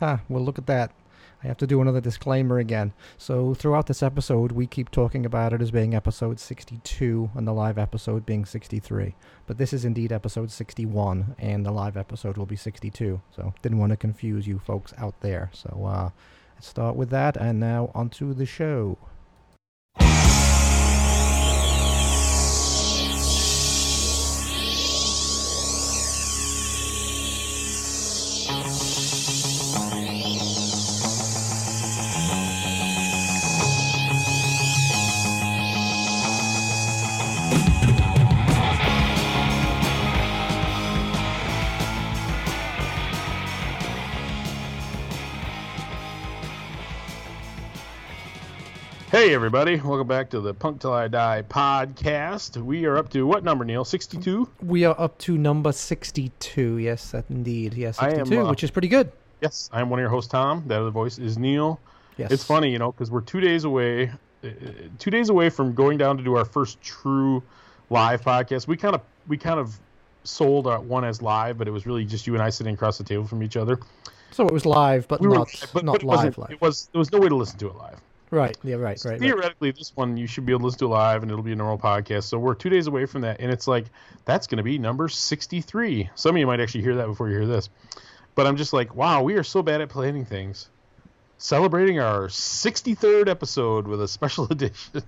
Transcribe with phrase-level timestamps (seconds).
[0.00, 0.92] Ah, well, look at that.
[1.42, 2.92] I have to do another disclaimer again.
[3.16, 7.52] So, throughout this episode, we keep talking about it as being episode 62 and the
[7.52, 9.14] live episode being 63.
[9.46, 13.22] But this is indeed episode 61, and the live episode will be 62.
[13.34, 15.50] So, didn't want to confuse you folks out there.
[15.54, 16.10] So, uh,
[16.56, 18.98] let's start with that, and now onto the show.
[49.20, 49.76] Hey, everybody.
[49.76, 52.56] Welcome back to the Punk Till I Die podcast.
[52.56, 53.84] We are up to what number, Neil?
[53.84, 54.48] 62?
[54.62, 56.78] We are up to number 62.
[56.78, 57.74] Yes, that indeed.
[57.74, 59.12] Yes, I am, 62, uh, which is pretty good.
[59.42, 60.64] Yes, I'm one of your hosts, Tom.
[60.68, 61.78] That other voice is Neil.
[62.16, 62.30] Yes.
[62.30, 64.10] It's funny, you know, because we're two days away,
[64.42, 64.48] uh,
[64.98, 67.42] two days away from going down to do our first true
[67.90, 68.68] live podcast.
[68.68, 69.78] We kind of, we kind of
[70.24, 72.96] sold our one as live, but it was really just you and I sitting across
[72.96, 73.80] the table from each other.
[74.30, 76.52] So it was live, but We were, but, not but live live.
[76.52, 78.00] It was, there was no way to listen to it live.
[78.30, 78.56] Right.
[78.62, 78.76] Yeah.
[78.76, 79.00] Right.
[79.04, 79.12] Right.
[79.12, 79.20] right.
[79.20, 81.56] theoretically, this one you should be able to listen to live, and it'll be a
[81.56, 82.24] normal podcast.
[82.24, 83.86] So we're two days away from that, and it's like
[84.24, 86.10] that's going to be number sixty-three.
[86.14, 87.68] Some of you might actually hear that before you hear this,
[88.34, 90.68] but I'm just like, wow, we are so bad at planning things.
[91.38, 95.02] Celebrating our sixty-third episode with a special edition.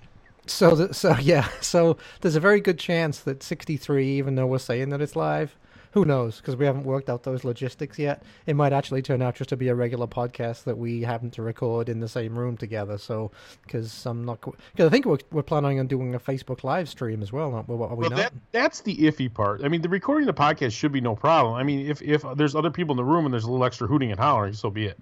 [0.47, 1.49] So, th- so yeah.
[1.61, 5.57] So there's a very good chance that 63, even though we're saying that it's live,
[5.93, 6.39] who knows?
[6.39, 8.23] Because we haven't worked out those logistics yet.
[8.47, 11.43] It might actually turn out just to be a regular podcast that we happen to
[11.43, 12.99] record in the same room together.
[12.99, 13.31] So,
[13.63, 17.23] because I'm not, because I think we're, we're planning on doing a Facebook live stream
[17.23, 17.55] as well.
[17.55, 17.75] Aren't we?
[17.75, 18.17] Are we Well, not?
[18.17, 19.63] that that's the iffy part.
[19.65, 21.55] I mean, the recording the podcast should be no problem.
[21.55, 23.87] I mean, if if there's other people in the room and there's a little extra
[23.87, 24.99] hooting and hollering, so be it.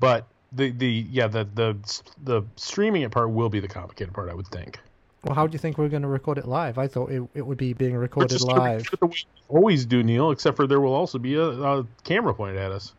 [0.00, 1.76] But the the yeah the the
[2.22, 4.78] the streaming it part will be the complicated part, I would think.
[5.24, 6.76] Well, how do you think we're going to record it live?
[6.76, 8.84] I thought it, it would be being recorded live.
[9.00, 10.30] the way we always do, Neil.
[10.30, 12.92] Except for there will also be a, a camera pointed at us.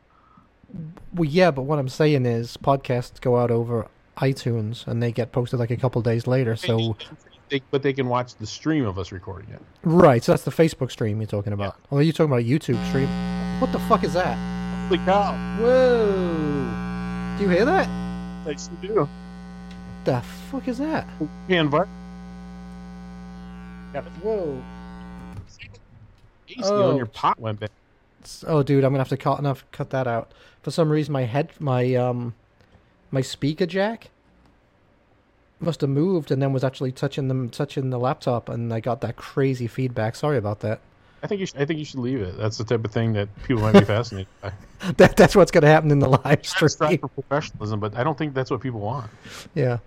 [1.13, 5.31] Well, yeah, but what I'm saying is podcasts go out over iTunes and they get
[5.31, 6.55] posted like a couple days later.
[6.55, 6.97] So,
[7.49, 9.61] They, but they can watch the stream of us recording it.
[9.83, 11.75] right, so that's the Facebook stream you're talking about.
[11.91, 13.07] Or are you talking about a YouTube stream?
[13.61, 14.35] What the fuck is that?
[14.87, 15.33] Holy cow!
[15.59, 17.37] Whoa!
[17.37, 17.87] Do you hear that?
[18.47, 19.07] I do.
[20.05, 20.21] The
[20.51, 21.07] fuck is that?
[21.47, 21.69] Can
[24.01, 24.61] vi- Whoa!
[26.49, 26.91] AC Oh.
[26.91, 27.69] on your pot went bad.
[28.47, 30.31] Oh, dude, I'm gonna have to cut, enough, cut that out.
[30.63, 32.33] For some reason, my head, my um,
[33.11, 34.09] my speaker jack
[35.59, 39.01] must have moved and then was actually touching them, touching the laptop, and I got
[39.01, 40.15] that crazy feedback.
[40.15, 40.79] Sorry about that.
[41.23, 42.37] I think you should, I think you should leave it.
[42.37, 44.51] That's the type of thing that people might be fascinated by.
[44.97, 46.97] That that's what's gonna happen in the live I strive stream.
[46.99, 49.09] for professionalism, but I don't think that's what people want.
[49.55, 49.77] Yeah.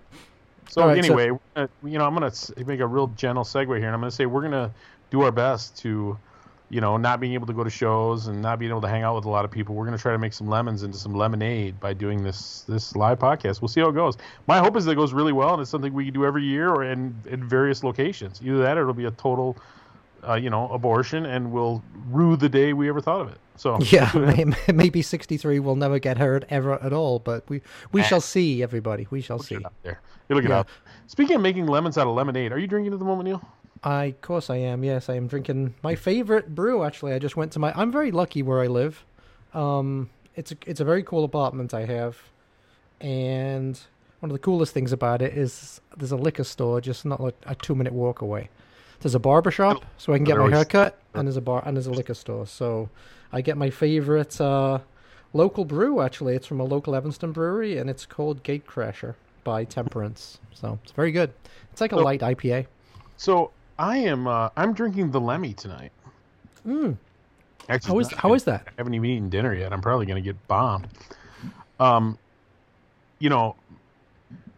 [0.69, 3.67] So right, so- anyway, gonna- you know, I'm going to make a real gentle segue
[3.77, 4.71] here, and I'm going to say we're going to
[5.09, 6.17] do our best to,
[6.69, 9.01] you know, not being able to go to shows and not being able to hang
[9.01, 9.73] out with a lot of people.
[9.73, 12.95] We're going to try to make some lemons into some lemonade by doing this this
[12.95, 13.61] live podcast.
[13.61, 14.17] We'll see how it goes.
[14.47, 16.43] My hope is that it goes really well, and it's something we can do every
[16.43, 18.39] year or in in various locations.
[18.43, 19.57] Either that, or it'll be a total,
[20.27, 23.37] uh, you know, abortion, and we'll rue the day we ever thought of it.
[23.55, 24.11] So Yeah,
[24.73, 29.07] maybe 63 will never get heard ever at all, but we we shall see, everybody.
[29.09, 29.57] We shall We'll see.
[29.57, 30.01] get there.
[30.29, 30.59] It'll get Yeah.
[30.59, 30.67] out.
[31.07, 33.41] Speaking of making lemons out of lemonade, are you drinking at the moment, Neil?
[33.83, 34.83] I, of course, I am.
[34.83, 36.83] Yes, I am drinking my favorite brew.
[36.83, 37.71] Actually, I just went to my.
[37.75, 39.03] I'm very lucky where I live.
[39.53, 42.17] Um, it's a it's a very cool apartment I have,
[43.01, 43.79] and
[44.19, 47.35] one of the coolest things about it is there's a liquor store just not like
[47.45, 48.49] a two minute walk away.
[49.01, 51.41] There's a barber shop, so I can get my Otherwise- hair cut, and there's a
[51.41, 52.45] bar and there's a liquor store.
[52.45, 52.89] So
[53.31, 54.79] I get my favorite uh,
[55.33, 56.01] local brew.
[56.01, 60.39] Actually, it's from a local Evanston brewery, and it's called Gatecrasher by Temperance.
[60.53, 61.31] So it's very good.
[61.71, 62.65] It's like a So- light IPA.
[63.17, 64.27] So I am.
[64.27, 65.91] Uh, I'm drinking the Lemmy tonight.
[66.67, 66.97] Mm.
[67.69, 68.45] Actually, How is how yet.
[68.45, 68.63] that?
[68.67, 69.71] I haven't even eaten dinner yet.
[69.71, 70.87] I'm probably going to get bombed.
[71.79, 72.17] Um,
[73.19, 73.55] you know,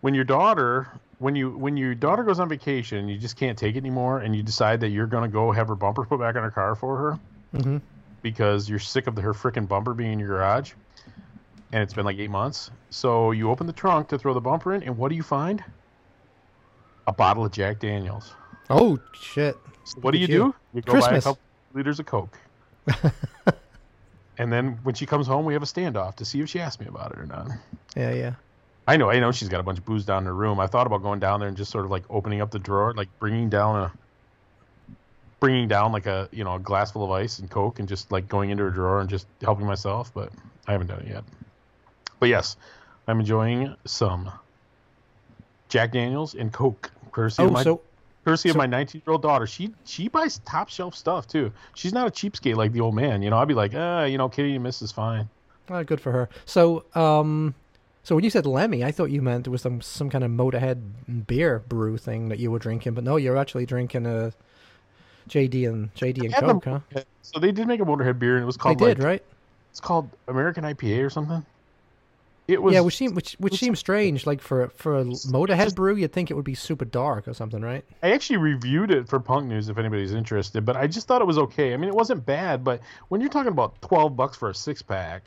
[0.01, 0.87] when your daughter,
[1.21, 4.35] when you when your daughter goes on vacation, you just can't take it anymore, and
[4.35, 6.75] you decide that you're going to go have her bumper put back on her car
[6.75, 7.19] for her
[7.59, 7.77] hmm
[8.23, 10.73] because you're sick of the, her freaking bumper being in your garage,
[11.71, 12.69] and it's been like eight months.
[12.91, 15.63] So you open the trunk to throw the bumper in, and what do you find?
[17.07, 18.33] A bottle of Jack Daniels.
[18.69, 19.57] Oh shit!
[19.85, 20.27] So what do you you.
[20.27, 20.55] do?
[20.73, 21.23] You go buy a Christmas.
[21.23, 21.41] couple
[21.73, 22.37] liters of Coke.
[24.37, 26.79] and then when she comes home, we have a standoff to see if she asks
[26.79, 27.49] me about it or not.
[27.95, 28.33] Yeah, yeah.
[28.87, 30.59] I know, I know she's got a bunch of booze down in her room.
[30.59, 32.93] I thought about going down there and just sort of like opening up the drawer,
[32.95, 33.91] like bringing down a,
[35.39, 38.11] bringing down like a you know a glass full of ice and Coke, and just
[38.11, 40.11] like going into her drawer and just helping myself.
[40.13, 40.31] But
[40.67, 41.23] I haven't done it yet.
[42.19, 42.57] But yes,
[43.07, 44.31] I'm enjoying some
[45.69, 47.81] Jack Daniels and Coke, courtesy Oh, of my so
[48.25, 49.47] courtesy of my 19 year old daughter.
[49.47, 51.51] She she buys top shelf stuff too.
[51.75, 53.21] She's not a cheapskate like the old man.
[53.21, 55.29] You know, I'd be like, ah, you know, Kitty and Miss is fine.
[55.69, 56.29] uh, good for her.
[56.45, 57.55] So, um,
[58.03, 60.31] so when you said Lemmy, I thought you meant it was some some kind of
[60.31, 64.31] Motorhead beer brew thing that you were drinking, but no, you're actually drinking uh,
[65.25, 67.01] a JD and JD and had them- huh?
[67.21, 69.23] So they did make a Motorhead beer, and it was They called did, like, right?
[69.69, 71.45] It's called American IPA or something.
[72.47, 74.25] It was yeah, which seems which which seems strange.
[74.25, 77.61] Like for for a Motorhead brew, you'd think it would be super dark or something,
[77.61, 77.85] right?
[78.03, 81.27] I actually reviewed it for Punk News if anybody's interested, but I just thought it
[81.27, 81.73] was okay.
[81.73, 84.81] I mean, it wasn't bad, but when you're talking about 12 bucks for a six
[84.81, 85.23] pack,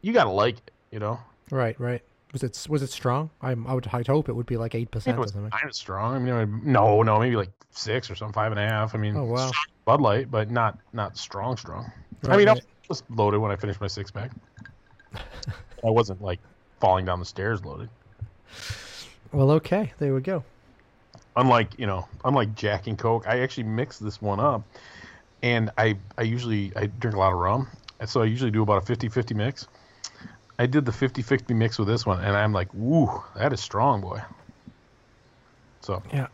[0.00, 1.20] you got to like it, you know?
[1.50, 2.02] Right, right.
[2.32, 3.30] Was it was it strong?
[3.40, 5.16] I I would I'd hope it would be like eight percent.
[5.16, 6.14] it was kind of strong.
[6.14, 8.94] I mean, no, no, maybe like six or something, five and a half.
[8.94, 9.50] I mean, Oh, wow.
[9.86, 11.90] Bud Light, but not not strong, strong.
[12.24, 12.56] I Right, mean, I
[12.88, 14.30] was loaded when I finished my six pack.
[15.14, 16.40] I wasn't like
[16.80, 17.88] falling down the stairs loaded.
[19.32, 20.44] Well, okay, there we go.
[21.36, 24.62] unlike you know unlike jack and coke i actually mix this one up
[25.42, 27.68] and i i usually i drink a lot of rum
[28.00, 29.68] and so i usually do about a 50-50 mix
[30.58, 34.00] i did the 50-50 mix with this one and i'm like woo that is strong
[34.00, 34.20] boy
[35.80, 36.26] so Yeah.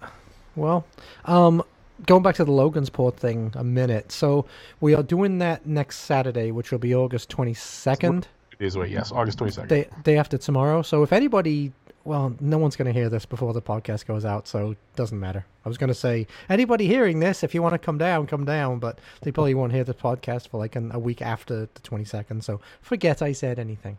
[0.56, 0.84] Well,
[1.26, 1.62] um,
[2.06, 4.10] going back to the Logansport thing a minute.
[4.10, 4.46] So
[4.80, 8.88] we are doing that next Saturday, which will be August twenty second, two days away
[8.88, 10.82] yes august 22nd day day after tomorrow.
[10.82, 11.72] So if anybody,
[12.04, 15.18] well, no one's going to hear this before the podcast goes out, so it doesn't
[15.18, 15.44] matter.
[15.64, 18.44] I was going to say anybody hearing this, if you want to come down, come
[18.44, 21.80] down, but they probably won't hear the podcast for like an, a week after the
[21.82, 22.44] twenty second.
[22.44, 23.98] So forget I said anything.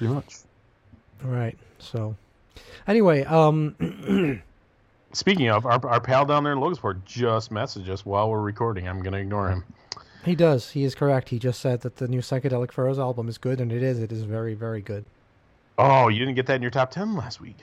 [0.00, 0.36] Pretty much
[1.22, 1.56] Right.
[1.78, 2.16] So
[2.86, 3.74] anyway, um.
[5.12, 8.86] speaking of our, our pal down there in logansport just messaged us while we're recording
[8.88, 9.64] i'm gonna ignore him
[10.24, 10.70] He does.
[10.70, 11.30] He is correct.
[11.30, 13.98] He just said that the new Psychedelic Furs album is good, and it is.
[14.00, 15.04] It is very, very good.
[15.78, 17.56] oh you didn't get that in your top 10 last week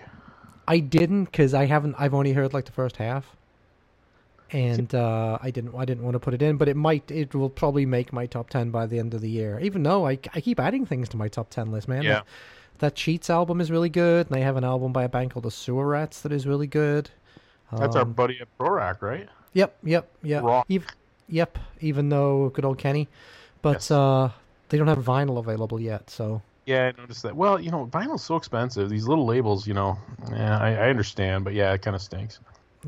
[0.68, 1.96] I didn't because I haven't.
[1.98, 3.37] I've only heard like the first half,
[4.52, 5.76] and uh, I didn't.
[5.76, 7.10] I didn't want to put it in, but it might.
[7.12, 9.60] It will probably make my top ten by the end of the year.
[9.60, 12.04] Even though I, I keep adding things to my top ten list, man.
[12.04, 12.14] Yeah.
[12.14, 12.26] That,
[12.80, 15.46] that Cheats album is really good, and they have an album by a band called
[15.46, 17.10] the Sewer Rats that is really good.
[17.76, 20.44] that's our Um, buddy at rock right Yep, yep, yep.
[20.44, 20.64] Raw.
[20.70, 20.86] Ev-
[21.28, 21.58] yep.
[21.82, 23.08] Even though good old Kenny,
[23.64, 23.92] but Yes.
[23.92, 24.30] uh,
[24.70, 26.42] they don't have vinyl available yet, so.
[26.68, 27.36] Yeah, I noticed that.
[27.36, 28.90] Well, you know, vinyl's so expensive.
[28.90, 29.98] These little labels, you know,
[30.30, 32.40] yeah, I, I understand, but yeah, it kind of stinks.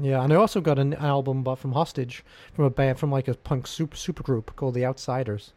[0.02, 2.24] Yeah, and I also got an album but from Hostage
[2.54, 5.54] from a band from like a punk super super group called the Outsiders,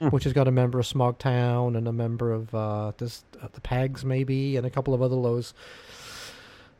[0.00, 0.08] Hmm.
[0.08, 3.60] which has got a member of Smogtown and a member of uh, this uh, the
[3.60, 5.54] Pegs maybe and a couple of other lows.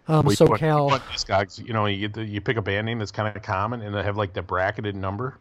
[0.09, 2.99] Um, Well, you you SoCal, want Discogs, you know, you you pick a band name
[2.99, 5.39] that's kind of common, and they have like the bracketed number.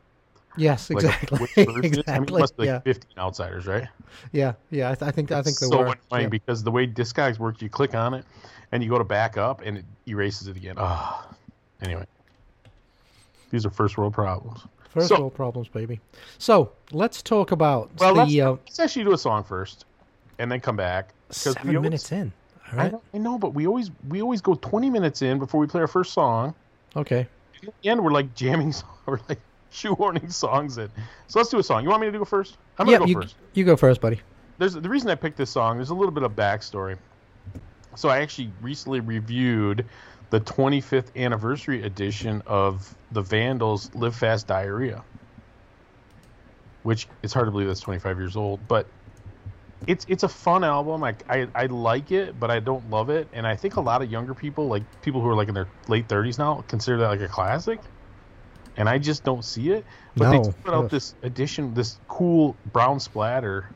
[0.57, 1.67] yes, Like exactly, it is.
[2.07, 3.87] I mean, exactly, must be like yeah, 15 outsiders, right?
[4.31, 4.91] yeah, yeah.
[4.91, 5.95] I, th- I think I think they so were.
[6.09, 6.27] annoying yeah.
[6.29, 8.25] because the way Discogs works, you click on it,
[8.71, 10.75] and you go to back up, and it erases it again.
[10.79, 11.27] Ah,
[11.81, 12.05] anyway,
[13.51, 14.61] these are first world problems.
[14.89, 15.99] First so- world problems, baby.
[16.37, 19.85] So let's talk about Well, let's, the uh, let's actually do a song first,
[20.39, 21.13] and then come back.
[21.29, 22.31] seven always- minutes in.
[22.73, 25.59] All I know, I know, but we always we always go 20 minutes in before
[25.59, 26.53] we play our first song.
[26.95, 27.27] okay.
[27.65, 28.73] At the end, we're like jamming,
[29.05, 29.39] we're like
[29.71, 30.89] shoehorning songs in.
[31.27, 31.83] So let's do a song.
[31.83, 32.57] You want me to go first?
[32.79, 33.35] I'm gonna go you first.
[33.53, 34.19] you go first, buddy.
[34.57, 35.77] There's the reason I picked this song.
[35.77, 36.97] There's a little bit of backstory.
[37.95, 39.85] So I actually recently reviewed
[40.35, 45.05] the 25th anniversary edition of the Vandals "Live Fast Diarrhea,"
[46.83, 48.93] which it's hard to believe that's 25 years old, but
[49.87, 51.03] it's it's a fun album.
[51.03, 54.01] I, I I like it, but I don't love it, and I think a lot
[54.01, 57.09] of younger people, like people who are like in their late 30s now, consider that
[57.09, 57.91] like a classic.
[58.77, 59.85] And I just don't see it.
[60.17, 60.31] But No.
[60.31, 63.75] they put out this edition, this cool brown splatter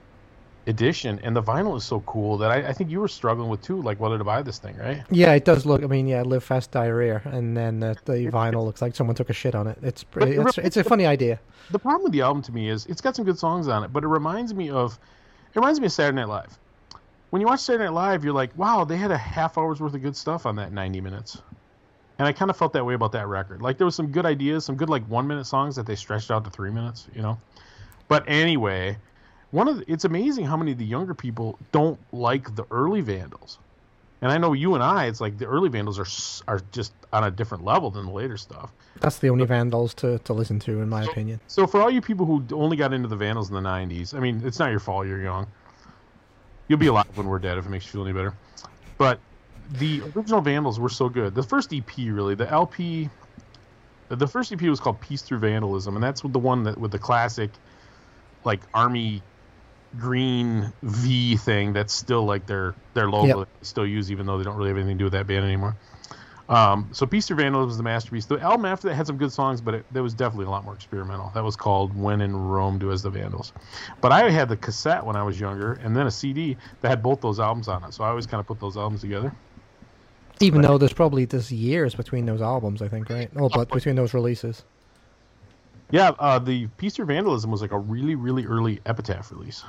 [0.68, 3.62] edition, and the vinyl is so cool that I, I think you were struggling with
[3.62, 5.04] too, like whether to buy this thing, right?
[5.10, 5.84] Yeah, it does look.
[5.84, 9.30] I mean, yeah, live fast diarrhea, and then uh, the vinyl looks like someone took
[9.30, 9.78] a shit on it.
[9.82, 11.40] It's But pretty, it it's, it's a funny idea.
[11.72, 13.94] The problem with the album to me is it's got some good songs on it,
[13.94, 15.00] but it reminds me of
[15.50, 16.60] it reminds me of Saturday Night Live.
[17.30, 19.94] When you watch Saturday Night Live, you're like, wow, they had a half hour's worth
[19.94, 21.42] of good stuff on that 90 minutes.
[22.18, 23.62] And I kind of felt that way about that record.
[23.62, 26.32] Like there was some good ideas, some good like one minute songs that they stretched
[26.32, 27.40] out to three minutes, you know.
[28.10, 28.98] But anyway,
[29.52, 33.02] one of the, it's amazing how many of the younger people don't like the early
[33.02, 33.58] Vandals.
[34.22, 37.24] And I know you and I, it's like the early Vandals are are just on
[37.24, 38.72] a different level than the later stuff.
[39.00, 41.40] That's the only Vandals to, to listen to, in my opinion.
[41.48, 44.20] So for all you people who only got into the Vandals in the '90s, I
[44.20, 45.08] mean, it's not your fault.
[45.08, 45.48] You're young.
[46.68, 48.34] You'll be alive when we're dead if it makes you feel any better.
[48.98, 49.20] But
[49.72, 51.34] the original Vandals were so good.
[51.34, 53.10] The first EP, really, the LP,
[54.10, 57.00] the first EP was called Peace Through Vandalism, and that's the one that with the
[57.00, 57.52] classic,
[58.44, 59.24] like army
[59.98, 63.38] green V thing that's still like their their logo Yep.
[63.38, 65.28] that they still use, even though they don't really have anything to do with that
[65.28, 65.76] band anymore.
[66.48, 68.26] Um, so Peace Through Vandals was the masterpiece.
[68.26, 70.66] The album after that had some good songs, but it, that was definitely a lot
[70.66, 71.32] more experimental.
[71.36, 73.54] That was called When in Rome Do As the Vandals.
[74.02, 77.04] But I had the cassette when I was younger, and then a CD that had
[77.04, 77.94] both those albums on it.
[77.94, 79.32] So I always kind of put those albums together.
[80.40, 83.30] Even though there's probably there's years between those albums, I think, right?
[83.36, 84.64] Oh, but between those releases.
[85.92, 89.64] Yeah, uh, the Peace Through Vandalism was like a really, really early Epitaph release.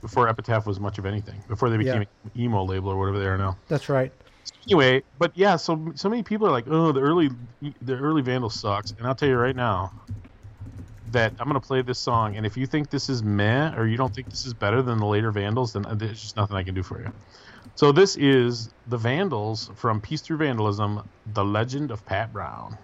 [0.00, 1.42] Before Epitaph was much of anything.
[1.48, 2.08] Before they became Yeah.
[2.24, 3.58] an emo label or whatever they are now.
[3.68, 4.12] That's right.
[4.68, 7.30] Anyway, but yeah, so so many people are like, "Oh, the early
[7.80, 9.90] the early Vandal sucks," and I'll tell you right now
[11.10, 13.96] that I'm gonna play this song, and if you think this is meh or you
[13.96, 16.74] don't think this is better than the later Vandals, then there's just nothing I can
[16.74, 17.10] do for you.
[17.74, 22.78] So this is the Vandals from Peace Through Vandalism: The Legend of Pat Brown.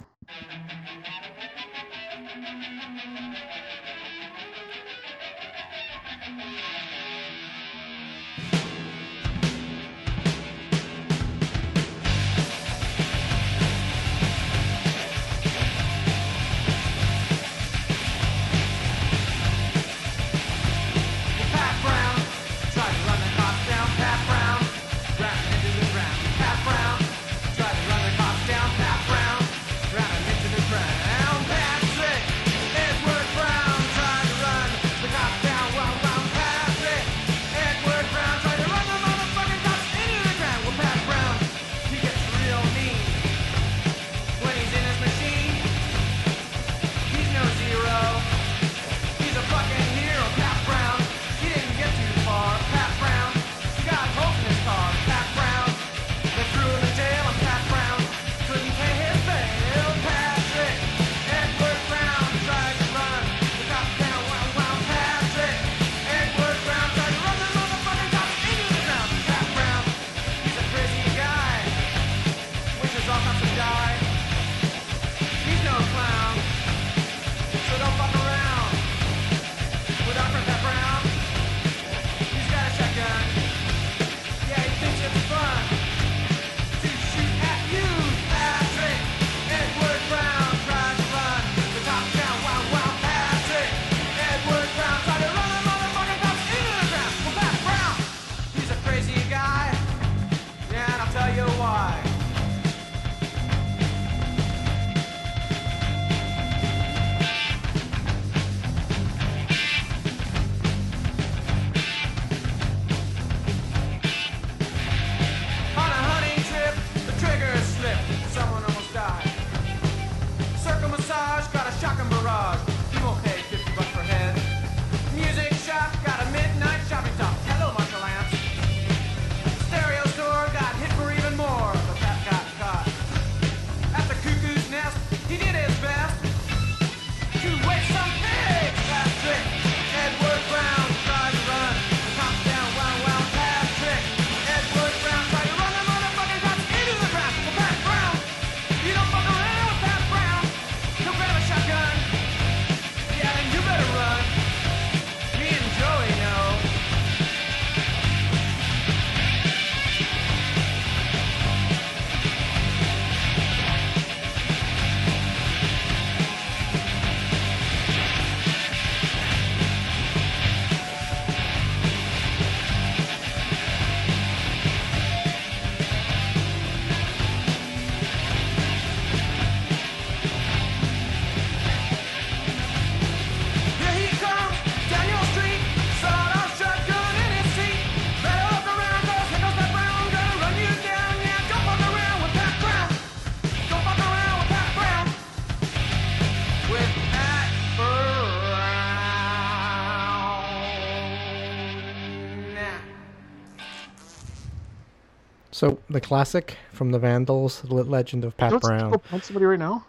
[205.91, 208.99] The classic from the Vandals, the Legend of Pat Don't Brown.
[209.11, 209.85] punch somebody right now?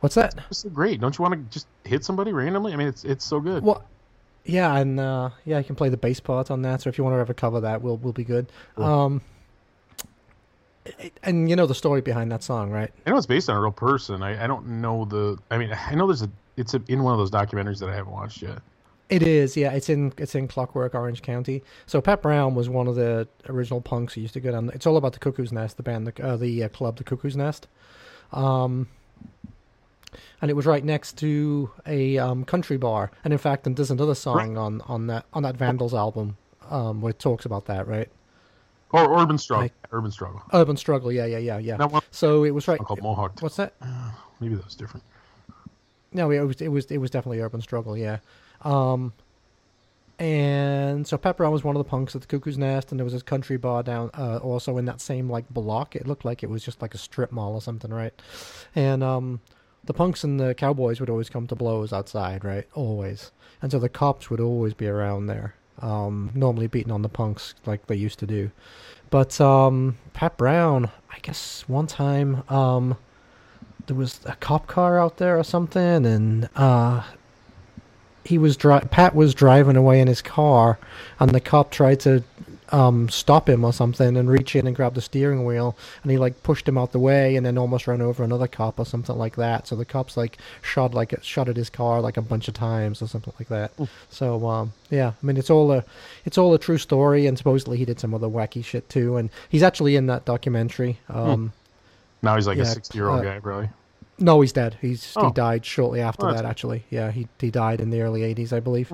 [0.00, 0.34] What's that?
[0.50, 1.00] It's so great.
[1.00, 2.72] Don't you want to just hit somebody randomly?
[2.72, 3.64] I mean, it's it's so good.
[3.64, 3.82] Well,
[4.44, 6.82] yeah, and uh, yeah, you can play the bass part on that.
[6.82, 8.46] So if you want to ever cover that, we'll we'll be good.
[8.76, 8.84] Cool.
[8.84, 9.20] Um,
[11.22, 12.90] and you know the story behind that song, right?
[13.06, 14.22] I know it's based on a real person.
[14.22, 15.38] I, I don't know the.
[15.50, 16.30] I mean, I know there's a.
[16.56, 18.58] It's a, in one of those documentaries that I haven't watched yet.
[19.08, 19.72] It is, yeah.
[19.72, 21.62] It's in it's in Clockwork, Orange County.
[21.86, 24.70] So Pat Brown was one of the original punks who used to go down.
[24.74, 27.36] It's all about the Cuckoo's Nest, the band, the uh, the uh, club, the Cuckoo's
[27.36, 27.68] Nest.
[28.32, 28.88] Um,
[30.40, 33.10] and it was right next to a um, country bar.
[33.24, 36.36] And in fact, and there's another song on, on that on that Vandals album
[36.70, 38.08] um, where it talks about that, right?
[38.90, 39.64] Or Urban Struggle.
[39.64, 40.42] Like- Urban Struggle.
[40.52, 41.76] Urban Struggle, yeah, yeah, yeah, yeah.
[41.76, 42.78] That one So it was right.
[42.78, 43.40] called Mohawk.
[43.40, 43.74] What's that?
[44.40, 45.04] Maybe that was different.
[46.12, 48.18] No, it was it was it was definitely Urban Struggle, yeah.
[48.62, 49.12] Um,
[50.18, 53.12] and so Brown was one of the punks at the Cuckoo's Nest, and there was
[53.12, 55.94] this country bar down uh, also in that same like block.
[55.94, 58.12] It looked like it was just like a strip mall or something, right?
[58.74, 59.40] And um,
[59.84, 62.66] the punks and the cowboys would always come to blows outside, right?
[62.74, 63.30] Always,
[63.62, 67.54] and so the cops would always be around there, um, normally beating on the punks
[67.64, 68.50] like they used to do.
[69.10, 72.42] But um, Pat Brown, I guess one time.
[72.48, 72.96] Um,
[73.86, 77.02] there was a cop car out there or something, and uh,
[78.28, 80.78] he was dri- Pat was driving away in his car,
[81.18, 82.22] and the cop tried to
[82.70, 86.18] um, stop him or something and reach in and grab the steering wheel, and he
[86.18, 89.16] like pushed him out the way, and then almost ran over another cop or something
[89.16, 89.66] like that.
[89.66, 93.00] So the cops like shot like shot at his car like a bunch of times
[93.00, 93.72] or something like that.
[94.10, 95.82] So um, yeah, I mean it's all a
[96.26, 99.30] it's all a true story, and supposedly he did some other wacky shit too, and
[99.48, 100.98] he's actually in that documentary.
[101.08, 101.52] Um,
[102.20, 103.70] Now he's like a 60 year old uh, guy, probably.
[104.18, 104.76] No, he's dead.
[104.80, 105.26] He's Oh.
[105.26, 106.42] he died shortly after Oh, that.
[106.42, 106.46] good.
[106.46, 108.92] Actually, yeah, he he died in the early '80s, I believe.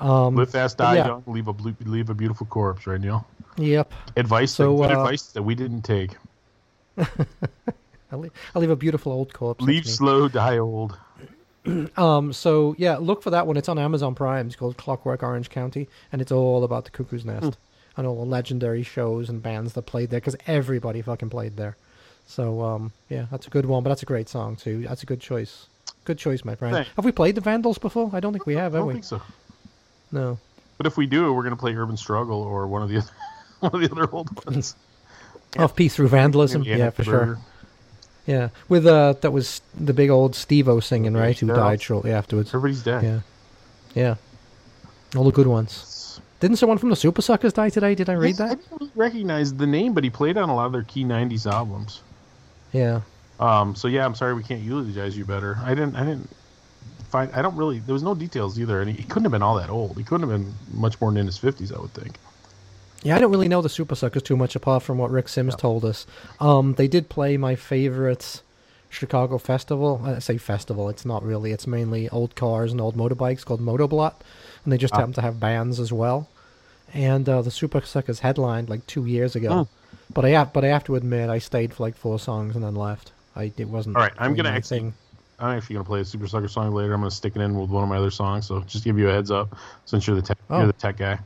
[0.00, 1.06] Um, Live fast, die yeah.
[1.06, 1.54] young, leave a
[1.84, 3.26] leave a beautiful corpse, right, Neil?
[3.58, 3.92] Yep.
[4.16, 6.10] Advice, So, good uh, advice that we didn't take.
[8.12, 9.62] I'll leave, I'll leave a beautiful old corpse.
[9.64, 10.96] Leave slow, die old.
[11.96, 12.32] Um.
[12.32, 13.56] So yeah, look for that one.
[13.56, 14.46] It's on Amazon Prime.
[14.46, 17.50] It's called Clockwork Orange County, and it's all about the Cuckoo's Nest Hmm.
[17.96, 21.76] and all the legendary shows and bands that played there because everybody fucking played there.
[22.26, 23.82] So um, yeah, that's a good one.
[23.82, 24.82] But that's a great song too.
[24.86, 25.66] That's a good choice.
[26.04, 26.74] Good choice, my friend.
[26.74, 26.90] Thanks.
[26.96, 28.10] Have we played the Vandals before?
[28.12, 28.92] I don't think we have, I have don't we?
[28.94, 29.22] think so.
[30.12, 30.38] No.
[30.76, 33.10] But if we do, we're gonna play Urban Struggle or one of the other,
[33.60, 34.76] one of the other old ones.
[35.58, 36.62] Off peace through vandalism.
[36.64, 37.38] Yeah, Anna for sure.
[38.26, 41.38] Yeah, with uh, that was the big old Stevo singing, Yeah, right?
[41.38, 41.54] Who yeah.
[41.54, 42.50] died shortly afterwards.
[42.50, 43.02] Everybody's dead.
[43.04, 43.20] Yeah,
[43.94, 44.14] yeah,
[45.16, 46.20] all the good ones.
[46.40, 47.94] Didn't someone from the Supersuckers die today?
[47.94, 48.58] Did I read I that?
[48.74, 51.50] I didn't recognize the name, but he played on a lot of their key '90s
[51.50, 52.02] albums.
[52.76, 53.00] Yeah,
[53.40, 55.58] Um, so yeah, I'm sorry we can't eulogize you better.
[55.62, 55.96] I didn't.
[55.96, 56.28] I didn't
[57.10, 57.30] find.
[57.32, 57.78] I don't really.
[57.80, 59.96] There was no details either, and he, he couldn't have been all that old.
[59.96, 62.16] He couldn't have been much more than in his 50s, I would think.
[63.02, 63.16] yeah.
[63.16, 66.06] I don't really know the Supersuckers too much, apart from what Rick Sims told us.
[66.40, 68.42] Um, they did play my favorite
[68.90, 70.00] Chicago festival.
[70.04, 70.88] I say festival.
[70.88, 71.52] It's not really.
[71.52, 74.14] It's mainly old cars and old motorbikes called Motoblot,
[74.64, 74.98] and they just Ah.
[74.98, 76.28] happen to have bands as well.
[76.94, 79.50] And uh, the Supersuckers headlined like two years ago.
[79.50, 79.68] Oh.
[80.12, 82.64] But I have, but I have to admit, I stayed for like four songs and
[82.64, 83.12] then left.
[83.34, 83.96] I it wasn't.
[83.96, 84.92] All right, I'm gonna actually-.
[85.38, 86.94] I'm actually gonna play a Supersucker song later.
[86.94, 88.46] I'm gonna stick it in with one of my other songs.
[88.46, 89.54] So just give you a heads up,
[89.84, 90.58] since you're the tech, Oh.
[90.58, 91.18] you're the tech guy.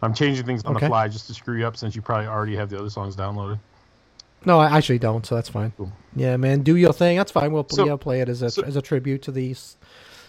[0.00, 0.86] I'm changing things on Okay.
[0.86, 3.16] the fly just to screw you up, since you probably already have the other songs
[3.16, 3.58] downloaded.
[4.46, 5.72] No, I actually don't, so that's fine.
[5.76, 5.92] Cool.
[6.14, 7.16] Yeah, man, do your thing.
[7.18, 7.52] That's fine.
[7.52, 9.76] We'll So- yeah, play it as a so- as a tribute to these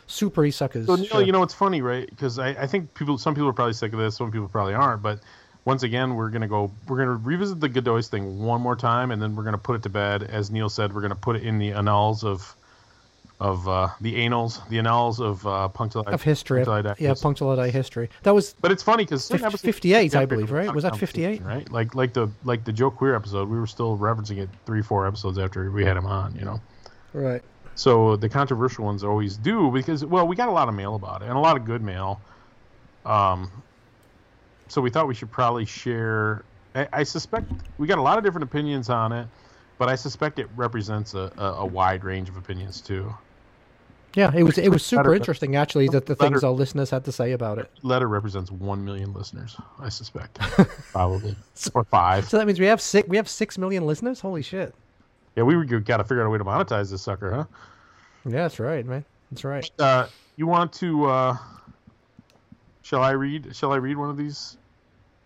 [0.07, 0.87] Supersuckers.
[0.87, 1.21] So Sure.
[1.21, 2.09] you know it's funny, right?
[2.09, 4.73] Because I, I think people, some people are probably sick of this, some people probably
[4.73, 5.03] aren't.
[5.03, 5.19] But
[5.65, 9.21] once again, we're gonna go, we're gonna revisit the Godoy's thing one more time, and
[9.21, 10.23] then we're gonna put it to bed.
[10.23, 12.55] As Neil said, we're gonna put it in the annals of,
[13.39, 16.59] of uh, the annals, the annals of uh, punctual of history.
[16.99, 17.11] Yeah,
[17.59, 18.09] Eye history.
[18.23, 20.73] That was But it's funny because Fif- 58, I believe, right?
[20.73, 21.41] Was that 58?
[21.41, 24.81] Right, like like the like the Joe Queer episode, we were still referencing it three,
[24.81, 26.35] four episodes after we had him on.
[26.35, 26.61] You know.
[27.13, 27.41] right.
[27.75, 31.21] So the controversial ones always do because well, we got a lot of mail about
[31.21, 32.19] it and a lot of good mail.
[33.05, 33.49] Um,
[34.69, 36.43] so we thought we should probably share.
[36.73, 39.27] I, I suspect we got a lot of different opinions on it,
[39.77, 43.13] but I suspect it represents a, a, a wide range of opinions too.
[44.15, 47.05] Yeah, it was it was super interesting actually that the things better- our listeners had
[47.05, 47.69] to say about it.
[47.83, 50.39] Letter represents one million listeners, I suspect,
[50.91, 51.35] probably
[51.75, 52.27] or five.
[52.27, 54.19] So that means we have six we have six million listeners.
[54.19, 54.73] Holy shit!
[55.35, 57.45] Yeah, we got to figure out a way to monetize this sucker, huh?
[58.25, 59.05] Yeah, that's right, man.
[59.31, 59.69] That's right.
[59.77, 61.05] Uh, you want to?
[61.05, 61.37] Uh,
[62.81, 63.55] shall I read?
[63.55, 64.57] Shall I read one of these?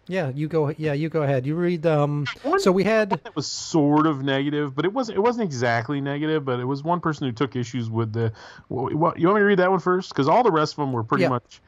[0.08, 0.70] Yeah, you go.
[0.78, 1.46] Yeah, you go ahead.
[1.46, 1.86] You read.
[1.86, 2.26] Um.
[2.42, 3.14] One- So we had.
[3.14, 5.18] It was sort of negative, but it wasn't.
[5.18, 8.34] It wasn't exactly negative, but it was one person who took issues with the.
[8.68, 10.10] What, what, you want me to read that one first?
[10.10, 11.30] Because all the rest of them were pretty Yeah.
[11.30, 11.62] much.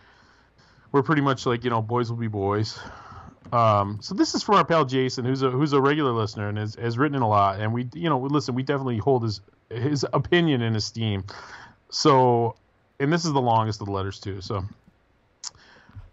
[0.91, 2.78] Were pretty much like you know, boys will be boys.
[3.54, 6.58] Um, so this is from our pal Jason, who's a who's a regular listener and
[6.58, 7.60] has, has written in a lot.
[7.60, 11.24] And we, you know, listen, we definitely hold his his opinion in esteem.
[11.89, 12.56] So,
[13.00, 14.41] and this is the longest of the letters too.
[14.41, 14.63] So,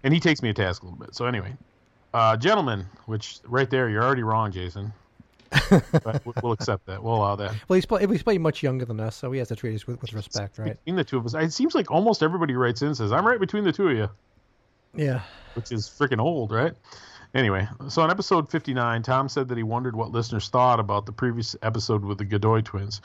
[0.04, 1.14] and he takes me to task a little bit.
[1.14, 1.54] So anyway,
[2.14, 4.92] uh, gentlemen, which right there you're already wrong, Jason.
[6.02, 7.02] but we- we'll accept that.
[7.02, 7.54] We'll allow that.
[7.68, 9.86] Well, he's probably, he's probably much younger than us, so he has to treat us
[9.86, 10.78] with, with respect, right?
[10.84, 13.38] Between the two of us, it seems like almost everybody writes in says, "I'm right
[13.40, 14.08] between the two of you."
[14.94, 15.20] Yeah.
[15.54, 16.72] which is freaking old, right?
[17.34, 21.12] Anyway, so on episode 59, Tom said that he wondered what listeners thought about the
[21.12, 23.00] previous episode with the Godoy twins.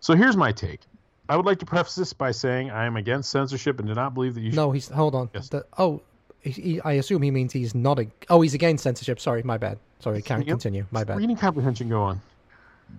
[0.00, 0.80] So here's my take.
[1.28, 4.14] I would like to preface this by saying I am against censorship and do not
[4.14, 4.56] believe that you should.
[4.56, 5.30] No, he's hold on.
[5.32, 5.48] Yes.
[5.48, 6.00] The, oh,
[6.42, 7.98] he, he, I assume he means he's not.
[7.98, 9.20] A, oh, he's against censorship.
[9.20, 9.78] Sorry, my bad.
[10.00, 10.48] Sorry, can't Yep.
[10.48, 10.86] continue.
[10.90, 11.18] My bad.
[11.18, 12.20] Reading comprehension go on.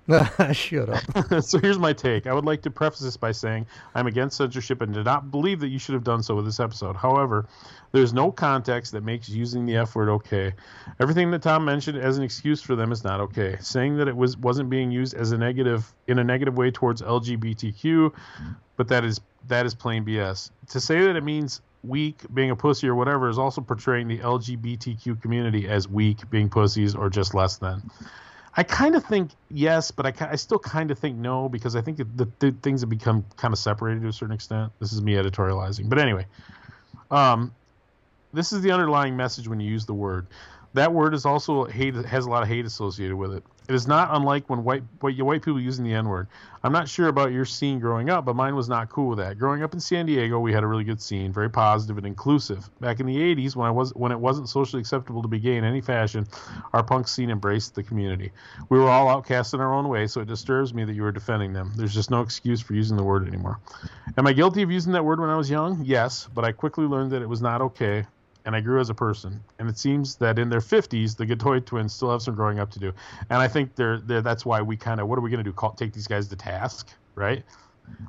[0.54, 1.44] Shut up.
[1.44, 2.28] so here's my take.
[2.28, 5.60] I would like to preface this by saying I'm against censorship and do not believe
[5.62, 6.96] that you should have done so with this episode.
[6.96, 7.48] However,
[7.92, 10.54] there's no context that makes using the F word okay.
[11.00, 13.58] Everything that Tom mentioned as an excuse for them is not okay.
[13.62, 17.02] Saying that it was wasn't being used as a negative in a negative way towards
[17.02, 18.14] LGBTQ,
[18.78, 20.52] but that is that is plain BS.
[20.70, 24.20] To say that it means weak, being a pussy or whatever is also portraying the
[24.20, 27.82] LGBTQ community as weak, being pussies or just less than.
[28.56, 31.82] I kind of think yes, but I, I still kind of think no because I
[31.82, 34.74] think that the, the things have become kind of separated to a certain extent.
[34.80, 36.26] This is me editorializing, but anyway,
[37.12, 37.54] um,
[38.34, 40.28] this is the underlying message when you use the word.
[40.74, 43.44] That word is also hate has a lot of hate associated with it.
[43.68, 46.28] It is not unlike when white white, people using the N word.
[46.64, 49.40] I'm not sure about your scene growing up, but mine was not cool with that.
[49.40, 52.70] Growing up in San Diego, we had a really good scene, very positive and inclusive.
[52.82, 55.58] Back in the 80s, when I was when it wasn't socially acceptable to be gay
[55.58, 56.28] in any fashion,
[56.74, 58.32] our punk scene embraced the community.
[58.70, 61.12] We were all outcast in our own way, so it disturbs me that you were
[61.12, 61.72] defending them.
[61.76, 63.60] There's just no excuse for using the word anymore.
[64.18, 65.84] Am I guilty of using that word when I was young?
[65.84, 68.06] Yes, but I quickly learned that it was not okay
[68.50, 69.44] and I grew as a person.
[69.60, 72.72] And it seems that in their 50s, the Godoy twins still have some growing up
[72.72, 72.92] to do.
[73.30, 75.48] And I think they're, they're that's why we kind of, what are we going to
[75.48, 75.54] do?
[75.54, 77.44] Call, take these guys to task, right?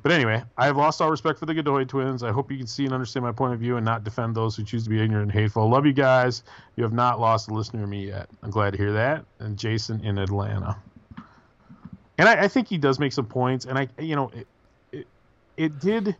[0.01, 2.23] But anyway, I have lost all respect for the Godoy twins.
[2.23, 4.55] I hope you can see and understand my point of view and not defend those
[4.55, 5.69] who choose to be ignorant and hateful.
[5.69, 6.41] Love you guys.
[6.75, 8.27] You have not lost a listener to me yet.
[8.41, 9.23] I'm glad to hear that.
[9.37, 10.75] And Jason in Atlanta.
[12.17, 13.65] And I, I think he does make some points.
[13.65, 14.47] And I, you know, it,
[14.91, 15.07] it,
[15.55, 16.15] it did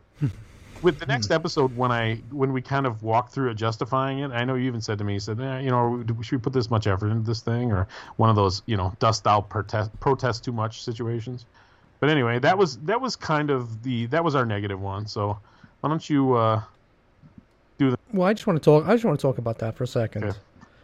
[0.82, 4.30] with the next episode when I when we kind of walk through it, justifying it.
[4.32, 6.52] I know you even said to me, you said, eh, you know, should we put
[6.52, 9.98] this much effort into this thing, or one of those, you know, dust thou protest
[10.00, 11.46] protest too much situations.
[12.00, 15.06] But anyway, that was that was kind of the that was our negative one.
[15.06, 15.38] So
[15.80, 16.62] why don't you uh,
[17.78, 17.98] do the?
[18.12, 18.86] Well, I just want to talk.
[18.86, 20.24] I just want to talk about that for a second.
[20.24, 20.38] Okay.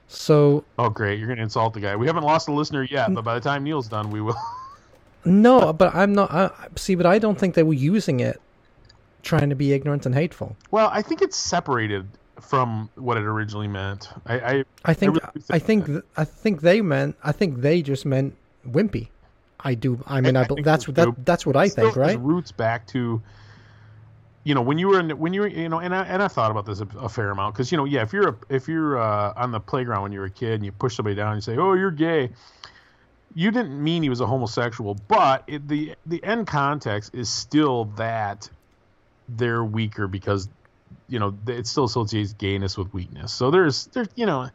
[0.07, 1.19] So Oh, great!
[1.19, 1.95] You're gonna insult the guy.
[1.97, 4.37] We haven't lost a listener yet, but by the time Neil's done, we will.
[5.25, 6.33] no, but I'm not.
[6.33, 8.41] I, see, but I don't think they were using it
[9.29, 10.57] trying to be ignorant and hateful.
[10.71, 12.07] well, I think it's separated
[12.41, 14.09] from what it originally meant.
[14.27, 17.83] I, I I think really I think th- I think they meant I think they
[17.83, 18.35] just meant
[18.67, 19.09] wimpy.
[19.61, 20.03] I do.
[20.07, 22.19] I mean, I, I that's what that that's what I think, right?
[22.21, 23.21] Roots back to,
[24.45, 26.29] you know, when you were in, when you were, you know, and I and I
[26.29, 28.69] thought about this a, a fair amount because you know, yeah, if you're a, if
[28.69, 31.33] you're uh, on the playground when you were a kid and you push somebody down
[31.33, 32.31] and you say, oh, you're gay,
[33.35, 37.87] you didn't mean he was a homosexual, but it, the the end context is still
[37.97, 38.49] that
[39.29, 40.49] they're weaker because.
[41.07, 43.33] You know, it still associates gayness with weakness.
[43.33, 44.49] So there's, there's, you know,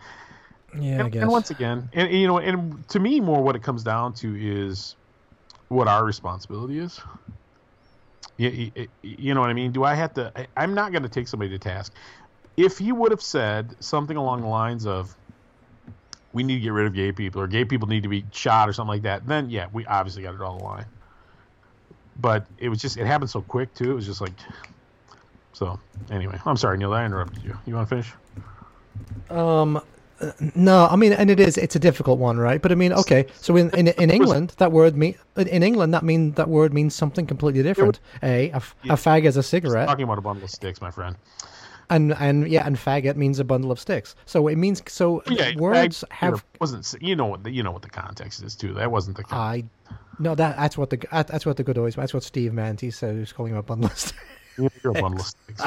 [0.74, 3.84] Yeah, and, and once again, and you know, and to me, more what it comes
[3.84, 4.96] down to is
[5.70, 7.00] what our responsibility is.
[8.38, 9.72] You, you, you know what I mean?
[9.72, 10.32] Do I have to?
[10.36, 11.94] I, I'm not going to take somebody to task.
[12.58, 15.16] If he would have said something along the lines of,
[16.32, 18.68] "We need to get rid of gay people," or "Gay people need to be shot,"
[18.68, 20.86] or something like that, then yeah, we obviously got to draw the line.
[22.19, 23.91] But it was just it happened so quick too.
[23.91, 24.34] It was just like.
[25.54, 26.93] So anyway, I'm sorry, Neil.
[26.93, 27.58] I interrupted you.
[27.65, 28.13] You want to finish?
[29.30, 29.78] Um,
[30.19, 31.58] uh, no, I mean, and it is.
[31.58, 32.62] It's a difficult one, right?
[32.62, 33.28] But I mean, okay.
[33.41, 36.95] So in in, in England, that word mean in England that mean that word means
[36.95, 37.99] something completely different.
[38.23, 41.15] A a fag is a cigarette, Talking about a bundle of sticks, my friend.
[41.89, 44.15] And and yeah, and faggot means a bundle of sticks.
[44.26, 46.46] So it means so Yeah, words I- have.
[46.60, 48.74] wasn't you know what the, you know what the context is too.
[48.74, 49.69] That wasn't the context.
[49.91, 51.96] I no, that that's what the that's what the good always.
[51.96, 52.82] That's what Steve meant.
[52.82, 54.19] He said he was calling him a bundle of sticks.
[54.58, 55.63] You're a bundle of sticks.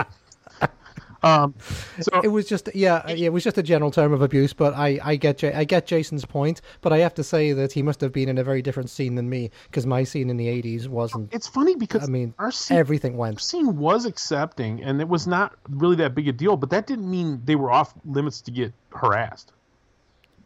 [1.23, 1.55] Um,
[2.01, 4.53] so It was just yeah, yeah, it was just a general term of abuse.
[4.53, 6.61] But I I get I get Jason's point.
[6.81, 9.15] But I have to say that he must have been in a very different scene
[9.15, 11.33] than me because my scene in the '80s wasn't.
[11.33, 15.27] it's funny because I mean, our scene, everything our scene was accepting, and it was
[15.27, 16.57] not really that big a deal.
[16.57, 19.53] But that didn't mean they were off limits to get harassed.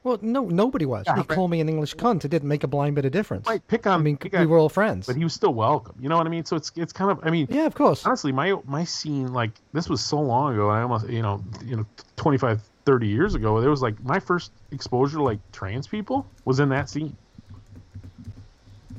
[0.03, 1.05] Well, no, nobody was.
[1.07, 1.29] Yeah, he right.
[1.29, 2.25] called me an English cunt.
[2.25, 3.47] It didn't make a blind bit of difference.
[3.47, 3.61] Right?
[3.69, 4.03] Pick I on.
[4.03, 5.07] mean, we on- were all friends.
[5.07, 5.95] but he was still welcome.
[6.01, 6.45] You know what I mean?
[6.47, 7.21] So it's it's kind of.
[7.23, 8.07] I mean, yeah, of course.
[8.07, 10.71] honestly, my my scene like this was so long ago.
[10.71, 11.87] I almost you know you know
[12.17, 13.61] 25, 30 years ago.
[13.61, 17.15] There was like my first exposure to like trans people was in that scene.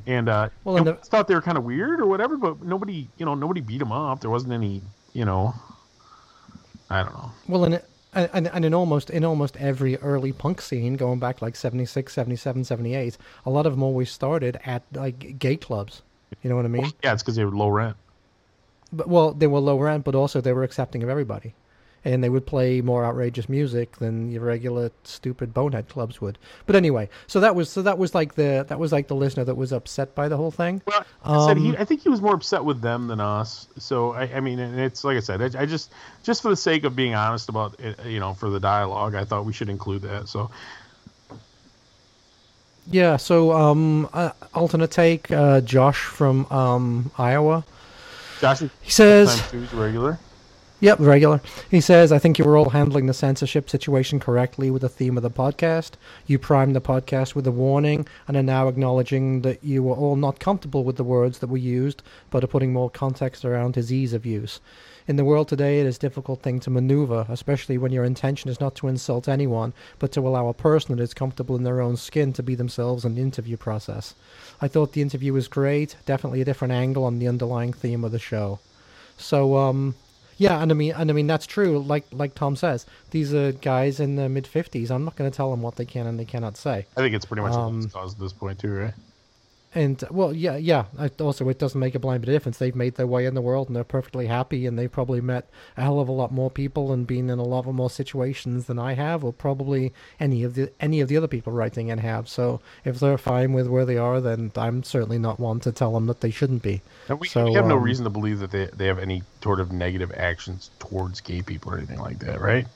[0.08, 2.62] And uh, Well, and I the- thought they were kind of weird or whatever, but
[2.64, 4.20] nobody, you know, nobody beat them up.
[4.20, 4.82] There wasn't any,
[5.14, 5.54] you know,
[6.90, 7.32] I don't know.
[7.48, 7.80] Well, in
[8.14, 12.66] and, and in almost in almost every early punk scene, going back like 76, 77,
[12.66, 16.02] 78, a lot of them always started at like gay clubs.
[16.44, 16.92] You know what I mean?
[17.04, 17.98] Yeah, it's because they were low rent.
[18.94, 21.54] But, well, they were low rent, but also they were accepting of everybody.
[22.04, 26.38] And they would play more outrageous music than your regular stupid bonehead clubs would.
[26.66, 29.44] But anyway, so that was so that was like the that was like the listener
[29.44, 30.82] that was upset by the whole thing.
[30.86, 33.68] Well, I said he, Um, I think he was more upset with them than us.
[33.78, 35.92] So I, I mean, and it's like I said, I, I just
[36.24, 39.26] just for the sake of being honest about it, you know, for the dialogue, I
[39.26, 40.28] thought we should include that.
[40.28, 40.50] So
[42.90, 43.18] Yeah.
[43.18, 47.64] So um, uh, alternate take, uh, Josh from um Iowa.
[48.40, 49.40] Josh, He says.
[49.74, 50.18] regular.
[50.82, 51.42] Yep, regular.
[51.70, 55.16] He says, I think you were all handling the censorship situation correctly with the theme
[55.16, 55.92] of the podcast.
[56.26, 60.16] You primed the podcast with a warning and are now acknowledging that you were all
[60.16, 63.94] not comfortable with the words that were used, but are putting more context around his
[63.94, 64.60] ease of use.
[65.08, 68.50] In the world today, it is a difficult thing to maneuver, especially when your intention
[68.50, 71.80] is not to insult anyone, but to allow a person that is comfortable in their
[71.80, 74.16] own skin to be themselves in the interview process.
[74.60, 78.12] I thought the interview was great, definitely a different angle on the underlying theme of
[78.12, 78.58] the show.
[79.18, 79.94] So, um,
[80.42, 81.78] yeah, and I mean, and I mean that's true.
[81.80, 84.90] Like like Tom says, these are guys in the mid fifties.
[84.90, 86.88] I'm not going to tell them what they can and they cannot say.
[86.98, 88.94] I think it's pretty much Um, lost cause at this point too, right?
[89.74, 90.86] And well, yeah, yeah.
[91.22, 92.58] Also, it doesn't make a blind bit of difference.
[92.58, 95.50] They've made their way in the world and they're perfectly happy, and they've probably met
[95.78, 98.66] a hell of a lot more people and been in a lot of more situations
[98.66, 102.00] than I have, or probably any of the any of the other people writing in
[102.00, 102.28] have.
[102.28, 105.94] So if they're fine with where they are, then I'm certainly not one to tell
[105.94, 106.82] them that they shouldn't be.
[107.08, 109.24] And we, so, we have no um, reason to believe that they, they have any
[109.42, 112.68] sort of negative actions towards gay people or anything like that, right?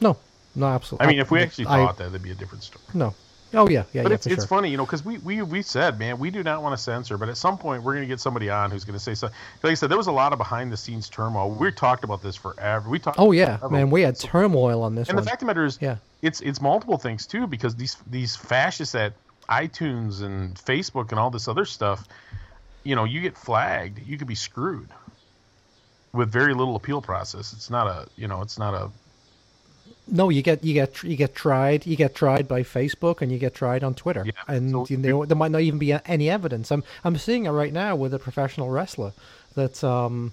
[0.00, 0.16] No,
[0.54, 1.06] no, absolutely.
[1.06, 2.84] I mean, if we actually I- thought that, that'd be a different story.
[2.94, 3.14] no.
[3.54, 4.48] Oh yeah, yeah, But yeah, it's, for it's sure.
[4.48, 7.16] funny, you know, because we, we we said, man, we do not want to censor,
[7.18, 9.36] but at some point we're going to get somebody on who's going to say something.
[9.62, 11.50] Like I said, there was a lot of behind the scenes turmoil.
[11.50, 12.88] We talked about this forever.
[12.88, 13.18] We talked.
[13.18, 13.72] Oh yeah, forever.
[13.74, 15.24] man, we had turmoil on this And one.
[15.24, 15.96] the fact of the matter is, Yeah.
[16.22, 19.12] it's it's multiple things too, because these these fascists at
[19.48, 22.06] iTunes and Facebook and all this other stuff,
[22.82, 24.88] you know, you get flagged, you could be screwed
[26.12, 27.52] with very little appeal process.
[27.52, 28.90] It's not a, you know, it's not a.
[30.06, 31.86] No, you get you get you get tried.
[31.86, 34.98] You get tried by Facebook and you get tried on Twitter, Yeah, and so you
[34.98, 36.70] know there might not even be any evidence.
[36.70, 39.12] I'm I'm seeing it right now with a professional wrestler
[39.54, 40.32] that um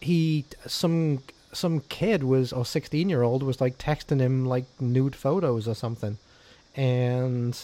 [0.00, 1.22] he some
[1.52, 5.74] some kid was or 16 year old was like texting him like nude photos or
[5.74, 6.18] something,
[6.76, 7.58] and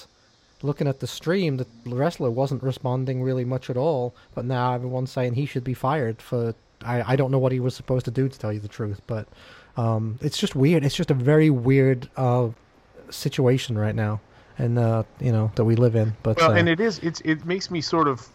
[0.62, 4.14] looking at the stream, the wrestler wasn't responding really much at all.
[4.34, 6.54] But now everyone's saying he should be fired for.
[6.82, 9.00] I, I don't know what he was supposed to do to tell you the truth,
[9.06, 9.26] but
[9.76, 10.84] um, it's just weird.
[10.84, 12.48] It's just a very weird uh,
[13.10, 14.20] situation right now,
[14.58, 16.16] and uh, you know that we live in.
[16.22, 16.98] But Well, uh, and it is.
[17.00, 18.26] It's it makes me sort of.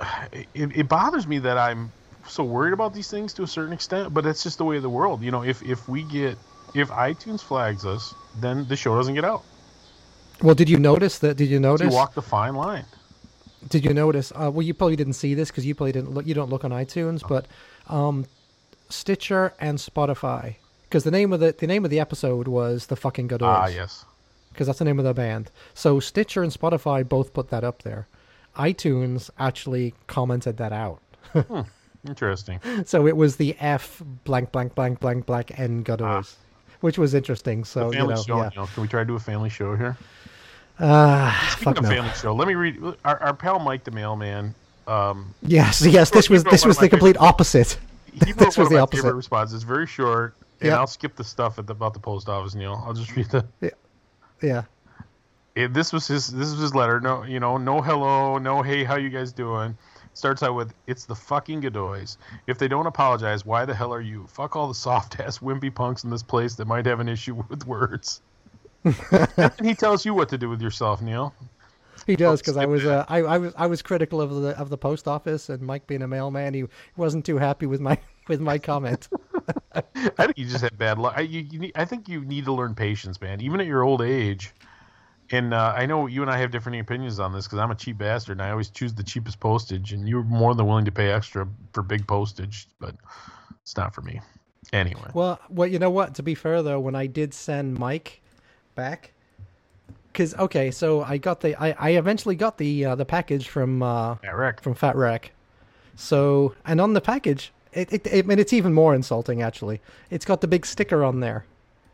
[0.54, 1.90] It, it bothers me that I'm
[2.28, 4.82] so worried about these things to a certain extent, but it's just the way of
[4.82, 5.22] the world.
[5.22, 6.36] You know, if if we get
[6.74, 9.42] if iTunes flags us, then the show doesn't get out.
[10.42, 11.36] well, did you notice that?
[11.36, 11.90] Did you notice?
[11.90, 12.84] You walk the fine line.
[13.68, 14.32] Did you notice?
[14.32, 16.26] Uh, well, you probably didn't see this because you probably didn't look.
[16.26, 17.46] You don't look on iTunes, but
[17.88, 18.26] um,
[18.88, 20.56] Stitcher and Spotify.
[20.96, 23.66] Because the name of the the name of the episode was the fucking good Ah,
[23.66, 24.06] yes.
[24.50, 25.50] because that's the name of the band.
[25.74, 28.08] So Stitcher and Spotify both put that up there.
[28.56, 31.02] iTunes actually commented that out.
[32.08, 32.60] Interesting.
[32.86, 36.36] So it was the F blank blank blank blank blank N Godoys,
[36.80, 37.64] which was interesting.
[37.66, 38.36] So you family know, show.
[38.38, 38.50] yeah.
[38.54, 39.98] You know, can we try to do a family show here?
[40.80, 41.90] Ah, Speaking fuck of no.
[41.90, 44.54] family show, let me read our, our pal Mike the mailman.
[44.86, 46.08] Um, Yes, yes.
[46.08, 47.76] This was this was the complete favorite- opposite.
[48.24, 49.12] he This was the opposite.
[49.14, 49.56] responses.
[49.56, 50.78] It's very short, and Yeah.
[50.78, 52.54] I'll skip the stuff at the, about the post office.
[52.54, 53.46] Neil, I'll just read the.
[54.42, 54.62] Yeah.
[55.54, 57.00] it, this was his this was his letter.
[57.00, 59.76] No, you know, no hello, no hey, how you guys doing?
[60.14, 62.16] Starts out with it's the fucking Godoys.
[62.46, 64.26] If they don't apologize, why the hell are you?
[64.28, 67.34] Fuck all the soft ass wimpy punks in this place that might have an issue
[67.48, 68.20] with words.
[68.84, 71.34] and he tells you what to do with yourself, Neil.
[72.06, 74.68] He does because I was uh, I, I was I was critical of the of
[74.68, 76.54] the post office and Mike being a mailman.
[76.54, 76.64] He
[76.96, 79.08] wasn't too happy with my with my comment.
[79.76, 81.14] I think you just had bad luck.
[81.16, 83.40] I, you, you need, I think you need to learn patience, man.
[83.40, 84.52] Even at your old age.
[85.30, 87.74] And uh, I know you and I have different opinions on this because I'm a
[87.74, 89.92] cheap bastard and I always choose the cheapest postage.
[89.92, 92.94] And you're more than willing to pay extra for big postage, but
[93.62, 94.20] it's not for me.
[94.72, 96.14] Anyway, Well, well, you know what?
[96.16, 98.20] To be fair though, when I did send Mike
[98.74, 99.12] back,
[100.12, 103.82] because okay, so I got the I, I eventually got the uh, the package from
[103.82, 104.60] uh, Eric.
[104.62, 105.32] from Fat Rack.
[105.94, 109.80] So and on the package, it, it, it and it's even more insulting actually.
[110.10, 111.44] It's got the big sticker on there.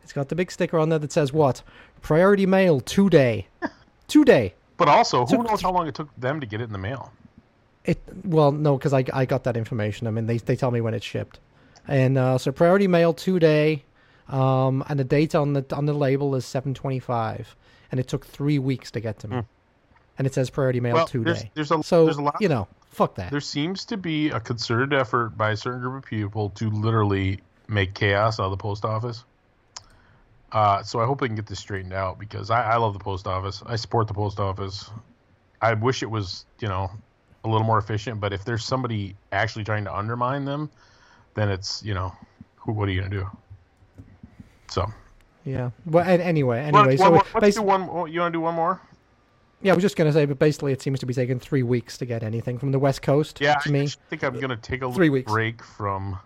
[0.03, 1.61] It's got the big sticker on there that says what?
[2.01, 3.47] Priority mail today.
[4.07, 4.53] today.
[4.77, 6.77] But also, who So- knows how long it took them to get it in the
[6.79, 7.11] mail?
[7.85, 10.07] It well no because I I got that information.
[10.07, 11.39] I mean they they tell me when it's shipped,
[11.87, 13.83] and uh, so priority mail today,
[14.29, 17.57] um, and the date on the on the label is seven twenty five,
[17.91, 19.41] and it took three weeks to get to me,
[20.17, 20.95] and it says priority mail.
[20.95, 21.51] Well, there's- today.
[21.55, 23.31] there's a- so there's a lot- you know fuck that.
[23.31, 27.39] There seems to be a concerted effort by a certain group of people to literally
[27.67, 29.23] make chaos out of the post office.
[30.51, 32.99] Uh, so I hope they can get this straightened out because I, I love the
[32.99, 33.63] post office.
[33.65, 34.91] I support the post office.
[35.61, 36.91] I wish it was, you know,
[37.43, 38.19] a little more efficient.
[38.19, 40.69] But if there's somebody actually trying to undermine them,
[41.33, 42.13] then it's, you know,
[42.57, 43.27] who, what are you gonna do?
[44.69, 44.85] So
[45.45, 45.71] Yeah.
[45.87, 47.81] Well, anyway, anyway, one so more- it let's do one.
[48.11, 48.79] You want to do one more?
[49.63, 51.97] Yeah, I was just gonna say, but basically, it seems to be taking three weeks
[51.97, 53.39] to get anything from the West Coast.
[53.41, 53.87] Yeah, to I me.
[54.09, 55.31] think I'm gonna take a Three little weeks.
[55.31, 56.19] break from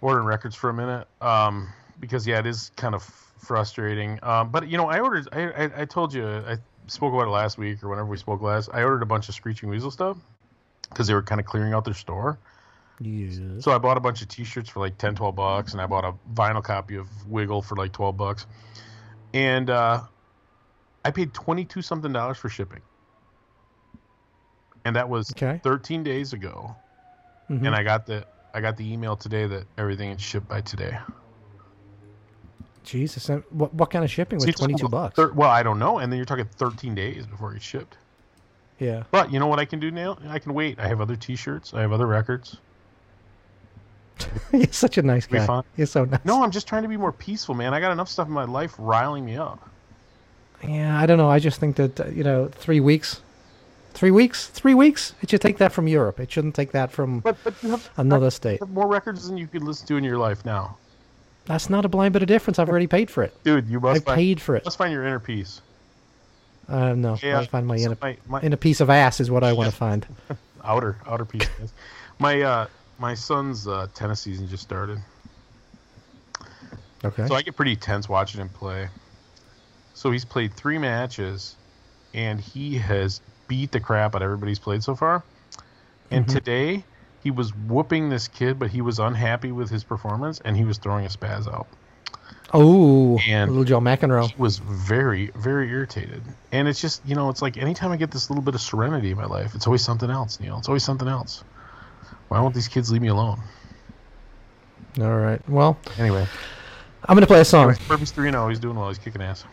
[0.00, 1.68] ordering records for a minute, um,
[2.00, 3.02] because yeah, it is kind of
[3.38, 4.18] frustrating.
[4.22, 5.28] Um, but you know, I ordered.
[5.32, 8.42] I, I I told you I spoke about it last week or whenever we spoke
[8.42, 8.68] last.
[8.72, 10.16] I ordered a bunch of Screeching Weasel stuff
[10.88, 12.38] because they were kind of clearing out their store.
[13.00, 13.38] Yes.
[13.64, 16.04] So I bought a bunch of T-shirts for like 10, 12 bucks, and I bought
[16.04, 18.46] a vinyl copy of Wiggle for like twelve bucks,
[19.32, 20.02] and uh,
[21.04, 22.80] I paid twenty two something dollars for shipping,
[24.84, 25.60] and that was Okay.
[25.62, 26.74] thirteen days ago.
[27.50, 27.66] Mhm.
[27.66, 30.98] And I got the I got the email today that everything is shipped by today.
[32.84, 35.16] Jesus, what what kind of shipping was twenty two bucks?
[35.16, 37.96] thir- well, I don't know, and then you're talking thirteen days before it's shipped.
[38.78, 39.04] yeah.
[39.10, 40.18] But you know what I can do now?
[40.28, 40.78] I can wait.
[40.80, 41.74] I have other T-shirts.
[41.74, 42.56] I have other records.
[44.52, 45.62] You're such a nice guy.
[45.76, 46.20] You're so nice.
[46.24, 47.72] No, I'm just trying to be more peaceful, man.
[47.72, 49.66] I got enough stuff in my life riling me up.
[50.66, 51.30] Yeah, I don't know.
[51.30, 53.20] I just think that uh, you know, three weeks,
[53.94, 55.14] three weeks, three weeks.
[55.22, 56.20] It should take that from Europe.
[56.20, 58.60] It shouldn't take that from But but have, another state.
[58.60, 60.76] you have more records than you could listen to in your life now,
[61.46, 62.58] That's not a blind bit of difference.
[62.58, 63.32] I've already paid for it.
[63.44, 63.68] dude.
[63.68, 64.64] You I must find, paid for it.
[64.64, 65.62] must find your inner peace.
[66.68, 69.30] Uh, no, Yeah, I find my so inner, my, my inner piece of ass is
[69.30, 70.06] what I want to find.
[70.62, 71.48] outer outer piece.
[72.18, 72.66] my uh
[72.98, 74.98] my son's uh, tennis season just started.
[77.02, 77.26] Okay.
[77.26, 78.88] So I get pretty tense watching him play.
[80.00, 81.56] So he's played three matches,
[82.14, 85.22] and he has beat the crap out of everybody he's played so far.
[86.10, 86.32] And Mhm.
[86.32, 86.84] today,
[87.22, 90.78] he was whooping this kid, but he was unhappy with his performance, and he was
[90.78, 91.66] throwing a spaz out.
[92.52, 94.36] oh, and- little Joe McEnroe.
[94.38, 96.22] Was very, very irritated.
[96.50, 99.10] And it's just, you know, it's like anytime I get this little bit of serenity
[99.12, 100.56] in my life, it's always something else, Neil.
[100.58, 101.44] It's always something else.
[102.28, 103.40] Why won't these kids leave me alone?
[105.00, 105.46] All right.
[105.48, 106.26] Well, Anyway,
[107.04, 107.76] I'm gonna play a song.
[107.86, 108.48] Purpose 3 0.
[108.48, 108.88] He's doing well.
[108.88, 109.44] He's kicking ass.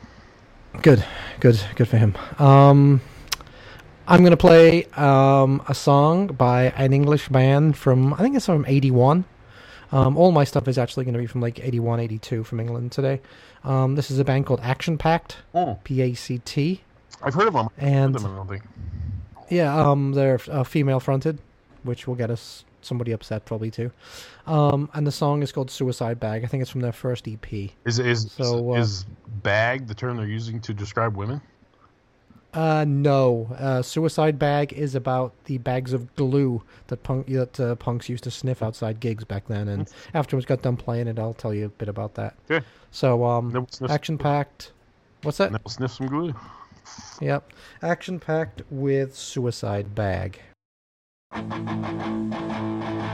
[0.81, 1.03] Good,
[1.39, 2.15] good, good for him.
[2.39, 3.01] Um,
[4.07, 8.65] I'm gonna play um, a song by an English band from I think it's from
[8.67, 9.25] '81.
[9.91, 12.91] Um, all my stuff is actually going to be from like 81, 82 from England
[12.91, 13.21] today.
[13.63, 16.81] Um, this is a band called Action Pact, Oh, P A C T,
[17.23, 17.69] I've heard of them.
[17.77, 18.63] and Heard of them, I don't think.
[19.49, 21.39] yeah, um, they're uh, female fronted,
[21.83, 23.91] which will get us somebody upset probably too.
[24.45, 26.43] Um, and the song is called Suicide Bag.
[26.43, 27.71] I think it's from their first EP.
[27.85, 29.05] Is is So, uh, is
[29.43, 31.41] bag the term they're using to describe women?
[32.53, 33.47] Uh, no.
[33.59, 38.23] Uh, Suicide Bag is about the bags of glue that punk that uh, punks used
[38.23, 41.19] to sniff outside gigs back then, and afterwards got done playing it.
[41.19, 42.35] I'll tell you a bit about that.
[42.49, 42.65] Okay.
[42.89, 44.71] So, um, Action Pact.
[45.23, 45.51] What's that?
[45.69, 46.33] sniff some glue.
[47.21, 47.51] Yep,
[47.83, 50.39] Action Pact with Suicide Bag.
[51.33, 53.06] Let's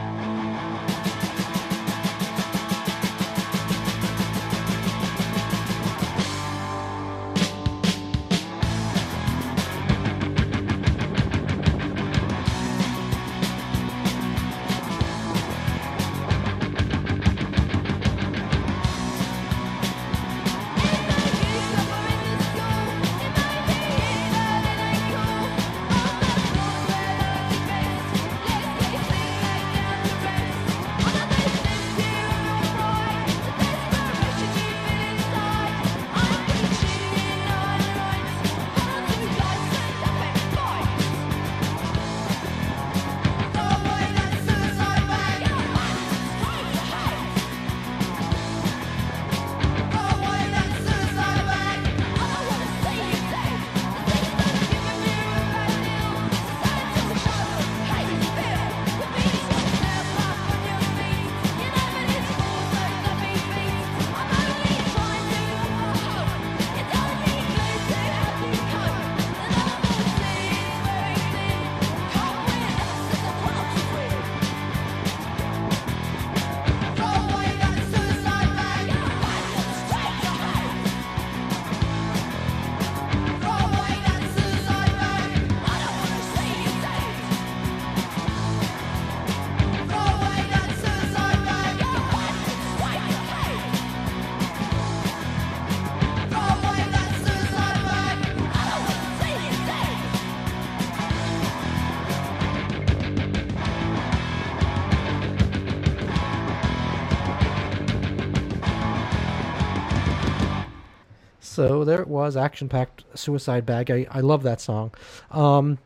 [111.67, 113.89] So there it was, Action Pact suicide bag.
[113.89, 114.91] I, I love that song.
[115.31, 115.77] Um,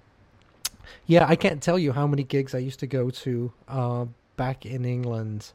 [1.05, 4.05] yeah, I can't tell you how many gigs I used to go to uh,
[4.37, 5.51] back in England.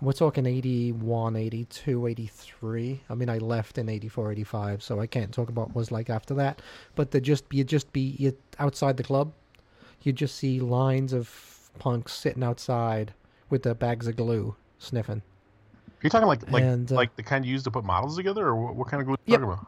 [0.00, 3.00] We're talking 81, 82, 83.
[3.10, 6.08] I mean, I left in 84, 85, so I can't talk about what was like
[6.08, 6.62] after that.
[6.94, 9.32] But to just you'd just be you outside the club,
[10.04, 13.12] you'd just see lines of punks sitting outside
[13.50, 15.22] with their bags of glue, sniffing.
[16.02, 18.46] You're talking like like And, uh, like the kind you use to put models together,
[18.46, 19.40] or what, what kind of glue are you Yep.
[19.40, 19.66] talking about?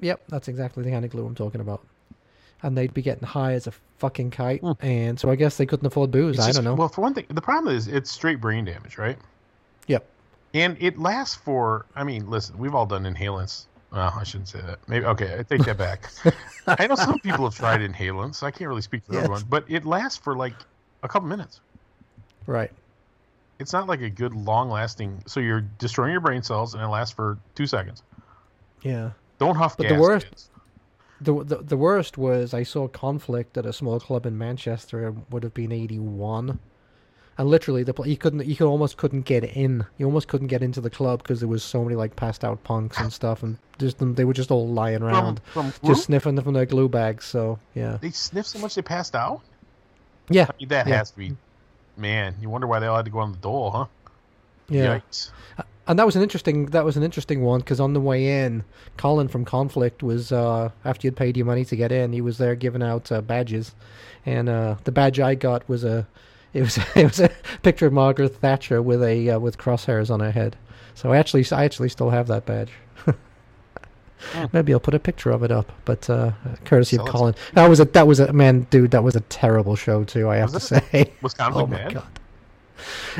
[0.00, 1.84] Yep, that's exactly the kind of glue I'm talking about.
[2.62, 4.72] And they'd be getting high as a fucking kite, Hmm.
[4.80, 6.36] and so I guess they couldn't afford booze.
[6.36, 6.74] It's I just- don't know.
[6.74, 9.18] Well, for one thing, the problem is it's straight brain damage, right?
[9.86, 10.06] yep.
[10.54, 11.84] And it lasts for.
[11.94, 13.66] I mean, listen, we've all done inhalants.
[13.92, 14.78] Well, I shouldn't say that.
[14.88, 16.08] Maybe okay, I take that back.
[16.66, 18.42] I know some people have tried inhalants.
[18.42, 19.24] I can't really speak for Yes.
[19.24, 20.54] everyone, but it lasts for like
[21.02, 21.60] a couple minutes.
[22.46, 22.70] Right.
[23.58, 25.24] It's not like a good long-lasting.
[25.26, 28.02] So you're destroying your brain cells, and it lasts for two seconds.
[28.82, 29.10] Yeah.
[29.38, 30.50] Don't huff But the worst- kids.
[31.18, 35.06] The, the the worst was I saw Conflict at a small club in Manchester.
[35.08, 36.58] It would have been eighty one,
[37.38, 39.86] and literally the you couldn't you could almost couldn't get in.
[39.96, 42.62] You almost couldn't get into the club because there was so many like passed out
[42.64, 45.94] punks and stuff, and just them they were just all lying around, from glue?
[45.94, 47.24] just sniffing from their glue bags.
[47.24, 49.40] So yeah, they sniffed so much they passed out.
[50.28, 50.96] yeah, I mean, that Yeah.
[50.98, 51.34] has to be.
[51.96, 53.86] Man, you wonder why they all had to go on the dole, huh?
[54.68, 54.98] yeah.
[54.98, 55.30] Yikes.
[55.88, 58.64] And that was an interesting that was an interesting one because on the way in,
[58.96, 62.38] Colin from Conflict was uh, after you'd paid your money to get in, he was
[62.38, 63.72] there giving out uh, badges,
[64.24, 66.06] and uh, the badge I got was a
[66.52, 67.30] it was it was a
[67.62, 70.56] picture of Margaret Thatcher with a uh, with crosshairs on her head.
[70.94, 72.72] So I actually I actually still have that badge.
[74.52, 76.32] Maybe I'll put a picture of it up, but uh,
[76.64, 77.06] courtesy of.
[77.06, 77.34] Colin.
[77.54, 78.90] That was a that was a man, dude.
[78.92, 80.28] That was a terrible show too.
[80.28, 81.12] I have Was to say.
[81.22, 81.94] Was Conflict oh my bad?
[81.94, 82.06] god!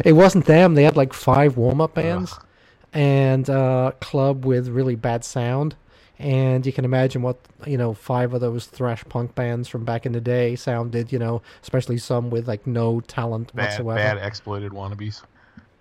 [0.05, 0.75] It wasn't them.
[0.75, 2.45] They had like five warm up bands Ugh.
[2.93, 5.77] and uh, club with really bad sound.
[6.19, 10.07] And you can imagine what you know five of those thrash punk bands from back
[10.07, 11.13] in the day sounded.
[11.13, 13.97] You know, especially some with like no talent Bad, whatsoever.
[13.99, 15.23] bad exploited wannabes.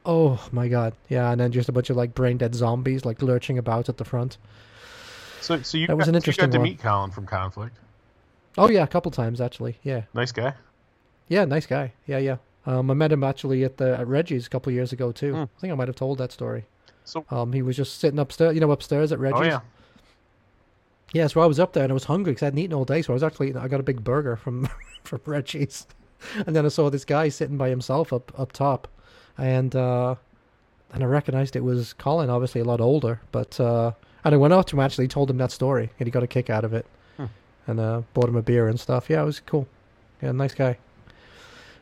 [0.06, 3.22] Oh my god, yeah, and then just a bunch of like brain dead zombies like
[3.22, 4.38] lurching about at the front.
[5.46, 6.64] So, so you That was got, an you interesting got to one.
[6.70, 7.78] meet Colin from Conflict.
[8.58, 9.78] Oh yeah, a couple times actually.
[9.84, 10.54] Yeah, Nice guy.
[11.28, 11.94] yeah, nice guy.
[12.08, 12.38] Yeah, yeah.
[12.66, 15.34] Um, I met him actually at the at Reggie's a couple years ago too.
[15.34, 15.42] Hmm.
[15.42, 16.66] I think I might have told that story.
[17.04, 19.42] So, Um, he was just sitting upstairs, you know, upstairs at Reggie's.
[19.42, 19.60] oh yeah,
[21.14, 22.86] Yeah, so I was up there and I was hungry because I hadn't eaten all
[22.86, 23.02] day.
[23.04, 24.68] So I was actually eating, I got a big burger from
[25.04, 25.86] from Reggie's,
[26.48, 28.88] and then I saw this guy sitting by himself up up top,
[29.38, 30.16] and uh,
[30.94, 33.92] and I recognized it was Colin, obviously a lot older, but uh,
[34.26, 36.28] and I went up to him actually, told him that story, and he got a
[36.28, 36.86] kick out of it,
[37.18, 37.26] Hmm.
[37.68, 39.10] and uh, bought him a beer and stuff.
[39.10, 39.68] Yeah, it was cool.
[40.22, 40.78] Yeah, nice guy.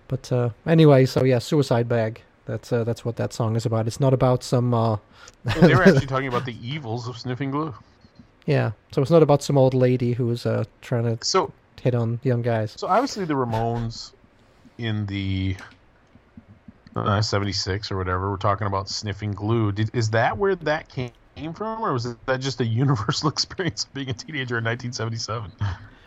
[0.08, 2.22] But uh, anyway, so yeah, suicide bag.
[2.46, 3.88] That's uh, that's what that song is about.
[3.88, 4.74] It's not about some.
[4.74, 4.98] Uh,
[5.46, 7.74] Well, they were actually talking about the evils of sniffing glue.
[8.46, 11.96] yeah, so it's not about some old lady who was uh, trying to So, hit
[11.96, 12.74] on young guys.
[12.78, 14.12] so obviously the Ramones
[14.78, 15.56] in the
[16.96, 19.72] uh, '76 or whatever were talking about sniffing glue.
[19.72, 21.12] Did, is that where that came
[21.54, 25.52] from, or was that just a universal experience of being a teenager in 1977?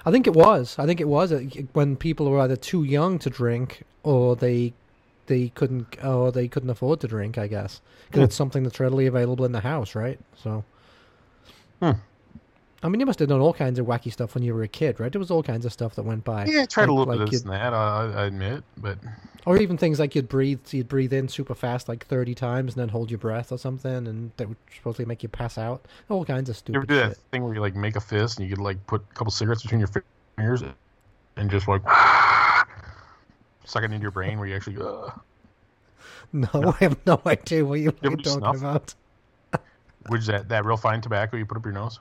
[0.05, 0.79] I think it was.
[0.79, 1.41] I think it was uh,
[1.73, 4.73] when people were either too young to drink or they
[5.27, 7.39] they couldn't or they couldn't afford to drink.
[7.39, 8.25] I guess because Hmm.
[8.25, 10.19] it's something that's readily available in the house, right?
[10.43, 10.65] So.
[11.83, 11.93] Hmm.
[12.83, 14.69] I mean, you must have done all kinds of wacky stuff when you were a
[14.69, 15.11] kid, right?
[15.11, 16.45] There was all kinds of stuff that went by.
[16.45, 17.73] Yeah, I tried Like- a little like bit of this and that.
[17.73, 18.99] I, I admit, but
[19.47, 22.81] Or even things like you'd breathe, you'd breathe in super fast, like thirty times, and
[22.83, 25.85] then hold your breath or something, and that would supposedly make you pass out.
[26.11, 27.19] All kinds of you stupid ever do that shit.
[27.33, 29.63] thing where you like make a fist and you could like put a couple cigarettes
[29.63, 29.89] between your
[30.37, 30.63] fingers
[31.37, 31.83] and just like
[33.65, 35.05] suck it into your brain where you actually go.
[35.05, 35.21] Uh, "Ugh."
[36.33, 36.49] No,
[36.81, 38.57] I have no idea what you, what you're talking snuff?
[38.57, 38.95] about.
[40.09, 41.99] Which is that that real fine tobacco you put up your nose?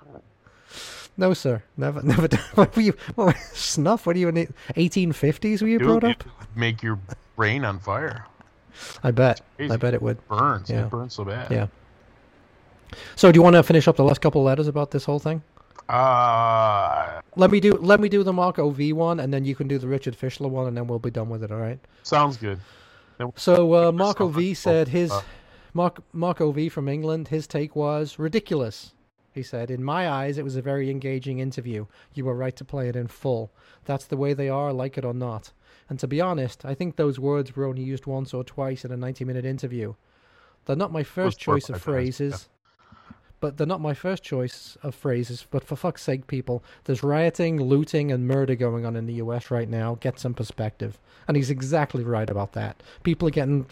[1.17, 1.63] No, sir.
[1.77, 2.27] Never, never.
[2.55, 2.93] What were you?
[3.15, 4.05] What, snuff?
[4.05, 5.61] What are you in the 1850s?
[5.61, 6.25] Were you Dude, brought it up?
[6.39, 6.99] would make your
[7.35, 8.25] brain on fire.
[9.03, 9.41] I bet.
[9.59, 10.25] I bet it would.
[10.27, 10.69] Burns.
[10.69, 10.85] Yeah.
[10.85, 11.49] It burns so bad.
[11.49, 11.67] Yeah.
[13.15, 15.19] So, do you want to finish up the last couple of letters about this whole
[15.19, 15.41] thing?
[15.87, 17.73] Uh Let me do.
[17.73, 20.49] Let me do the Marco V one, and then you can do the Richard Fischler
[20.49, 21.51] one, and then we'll be done with it.
[21.51, 21.79] All right.
[22.03, 22.59] sounds good.
[23.35, 25.21] So uh, Yourself Marco a V couple, said his uh,
[25.73, 27.27] Mark, Marco V from England.
[27.27, 28.93] His take was ridiculous.
[29.35, 31.85] He said, "In my eyes, it was a very engaging interview.
[32.13, 33.51] You were right to play it in full.
[33.83, 35.51] That's the way they are, like it or not.
[35.89, 38.91] And to be honest, I think those words were only used once or twice in
[38.91, 39.93] a ninety-minute interview.
[40.65, 42.49] They're not my first choice of phrases."
[43.41, 45.45] But they're not my first choice of phrases.
[45.51, 49.51] But for fuck's sake, people, there's rioting, looting, and murder going on in the U.S.
[49.51, 49.95] right now.
[49.99, 50.97] Get some perspective.
[51.27, 52.81] And he's exactly right about that.
[53.03, 53.65] People are getting,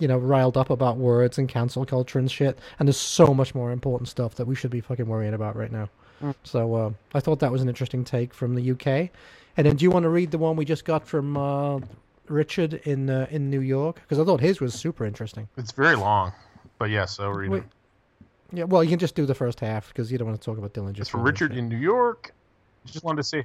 [0.00, 2.58] you know, riled up about words and cancel culture and shit.
[2.78, 5.70] And there's so much more important stuff that we should be fucking worrying about right
[5.70, 5.88] now.
[6.42, 9.10] So uh, I thought that was an interesting take from the UK.
[9.56, 11.80] And then, do you want to read the one we just got from uh,
[12.28, 13.96] Richard in uh, in New York?
[13.96, 15.48] Because I thought his was super interesting.
[15.56, 16.32] It's very long,
[16.78, 17.64] but yes, I'll read Wait, it.
[18.52, 20.58] Yeah, well, you can just do the first half because you don't want to talk
[20.58, 21.00] about Dillinger.
[21.00, 22.32] It's from Richard in New York.
[22.84, 23.44] Just wanted to say.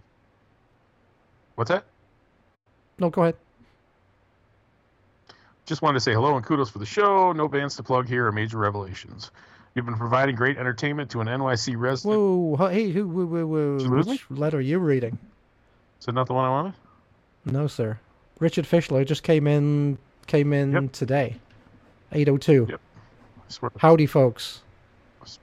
[1.55, 1.85] What's that?
[2.99, 3.35] No, go ahead.
[5.65, 7.31] Just wanted to say hello and kudos for the show.
[7.31, 9.31] No bands to plug here or major revelations.
[9.73, 12.19] You've been providing great entertainment to an NYC resident.
[12.19, 15.17] Whoa, hey, who, Did you which letter are you reading?
[15.99, 16.73] Is that not the one I wanted?
[17.45, 17.99] No, sir.
[18.39, 19.97] Richard Fischler just came in.
[20.27, 20.91] Came in Yep.
[20.91, 21.35] today.
[22.11, 22.65] Eight oh two.
[22.69, 22.81] Yep.
[23.37, 23.71] I swear.
[23.77, 24.61] Howdy, folks.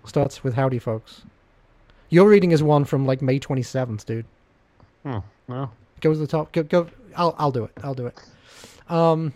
[0.04, 1.22] Starts with howdy, folks.
[2.08, 4.24] Your reading is one from like May twenty seventh, dude.
[5.04, 5.18] Hmm.
[5.48, 5.70] No.
[6.00, 6.52] Go to the top.
[6.52, 6.62] Go.
[6.64, 7.34] go I'll.
[7.38, 7.72] I'll do it.
[7.82, 8.18] I'll do it.
[8.88, 9.32] Um.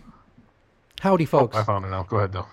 [1.01, 1.57] Howdy, Oh, folks.
[1.57, 2.03] I found it now.
[2.03, 2.47] Go ahead, though.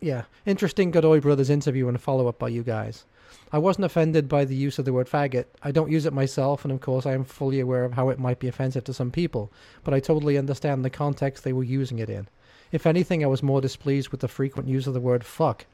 [0.00, 3.04] Yeah, interesting Godoy Brothers interview and a follow up by you guys.
[3.50, 5.46] I wasn't offended by the use of the word faggot.
[5.62, 8.18] I don't use it myself, and of course, I am fully aware of how it
[8.18, 9.50] might be offensive to some people,
[9.84, 12.28] but I totally understand the context they were using it in.
[12.70, 15.64] If anything, I was more displeased with the frequent use of the word fuck.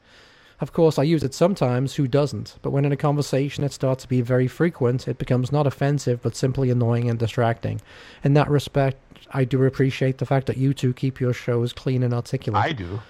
[0.61, 2.57] Of course, I use it sometimes, who doesn't?
[2.61, 6.21] But when in a conversation it starts to be very frequent, it becomes not offensive,
[6.21, 7.81] but simply annoying and distracting.
[8.23, 8.97] In that respect,
[9.31, 12.63] I do appreciate the fact that you two keep your shows clean and articulate.
[12.63, 13.01] I do.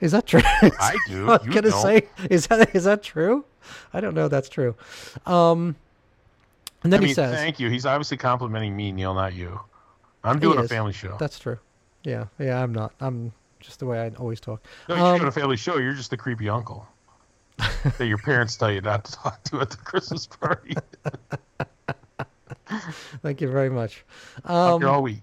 [0.00, 0.40] Is that true?
[0.62, 1.30] I do.
[1.30, 1.82] I was You gonna don't.
[1.82, 3.44] say, is that is that true?
[3.92, 4.28] I don't know.
[4.28, 4.74] That's true.
[5.26, 5.76] Um,
[6.82, 7.70] and then I mean, he says, thank you.
[7.70, 9.60] He's obviously complimenting me, Neil, not you.
[10.22, 11.16] I'm doing a family show.
[11.18, 11.58] "That's true."
[12.02, 12.62] Yeah, yeah.
[12.62, 12.92] I'm not.
[13.00, 14.62] I'm just the way I always talk.
[14.88, 15.78] No, you're Um, doing a family show.
[15.78, 16.86] You're just the creepy uncle
[17.98, 20.74] that your parents tell you not to talk to at the Christmas party.
[23.22, 24.04] Thank you very much.
[24.44, 25.22] Um, here all week.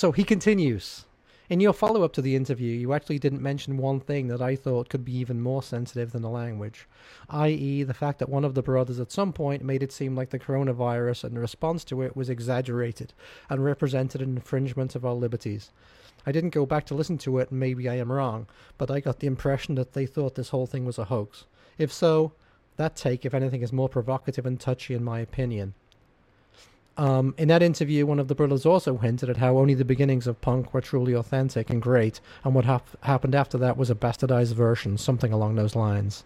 [0.00, 1.04] So he continues.
[1.50, 4.56] In your follow up to the interview, you actually didn't mention one thing that I
[4.56, 6.88] thought could be even more sensitive than the language,
[7.28, 10.30] i.e., the fact that one of the brothers at some point made it seem like
[10.30, 13.12] the coronavirus and the response to it was exaggerated
[13.50, 15.70] and represented an infringement of our liberties.
[16.24, 18.46] I didn't go back to listen to it, and maybe I am wrong,
[18.78, 21.44] but I got the impression that they thought this whole thing was a hoax.
[21.76, 22.32] If so,
[22.78, 25.74] that take, if anything, is more provocative and touchy in my opinion.
[27.00, 30.26] Um, in that interview, one of the brothers also hinted at how only the beginnings
[30.26, 33.94] of punk were truly authentic and great, and what hap- happened after that was a
[33.94, 36.24] bastardized version, something along those lines.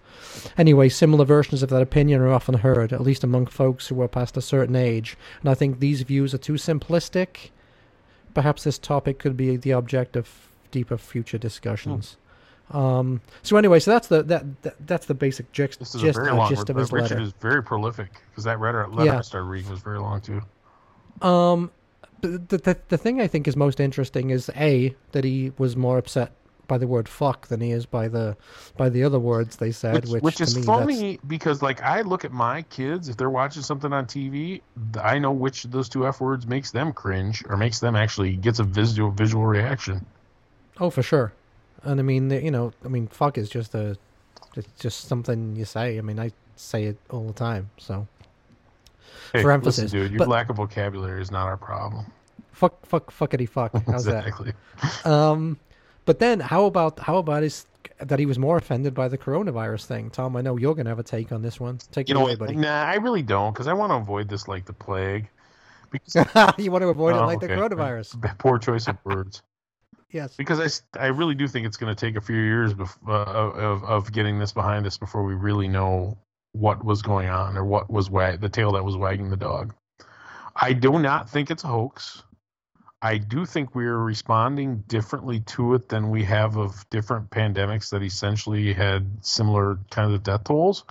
[0.58, 4.08] Anyway, similar versions of that opinion are often heard, at least among folks who are
[4.08, 7.50] past a certain age, and I think these views are too simplistic.
[8.34, 10.28] Perhaps this topic could be the object of
[10.72, 12.16] deeper future discussions.
[12.72, 16.18] Um, so anyway, so that's the that, that that's the basic gist, This is gist,
[16.18, 16.48] a very uh, long.
[16.48, 17.22] gist of his Richard letter.
[17.22, 19.18] is very prolific because that letter, letter Yeah.
[19.18, 20.40] I started reading was very long too.
[21.22, 21.70] Um,
[22.20, 25.98] the, the the thing I think is most interesting is a that he was more
[25.98, 26.32] upset
[26.66, 28.36] by the word "fuck" than he is by the
[28.76, 31.82] by the other words they said, Which, which, which is me that's- funny because, like,
[31.82, 34.62] I look at my kids if they're watching something on TV,
[35.02, 38.36] I know which of those two f words makes them cringe or makes them actually
[38.36, 40.04] gets a visual visual reaction.
[40.80, 41.32] Oh, for sure.
[41.82, 43.98] And I mean, you know, I mean, "fuck" is just a
[44.56, 45.98] it's just something you say.
[45.98, 47.68] I mean, I say it all the time.
[47.76, 48.06] So
[49.32, 52.06] Hey, For emphasis, listen, dude, your but- lack of vocabulary is not our problem.
[52.52, 53.72] fuck, fuck, fuckity fuck.
[53.86, 54.52] How's exactly.
[54.82, 55.06] that?
[55.06, 55.58] Um,
[56.04, 57.66] but then how about how about his
[58.00, 60.10] that he was more offended by the coronavirus thing?
[60.10, 61.78] Tom, I know you're gonna have a take on this one.
[61.92, 62.38] Take You it know, away, what?
[62.40, 62.56] buddy.
[62.56, 65.28] nah, I really don't because I want to avoid this like the plague.
[65.90, 66.14] Because
[66.58, 68.38] you want to avoid it Oh, like the coronavirus.
[68.38, 69.42] poor choice of words.
[70.10, 70.36] Yes.
[70.36, 73.12] because I, I really do think it's going to take a few years bef- uh,
[73.12, 76.16] of of getting this behind us before we really know
[76.54, 79.74] what was going on or what was wag- the tail that was wagging the dog.
[80.54, 82.22] I do not think it's a hoax.
[83.02, 88.02] I do think we're responding differently to it than we have of different pandemics that
[88.02, 90.84] essentially had similar kinds of death tolls.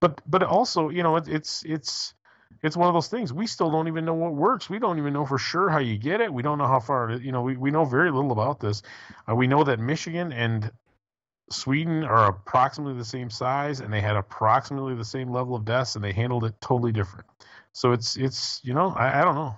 [0.00, 2.14] But but also, you know, it, it's it's
[2.62, 3.32] it's one of those things.
[3.32, 4.70] We still don't even know what works.
[4.70, 6.32] We don't even know for sure how you get it.
[6.32, 7.12] We don't know how far.
[7.12, 8.82] You know, we, we know very little about this.
[9.28, 10.72] Uh, we know that Michigan and
[11.50, 15.94] Sweden are approximately the same size, and they had approximately the same level of deaths,
[15.94, 17.26] and they handled it totally different.
[17.72, 19.56] So it's it's you know I, I don't know.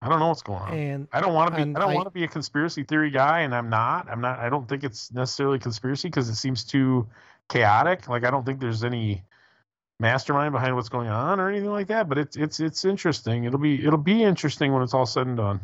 [0.00, 0.74] I don't know what's going on.
[0.74, 1.70] And I don't want to be.
[1.76, 4.08] I don't want to be a conspiracy theory guy, and I'm not.
[4.10, 4.40] I'm not.
[4.40, 7.06] I don't think it's necessarily conspiracy because it seems too
[7.48, 8.08] chaotic.
[8.08, 9.22] Like I don't think there's any
[10.00, 12.08] mastermind behind what's going on or anything like that.
[12.08, 13.44] But it's it's it's interesting.
[13.44, 15.60] It'll be it'll be interesting when it's all said and done.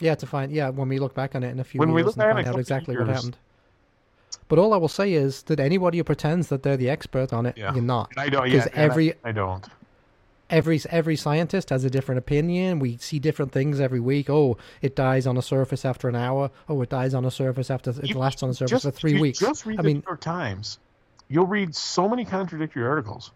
[0.00, 2.00] yeah, to find yeah when we look back on it in a few When we
[2.00, 3.36] years look back and in find out exactly what happened.
[4.50, 7.46] But all I will say is that anybody who pretends that they're the expert on
[7.46, 7.72] it, Yeah.
[7.72, 8.10] you're not.
[8.18, 8.48] I don't.
[8.50, 9.64] Yeah, and I- every- I, don't.
[10.50, 12.80] Every every scientist has a different opinion.
[12.80, 14.28] We see different things every week.
[14.28, 16.50] Oh, it dies on a surface after an hour.
[16.68, 18.90] Oh, it dies on a surface after it You- lasts on a surface just, for
[18.90, 19.38] three weeks.
[19.38, 20.80] Just read I the mean, New York Times.
[21.28, 23.30] You'll read so many contradictory articles.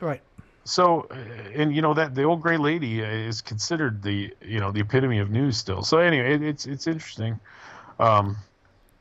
[0.00, 0.20] Right.
[0.64, 1.14] So, uh,
[1.54, 4.80] and you know that the old gray lady uh, is considered the you know the
[4.80, 5.84] epitome of news still.
[5.84, 7.38] So anyway, it, it's it's interesting.
[8.00, 8.36] Um,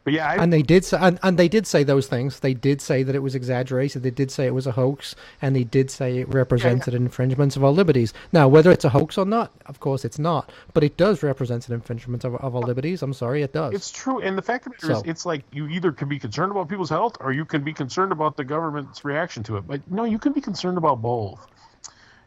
[0.09, 2.39] but yeah, I, And they did say, and, and they did say those things.
[2.39, 4.01] They did say that it was exaggerated.
[4.01, 7.63] They did say it was a hoax, and they did say it represented infringements of
[7.63, 8.11] our liberties.
[8.31, 10.51] Now, whether it's a hoax or not, of course, it's not.
[10.73, 13.03] But it does represent an infringement of, of our liberties.
[13.03, 13.71] I'm sorry, it does.
[13.75, 16.17] It's true, and the fact of matter So- is, it's like you either can be
[16.17, 19.67] concerned about people's health or you can be concerned about the government's reaction to it.
[19.67, 21.45] But no, you can be concerned about both.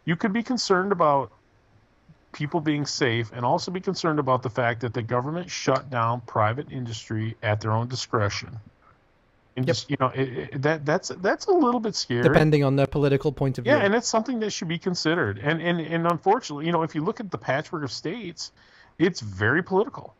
[0.04, 1.32] You could be concerned about
[2.32, 6.20] people being safe and also be concerned about the fact that the government shut down
[6.22, 8.58] private industry at their own discretion.
[9.54, 9.76] And Yep.
[9.76, 12.22] just you know it, it, that that's that's a little bit scary.
[12.22, 13.72] depending on their political point of view.
[13.74, 15.38] Yeah, and it's something that should be considered.
[15.38, 18.50] And and and unfortunately, you know, if you look at the patchwork of states,
[18.98, 20.14] it's very political.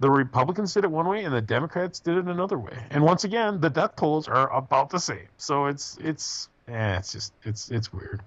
[0.00, 2.76] The Republicans did it one way, and the Democrats did it another way.
[2.90, 5.28] And once again, the death tolls are about the same.
[5.38, 8.20] So it's it's eh, it's just it's it's weird.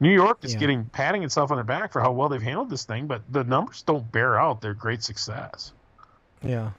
[0.00, 0.60] New York is Yeah.
[0.60, 3.44] getting patting itself on the back for how well they've handled this thing, but the
[3.44, 5.72] numbers don't bear out their great success.
[6.42, 6.70] yeah.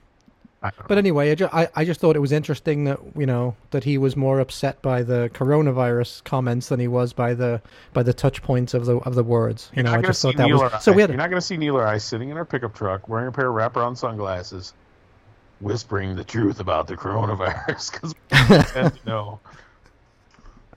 [0.64, 3.56] I But anyway, I, ju- I, I just thought it was interesting that you know
[3.72, 7.60] that he was more upset by the coronavirus comments than he was by the
[7.92, 9.70] by the touch points of the of the words.
[9.74, 10.92] You You're know, I just thought that Neil was or so.
[10.92, 13.08] We had You're not going to see Neil or I sitting in our pickup truck
[13.08, 14.72] wearing a pair of wraparound sunglasses,
[15.58, 18.14] whispering the truth about the coronavirus because
[18.50, 19.40] we tend to know.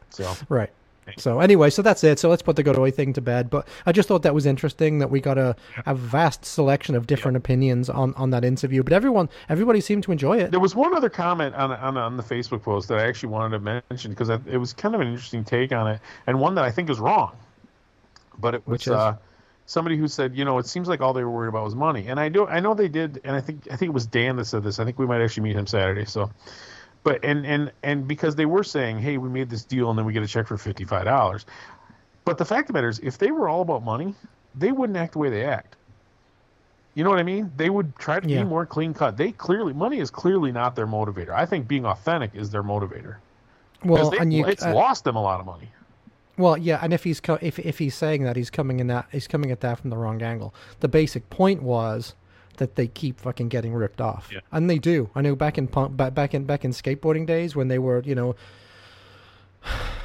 [0.10, 0.72] So Right.
[1.18, 2.20] So anyway, so that's it.
[2.20, 3.50] So let's put the Godoy thing to bed.
[3.50, 7.08] But I just thought that was interesting that we got a, a vast selection of
[7.08, 8.84] different opinions on, on that interview.
[8.84, 10.52] But everyone, everybody seemed to enjoy it.
[10.52, 13.58] there was one other comment on on, on the Facebook post that I actually wanted
[13.58, 16.64] to mention because it was kind of an interesting take on it and one that
[16.64, 17.36] I think is wrong.
[18.38, 19.16] But it was uh,
[19.66, 22.08] somebody who said, you know, it seems like all they were worried about was money,
[22.08, 24.36] and I do I know they did, and I think I think it was Dan
[24.38, 24.80] that said this.
[24.80, 26.06] I think we might actually meet him Saturday.
[26.06, 26.30] So,
[27.06, 30.06] but and and and because they were saying, hey, we made this deal and then
[30.06, 31.46] we get a check for fifty five dollars.
[32.26, 34.14] But the fact of the matter is, if they were all about money,
[34.56, 35.76] they wouldn't act the way they act.
[36.96, 37.52] You know what I mean?
[37.58, 38.42] They would try to Yeah.
[38.44, 39.16] be more clean cut.
[39.18, 41.30] They clearly money is clearly not their motivator.
[41.30, 43.18] I think being authentic is their motivator.
[43.84, 45.70] Well, they- and you, it's uh, lost them a lot of money.
[46.38, 49.06] well, yeah, and if he's co- if if he's saying that he's coming in that
[49.12, 50.56] he's coming at that from the wrong angle.
[50.80, 52.16] The basic point was
[52.56, 54.40] that they keep fucking getting ripped off, Yeah.
[54.52, 55.10] and they do.
[55.16, 58.16] I know back in punk, back in back in skateboarding days when they were, you
[58.16, 58.36] know.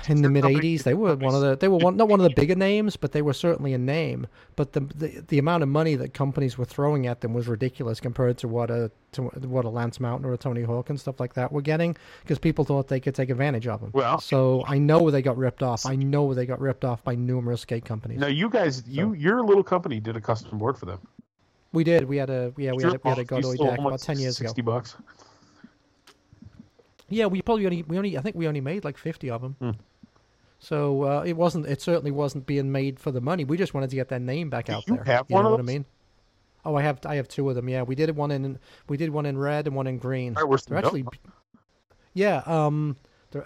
[0.09, 2.25] In the mid '80s, they were one of the they were one, not one of
[2.25, 4.27] the bigger names, but they were certainly a name.
[4.57, 8.01] But the, the the amount of money that companies were throwing at them was ridiculous
[8.01, 11.21] compared to what a to what a Lance Mountain or a Tony Hawk and stuff
[11.21, 13.91] like that were getting, because people thought they could take advantage of them.
[13.93, 15.85] Well- so I know they got ripped off.
[15.85, 18.19] I know they got ripped off by numerous skate companies.
[18.19, 21.01] Now you guys, you your little company did a custom board for them.
[21.73, 22.09] We did.
[22.09, 22.73] We had a yeah.
[22.73, 24.49] We had a, we had a Godoy deck about ten years ago.
[24.49, 24.97] Sixty bucks.
[27.09, 29.57] Yeah, we probably only we only I think we only made like fifty of them.
[29.61, 29.71] Hmm.
[30.59, 31.67] So uh, it wasn't.
[31.67, 33.45] It certainly wasn't being made for the money.
[33.45, 35.05] We just wanted to get that name back out you there.
[35.05, 35.85] have you one know of what I mean?
[36.65, 37.01] Oh, I have.
[37.07, 37.69] I have two of them.
[37.69, 38.59] Yeah, we did one in.
[38.89, 40.35] We did one in red and one in green.
[40.35, 41.07] Right, They're actually.
[42.15, 42.43] Yeah.
[42.47, 42.97] Um.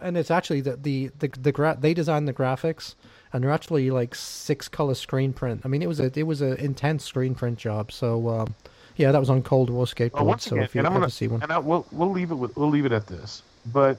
[0.00, 2.94] And it's actually the the the, the gra- they designed the graphics,
[3.34, 5.62] and they're actually like six color screen print.
[5.64, 7.92] I mean, it was a it was an intense screen print job.
[7.92, 8.28] So.
[8.28, 8.54] Um,
[8.96, 10.24] yeah, that was on Cold War skateboard.
[10.24, 12.36] Well, so again, if you ever gonna see one, and I, we'll we'll leave it
[12.36, 13.42] with we'll leave it at this.
[13.66, 13.98] But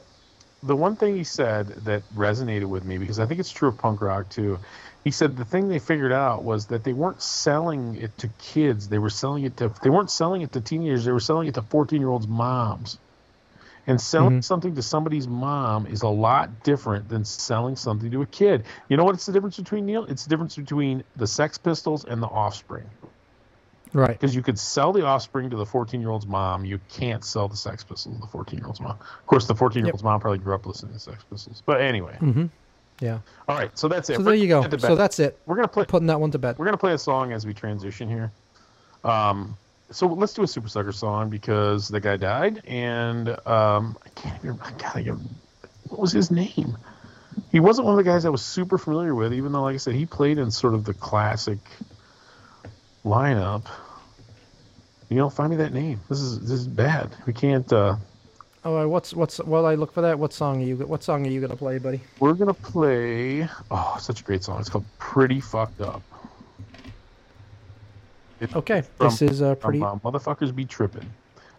[0.63, 3.77] the one thing he said that resonated with me because I think it's true of
[3.77, 4.57] punk rock too.
[5.03, 8.87] He said the thing they figured out was that they weren't selling it to kids.
[8.87, 11.05] They were selling it to they weren't selling it to teenagers.
[11.05, 12.97] They were selling it to 14 year olds moms.
[13.87, 14.43] And selling Mhm.
[14.43, 18.63] something to somebody's mom is a lot different than selling something to a kid.
[18.89, 20.05] You know what's the difference between Neil?
[20.05, 22.85] It's the difference between the Sex Pistols and the Offspring
[23.93, 24.09] right?
[24.09, 27.47] because you could sell the offspring to the 14 year old's mom you can't sell
[27.47, 30.03] the sex pistols to the 14 year old's mom of course the 14 year old's
[30.03, 32.45] mom probably grew up listening to sex pistols but anyway Mm-hmm.
[32.99, 33.19] Yeah.
[33.47, 34.67] all right so that's it So We're there you go.
[34.79, 35.39] So that's it.
[35.45, 36.57] we're gonna play Putting that one to bed.
[36.57, 38.31] we're gonna play a song as we transition here
[39.05, 39.55] um
[39.91, 44.59] so let's do a Supersucker song because the guy died and um i can't even
[44.61, 45.13] i gotta get
[45.89, 46.77] what was his name
[47.51, 49.77] he wasn't one of the guys i was super familiar with even though like i
[49.77, 51.59] said he played in sort of the classic
[53.03, 53.65] lineup
[55.09, 57.95] you know find me that name this is this is bad we can't uh
[58.63, 60.17] All right, what's what's while I look for that?
[60.17, 60.75] What song are you?
[60.77, 62.01] What song are you gonna play, buddy?
[62.19, 66.01] we're gonna play oh such a great song it's called pretty fucked up
[68.39, 69.83] It's Okay, from- this is uh, from, pretty.
[69.83, 71.09] uh, motherfuckers be tripping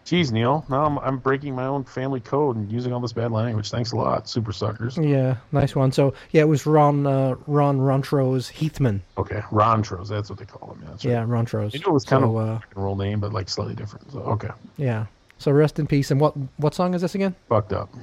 [0.07, 0.65] Jeez, Neil.
[0.69, 3.69] Now I'm, I'm breaking my own family code and using all this bad language.
[3.69, 4.95] Thanks a lot, Supersuckers.
[5.05, 5.91] Yeah, nice one.
[5.91, 9.01] So yeah, it was Ron uh, Ron Rontrose Heathman.
[9.17, 10.07] Okay, Rontros.
[10.07, 10.79] That's what they call him.
[10.81, 11.11] Yeah, that's right.
[11.11, 11.75] Yeah, Rontrose.
[11.75, 13.75] I knew it was kind so, of a uh, rock roll name, but like slightly
[13.75, 14.09] different.
[14.09, 15.07] So okay, yeah.
[15.39, 16.09] So rest in peace.
[16.09, 17.35] And what what song is this again?
[17.49, 17.93] fucked up.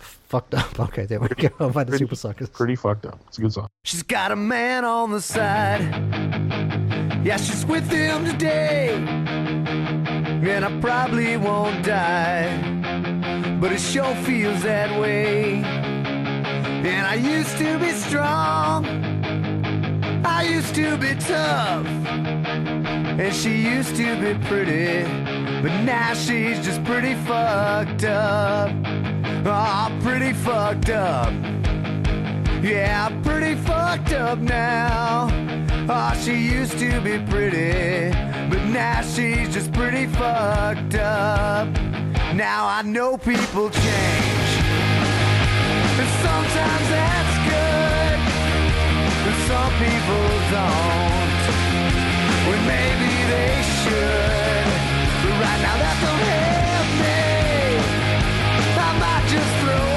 [0.00, 0.80] fucked up.
[0.88, 1.50] Okay, there we go.
[1.68, 2.48] By the Pretty- Super Suckers.
[2.48, 3.20] Pretty fucked up.
[3.28, 3.68] It's a good song.
[3.84, 6.61] She's got a man on the side.
[7.24, 8.94] Yeah, she's with him today.
[8.96, 12.50] And I probably won't die.
[13.60, 15.62] But it sure feels that way.
[15.62, 18.84] And I used to be strong.
[20.24, 21.86] I used to be tough.
[21.86, 25.04] And she used to be pretty.
[25.62, 28.72] But now she's just pretty fucked up.
[29.46, 31.32] Oh, pretty fucked up.
[32.62, 35.41] Yeah, pretty fucked up now.
[35.94, 38.10] Oh, she used to be pretty,
[38.48, 41.68] but now she's just pretty fucked up.
[42.34, 44.52] Now I know people change,
[46.00, 48.18] and sometimes that's good,
[49.22, 51.42] but some people don't.
[52.46, 54.68] Well, maybe they should,
[55.20, 57.20] but right now that don't help me.
[58.80, 59.91] I might just throw.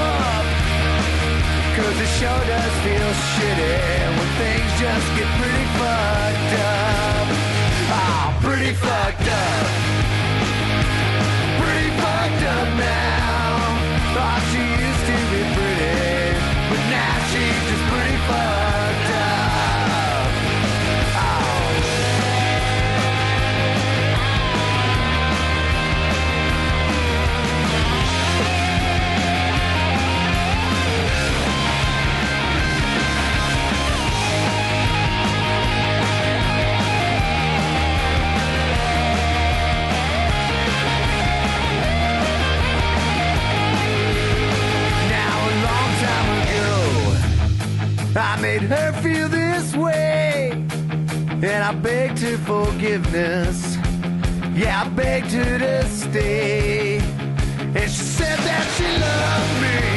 [1.76, 7.28] Cause it sure does feel shitty when things just get pretty fucked up.
[7.92, 9.68] Oh, pretty fucked up.
[11.60, 13.15] Pretty fucked up now.
[48.18, 53.76] I made her feel this way, and I begged her forgiveness.
[54.54, 59.95] Yeah, I begged her to stay, and she said that she loved me.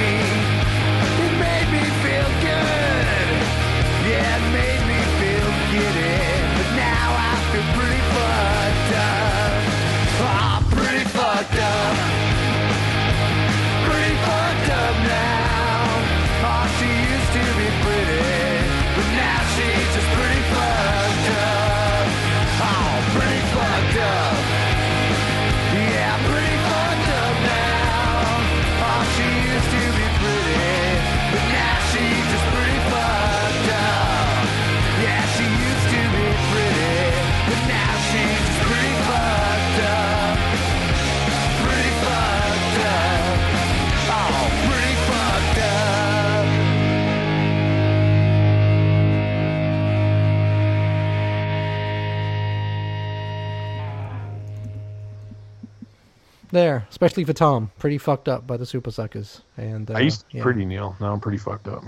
[56.50, 57.70] There, especially for Tom.
[57.78, 59.42] Pretty fucked up by the Supersuckers.
[59.56, 60.42] And uh, I used to be yeah.
[60.42, 60.96] pretty, Neil.
[61.00, 61.84] Now I'm pretty fucked up.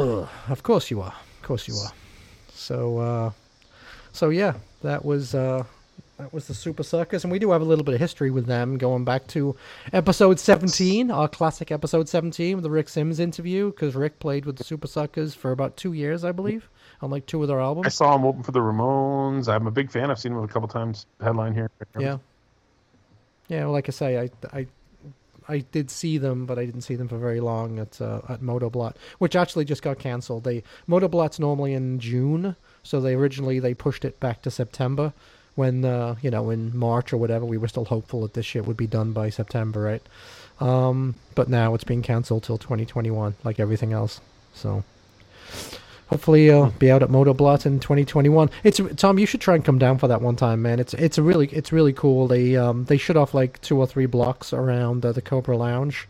[0.00, 1.14] Ugh, Of course you are.
[1.40, 1.92] Of course you are.
[2.52, 3.30] So, uh,
[4.12, 5.64] so yeah, that was uh,
[6.18, 8.76] that was the Supersuckers, and we do have a little bit of history with them,
[8.76, 9.56] going back to
[9.92, 14.56] episode seventeen, our classic episode seventeen, with the Rick Sims interview, because Rick played with
[14.56, 16.68] the Supersuckers for about two years, I believe,
[17.00, 17.86] on like two of their albums.
[17.86, 19.48] I saw him open for the Ramones.
[19.48, 20.10] I'm a big fan.
[20.10, 21.06] I've seen him a couple times.
[21.22, 21.70] Headline here.
[21.98, 22.18] Yeah,
[23.48, 23.64] yeah.
[23.64, 24.66] Well, like I say, I, I,
[25.48, 28.40] I did see them, but I didn't see them for very long at uh, at
[28.40, 30.44] Motoblot, which actually just got canceled.
[30.44, 35.12] They Motoblot's normally in June, so they originally they pushed it back to September.
[35.54, 38.66] When uh, you know in March or whatever, we were still hopeful that this shit
[38.66, 40.02] would be done by September, right?
[40.60, 44.20] Um, but now it's being canceled till 2021, like everything else.
[44.54, 44.84] So
[46.08, 48.50] hopefully, uh, be out at Motoblot in 2021.
[48.64, 49.18] It's Tom.
[49.18, 50.80] You should try and come down for that one time, man.
[50.80, 52.26] It's it's really it's really cool.
[52.28, 56.08] They um they shut off like two or three blocks around uh, the Cobra Lounge,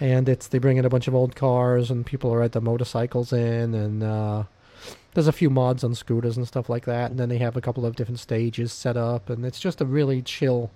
[0.00, 2.60] and it's they bring in a bunch of old cars and people are at the
[2.60, 4.02] motorcycles in and.
[4.02, 4.44] uh
[5.14, 7.60] there's a few mods on scooters and stuff like that, and then they have a
[7.60, 10.72] couple of different stages set up, and it's just a really chill,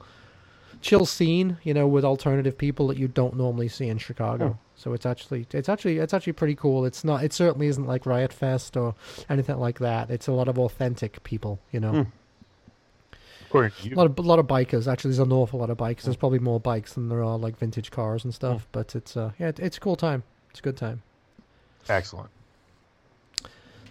[0.80, 4.58] chill scene, you know, with alternative people that you don't normally see in Chicago.
[4.78, 6.84] So it's actually, it's actually, it's actually pretty cool.
[6.84, 8.94] It's not, it certainly isn't like Riot Fest or
[9.28, 10.08] anything like that.
[10.08, 11.90] It's a lot of authentic people, you know.
[11.90, 12.02] Hmm.
[13.48, 13.94] According to you.
[13.94, 14.90] A lot of a lot of bikers.
[14.90, 16.04] Actually, there's an awful lot of bikes.
[16.04, 18.66] There's probably more bikes than there are like vintage cars and stuff.
[18.72, 20.22] But it's uh, yeah, it, it's a cool time.
[20.50, 21.02] It's a good time.
[21.88, 22.28] Excellent.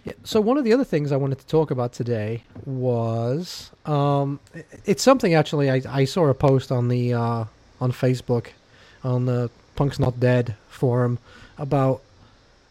[0.04, 0.12] Yeah.
[0.22, 4.38] So one of the other things I wanted to talk about today was um,
[4.84, 7.44] it's something actually I, I saw a post on the uh,
[7.80, 8.48] on Facebook
[9.02, 11.18] on the Punk's Not Dead forum
[11.58, 12.00] about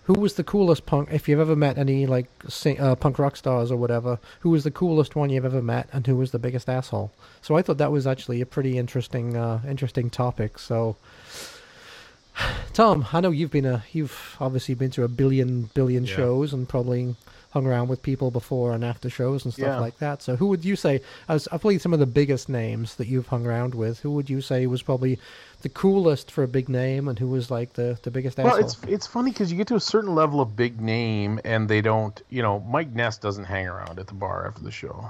[0.06, 2.28] who was the coolest punk if you've ever met any like
[2.66, 6.08] uh, punk rock stars or whatever who was the coolest one you've ever met and
[6.08, 9.60] who was the biggest asshole so i thought that was actually a pretty interesting uh,
[9.68, 10.96] interesting topic so
[12.74, 16.16] Tom, I know you've been a you've obviously been to a billion billion Yeah.
[16.16, 17.16] shows and probably
[17.52, 19.80] hung around with people before and after shows and stuff Yeah.
[19.80, 20.22] like that.
[20.22, 23.28] So who would you say as I played some of the biggest names that you've
[23.28, 25.18] hung around with, who would you say was probably
[25.62, 28.62] the coolest for a big name and who was like the, the biggest Well, asshole?
[28.66, 31.82] it's it's funny because you get to a certain level of big name, and they
[31.82, 32.22] don't.
[32.30, 35.08] You know, Mike Ness doesn't hang around at the bar after the show.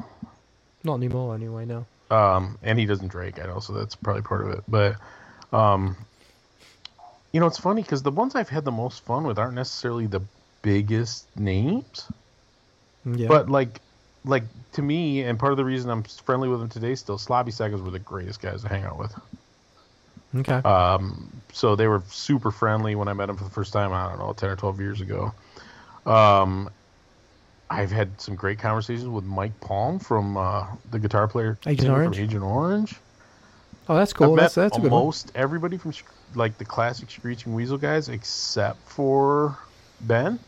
[0.83, 1.85] Not anymore anyway, no.
[2.11, 3.41] um, and he doesn't drink.
[3.43, 4.63] I know, so that's probably part of it.
[4.69, 4.95] But,
[5.51, 5.97] um,
[7.33, 10.07] you know, it's funny because the ones I've had the most fun with aren't necessarily
[10.07, 10.21] the
[10.61, 12.05] biggest names,
[13.15, 13.27] Yeah.
[13.27, 13.79] but like,
[14.25, 14.43] like
[14.73, 17.81] to me, and part of the reason I'm friendly with them today still, Sloppy Seconds
[17.81, 19.13] were the greatest guys to hang out with.
[20.35, 20.67] okay.
[20.67, 23.93] Um, so they were super friendly when I met them for the first time.
[23.93, 25.33] I don't know, ten or twelve years ago.
[26.05, 26.69] Um,
[27.69, 32.15] I've had some great conversations with Mike Palm from uh, the guitar player Agent Orange?
[32.15, 32.95] from Agent Orange.
[33.89, 34.31] oh, that's cool.
[34.33, 34.99] I've That's met that's a good one.
[34.99, 35.93] almost everybody from
[36.35, 39.57] like the classic Screeching Weasel guys, except for
[40.01, 40.39] Ben,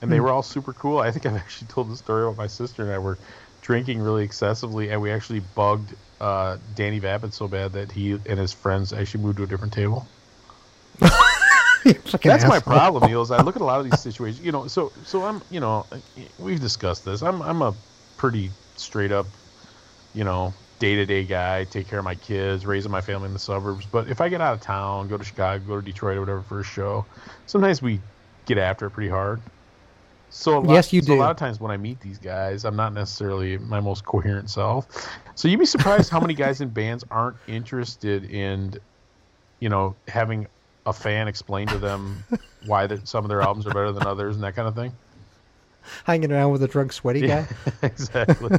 [0.00, 0.24] and they Hmm.
[0.24, 0.98] were all super cool.
[0.98, 3.18] I think I've actually told the story about my sister and I were
[3.62, 8.38] drinking really excessively, and we actually bugged uh, Danny Vapid so bad that he and
[8.38, 10.10] his friends actually moved to a different table.
[12.24, 13.22] That's my problem, Neil.
[13.22, 14.66] Is I look at a lot of these situations, you know.
[14.66, 15.88] So, so I'm, you know,
[16.38, 17.22] we've discussed this.
[17.22, 17.76] I'm, I'm a
[18.16, 19.36] pretty straight up,
[20.12, 21.64] you know, day to day guy.
[21.64, 23.86] Take care of my kids, raising my family in the suburbs.
[23.86, 26.42] But if I get out of town, go to Chicago, go to Detroit, or whatever
[26.42, 27.06] for a show,
[27.46, 28.02] sometimes we
[28.46, 29.42] get after it pretty hard.
[30.30, 32.64] So a lot, Yes, you so a lot of times when I meet these guys,
[32.64, 34.86] I'm not necessarily my most coherent self.
[35.34, 38.74] So you'd be surprised how many guys in bands aren't interested in,
[39.60, 40.46] you know, having
[40.84, 42.24] a fan explain to them
[42.66, 44.92] why that some of their albums are better than others and that kind of thing.
[46.04, 47.46] Hanging around with a drunk sweaty guy.
[47.82, 48.58] exactly.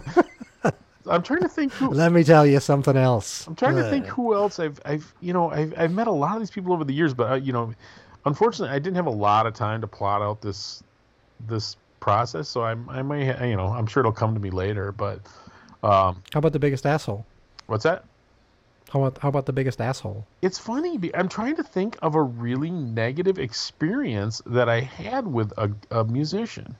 [1.09, 1.89] I'm trying to think who.
[1.89, 3.47] Let me tell you something else.
[3.47, 6.11] I'm trying to think Uh, who else I've I've you know I've I've met a
[6.11, 7.73] lot of these people over the years, but uh, you know,
[8.25, 10.83] unfortunately I didn't have a lot of time to plot out this
[11.47, 14.91] this process, so I I may you know I'm sure it'll come to me later,
[14.91, 15.19] but
[15.83, 17.25] um, How about the biggest asshole?
[17.67, 18.03] what's that?
[18.89, 20.25] How about how about the biggest asshole?
[20.41, 20.99] It's funny.
[21.13, 26.05] I'm trying to think of a really negative experience that I had with a, a
[26.05, 26.75] musician.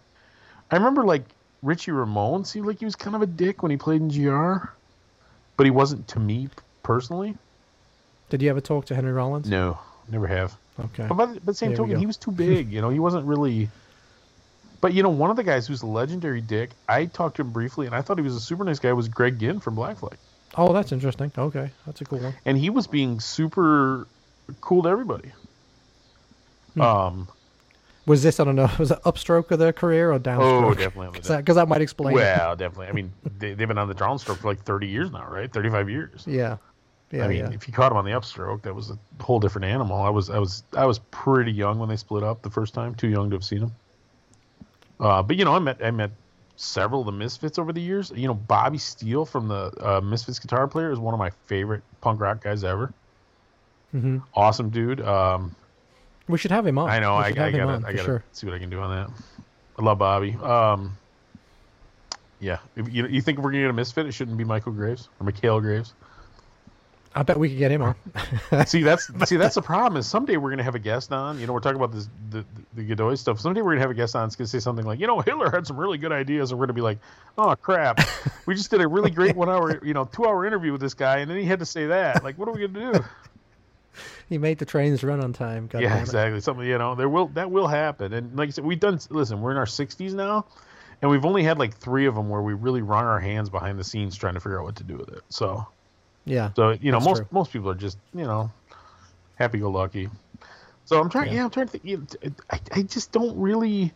[0.72, 1.24] I remember like
[1.62, 4.70] Richie Ramone seemed like he was kind of a dick when he played in GR,
[5.58, 6.50] but he wasn't to me
[6.84, 7.36] personally.
[8.30, 9.50] Did you ever talk to Henry Rollins?
[9.50, 9.78] No,
[10.10, 10.56] never have.
[10.80, 11.06] Okay.
[11.08, 12.72] But by the, but same There token, he was too big.
[12.72, 13.70] You know, he wasn't really.
[14.80, 17.52] But you know, one of the guys who's a legendary dick, I talked to him
[17.52, 18.94] briefly, and I thought he was a super nice guy.
[18.94, 20.18] Was Greg Ginn from Black Flag,
[20.56, 21.32] Oh, that's interesting.
[21.38, 22.34] Okay, that's a cool one.
[22.46, 24.08] and he was being super
[24.62, 25.32] cool to everybody.
[26.76, 26.82] Hmm.
[26.82, 27.28] Um.
[28.06, 28.70] Was this I don't know?
[28.80, 30.64] Was it upstroke of their career or downstroke?
[30.64, 31.20] Oh, definitely.
[31.38, 32.14] Because that might explain.
[32.14, 32.16] it.
[32.16, 32.88] Well, definitely.
[32.88, 35.52] I mean, they, they've been on the downstroke for like 30 years now, right?
[35.52, 36.24] 35 years.
[36.26, 36.56] Yeah.
[37.12, 37.26] Yeah.
[37.26, 37.52] I mean, yeah.
[37.52, 39.98] if you caught him on the upstroke, that was a whole different animal.
[40.02, 42.96] I was, I was, I was pretty young when they split up the first time.
[42.96, 43.76] Too young to have seen them.
[45.00, 46.12] Uh, but you know, I met, I met
[46.56, 48.12] several of the Misfits over the years.
[48.16, 51.84] You know, Bobby Steele from the uh, Misfits guitar player is one of my favorite
[52.02, 52.94] punk rock guys ever.
[53.94, 54.24] Mhm.
[54.34, 55.02] Awesome dude.
[55.02, 55.56] Um,
[56.28, 56.90] We should have him on.
[56.90, 57.16] I know.
[57.16, 58.24] I, I should have him gotta, on, I gotta sure.
[58.32, 59.24] see what I can do on that.
[59.80, 60.36] I love Bobby.
[60.42, 60.98] Um,
[62.40, 62.58] yeah.
[62.76, 65.10] If you, you think if we're gonna get a misfit, it shouldn't be Michael Graves
[65.20, 65.94] or Mikhail Graves.
[67.18, 67.96] I bet we could get him on.
[68.68, 70.00] see, that's see, that's the problem.
[70.00, 71.40] Is someday we're gonna have a guest on.
[71.40, 72.46] You know, we're talking about this the
[72.76, 73.40] the Godoy stuff.
[73.42, 74.28] Someday we're gonna have a guest on.
[74.28, 76.68] It's gonna say something like, you know, Hitler had some really good ideas, and we're
[76.68, 77.00] gonna be like,
[77.36, 78.00] oh crap,
[78.46, 80.94] we just did a really great one hour, you know, two hour interview with this
[80.94, 82.24] guy, and then he had to say that.
[82.24, 83.04] Like, what are we gonna do?
[84.30, 85.66] he made the trains run on time.
[85.66, 86.40] God yeah, exactly.
[86.40, 88.14] Something you know, there will that will happen.
[88.14, 89.00] And like I said, we've done.
[89.10, 90.46] Listen, we're in our 60s now,
[91.02, 93.80] and we've only had like three of them where we really wrung our hands behind
[93.80, 95.24] the scenes trying to figure out what to do with it.
[95.30, 95.66] So,
[96.28, 96.52] Yeah.
[96.56, 97.28] so you know, most true.
[97.32, 98.52] most people are just you know,
[99.36, 100.10] happy go lucky.
[100.86, 101.28] So I'm trying.
[101.28, 101.36] Yeah.
[101.36, 102.40] Yeah, I'm trying to think.
[102.50, 103.94] I, I just don't really.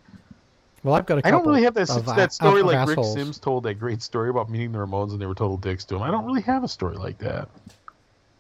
[0.83, 1.29] Well, I've got a I.
[1.29, 3.13] I don't really have that of, that story of like Rick assholes.
[3.13, 5.95] Sims told that great story about meeting the Ramones and they were total dicks to
[5.95, 6.01] him.
[6.01, 7.47] I don't really have a story like that.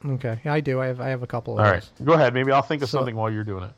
[0.05, 0.81] Okay, yeah, I do.
[0.81, 1.53] I have I have a couple.
[1.53, 1.91] Of All those.
[1.99, 2.33] right, go ahead.
[2.33, 3.71] Maybe I'll think of So- something while you're doing it.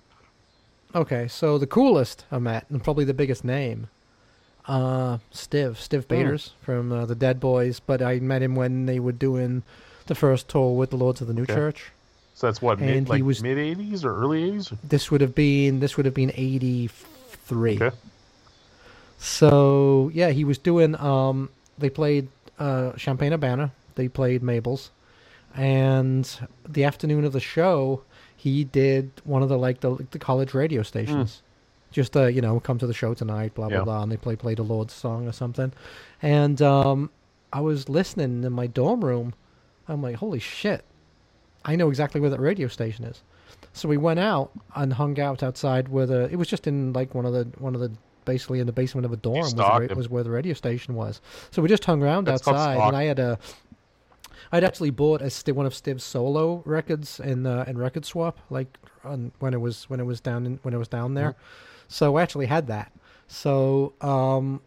[0.95, 3.89] Okay, so the coolest I met, and probably the biggest name,
[4.68, 6.07] uh, Stiv, Stiv Hmm.
[6.07, 7.80] Bators from uh, the Dead Boys.
[7.80, 9.64] But I met him when they were doing
[10.04, 11.54] the first tour with the Lords of the New Okay.
[11.56, 11.91] Church.
[12.36, 14.74] So that's what And mid like was- mid 80s or early 80s.
[14.84, 16.88] This would have been this would have been eighty
[17.45, 17.76] three.
[17.82, 17.95] Okay.
[19.20, 20.95] So yeah, he was doing.
[20.99, 22.28] Um, they played
[22.60, 23.72] uh, Champaign Urbana.
[23.95, 24.89] They played Mabel's,
[25.56, 26.30] and
[26.68, 28.01] the afternoon of the show,
[28.36, 31.41] he did one of the like the the college radio stations.
[31.91, 33.84] Just uh, you know, come to the show tonight, blah blah Yeah.
[33.84, 35.72] blah, and they play play the Lord's song or something.
[36.22, 37.10] And um,
[37.54, 39.36] I was listening in my dorm room.
[39.88, 40.84] I'm like, holy shit!
[41.65, 43.21] I know exactly where that radio station is.
[43.73, 47.15] So we went out and hung out outside where the it was just in like
[47.15, 47.91] one of the one of the
[48.25, 51.21] basically in the basement of a dorm was, was where the radio station was.
[51.51, 53.39] So we just hung around That's outside, and I had a.
[54.51, 58.77] I'd actually bought a one of Stiv's solo records in uh, in Record Swap, like
[59.03, 61.36] on, when it was when it was down in, when it was down there.
[61.88, 62.91] So I actually had that.
[63.27, 64.61] So um,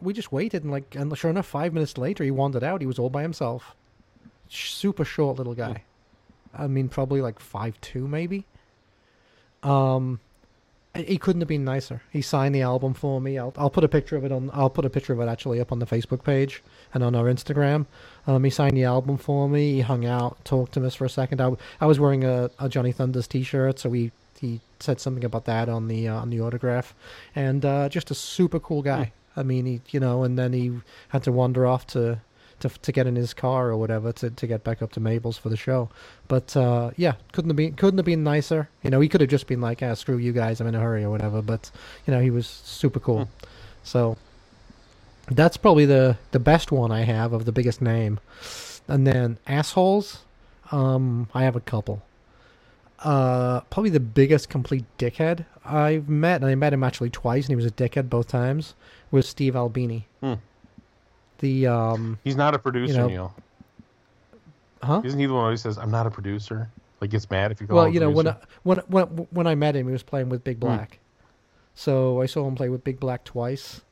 [0.00, 2.80] we just waited, and like, and sure enough, five minutes later, he wandered out.
[2.80, 3.74] He was all by himself.
[4.48, 5.82] Super short little guy.
[6.56, 8.46] I mean, probably like five two, maybe.
[9.62, 10.20] Um,
[10.94, 12.02] he couldn't have been nicer.
[12.10, 13.38] He signed the album for me.
[13.38, 14.50] I'll I'll put a picture of it on.
[14.52, 16.62] I'll put a picture of it actually up on the Facebook page
[16.94, 17.86] and on our Instagram.
[18.26, 19.74] Um, he signed the album for me.
[19.74, 21.40] He hung out, talked to us for a second.
[21.40, 25.44] I, I was wearing a, a Johnny Thunders T-shirt, so he he said something about
[25.44, 26.94] that on the uh, on the autograph,
[27.34, 29.12] and uh, just a super cool guy.
[29.36, 32.20] I mean, he you know, and then he had to wander off to.
[32.60, 35.38] To, to get in his car or whatever to, to get back up to Mabel's
[35.38, 35.90] for the show,
[36.26, 38.68] but uh, yeah, couldn't have been couldn't have been nicer.
[38.82, 40.80] You know, he could have just been like, "Ah, screw you guys, I'm in a
[40.80, 41.40] hurry" or whatever.
[41.40, 41.70] But
[42.06, 43.28] you know, he was super cool.
[43.84, 44.16] So
[45.30, 48.18] that's probably the the best one I have of the biggest name.
[48.88, 50.24] And then assholes,
[50.72, 52.02] um, I have a couple.
[53.00, 57.50] Uh, probably the biggest complete dickhead I've met, and I met him actually twice, and
[57.50, 58.74] he was a dickhead both times.
[59.10, 60.06] Was Steve Albini.
[60.20, 60.34] Hmm.
[61.38, 63.34] The um, He's not a producer, You know- Neil.
[64.82, 65.02] huh?
[65.04, 66.68] Isn't he the one who says, "I'm not a producer"?
[67.00, 69.54] Like gets mad if you call Well, you know, when I, when when when I
[69.54, 70.44] met him, he was playing with Hmm.
[70.50, 70.98] Big Black.
[71.74, 73.82] So I saw him play with Big Black twice,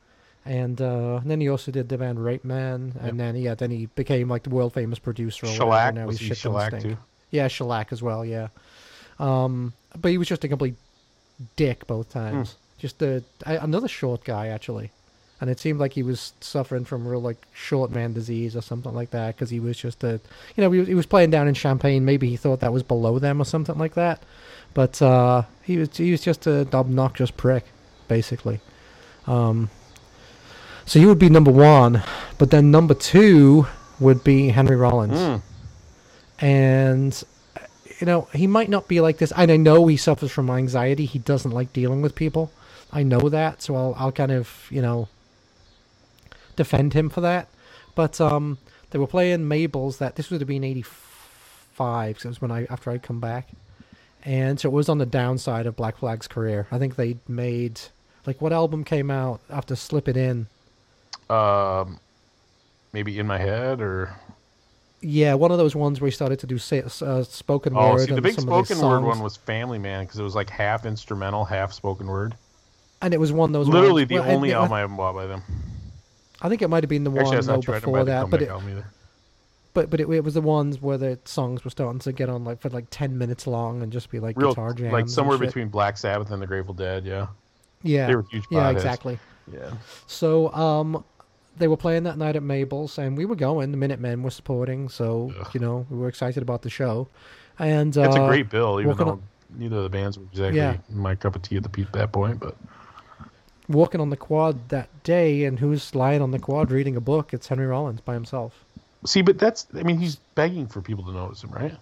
[0.44, 3.16] and, uh, and then he also did the band Rapeman, and Yep.
[3.16, 5.46] then yeah, then he became like the world famous producer.
[5.46, 6.96] Shellac Now was he's he shellac too?
[7.30, 8.24] Yeah, shellac as well.
[8.24, 8.48] Yeah,
[9.20, 10.74] um, but he was just a complete
[11.54, 12.56] dick both times.
[12.78, 14.90] Just a, a another short guy actually,
[15.40, 18.94] and it seemed like he was suffering from real like short man disease or something
[18.94, 20.20] like that because he was just a,
[20.56, 22.04] you know, he was, he was playing down in Champaign.
[22.04, 24.22] Maybe he thought that was below them or something like that,
[24.74, 27.64] but uh, he was he was just a obnoxious prick,
[28.08, 28.60] basically.
[29.26, 29.70] Um,
[30.84, 32.02] so he would be number one,
[32.38, 33.66] but then number two
[33.98, 35.42] would be Henry Rollins Mm.
[36.38, 37.24] and
[37.98, 41.06] you know he might not be like this and i know he suffers from anxiety
[41.06, 42.52] he doesn't like dealing with people
[42.92, 45.08] i know that so i'll, I'll kind of you know
[46.56, 47.48] defend him for that.
[47.94, 48.58] But um
[48.90, 52.64] they were playing mabel's that this would have been 85 so it was when i
[52.70, 53.48] after i'd come back.
[54.24, 56.66] And so it was on the downside of black flag's career.
[56.72, 57.80] I think they made
[58.26, 60.48] like what album came out after slip it in?
[61.30, 62.00] Um,
[62.92, 64.16] maybe in my head or
[65.00, 68.08] yeah one of those ones where he started to do sa- uh, spoken oh, word
[68.08, 70.34] see, the big some of his spoken word one was Family Man because it was
[70.34, 72.34] like half instrumental, half spoken word.
[73.02, 75.26] and it was one of those Literally the well, only album I ever bought by
[75.26, 75.42] them.
[76.42, 77.74] I think it might have been the one Actually, though not true.
[77.74, 78.84] I didn't buy before that, but it,
[79.74, 82.44] but but it, it was the ones where the songs were starting to get on
[82.44, 85.38] like for like ten minutes long and just be like Real, guitar jams, like somewhere
[85.38, 87.04] between Black Sabbath and the Grateful Dead.
[87.04, 87.26] Yeah,
[87.82, 88.72] Yeah, they were huge yeah, potheads.
[88.76, 89.18] exactly.
[89.52, 89.70] yeah.
[90.06, 91.04] So um,
[91.58, 93.70] they were playing that night at Mabel's, and we were going.
[93.70, 95.50] The Minutemen were supporting, so Ugh.
[95.54, 97.08] you know we were excited about the show.
[97.58, 99.22] And it's uh, a great bill, even though on-
[99.56, 100.76] neither of the bands were exactly Yeah.
[100.90, 102.40] my cup of tea at the that point.
[102.40, 102.54] But
[103.68, 107.32] walking on the quad that day, and who's lying on the quad reading a book?
[107.32, 108.64] It's Henry Rollins by himself.
[109.04, 111.74] see, but that's I mean, he's begging for people to notice him, right?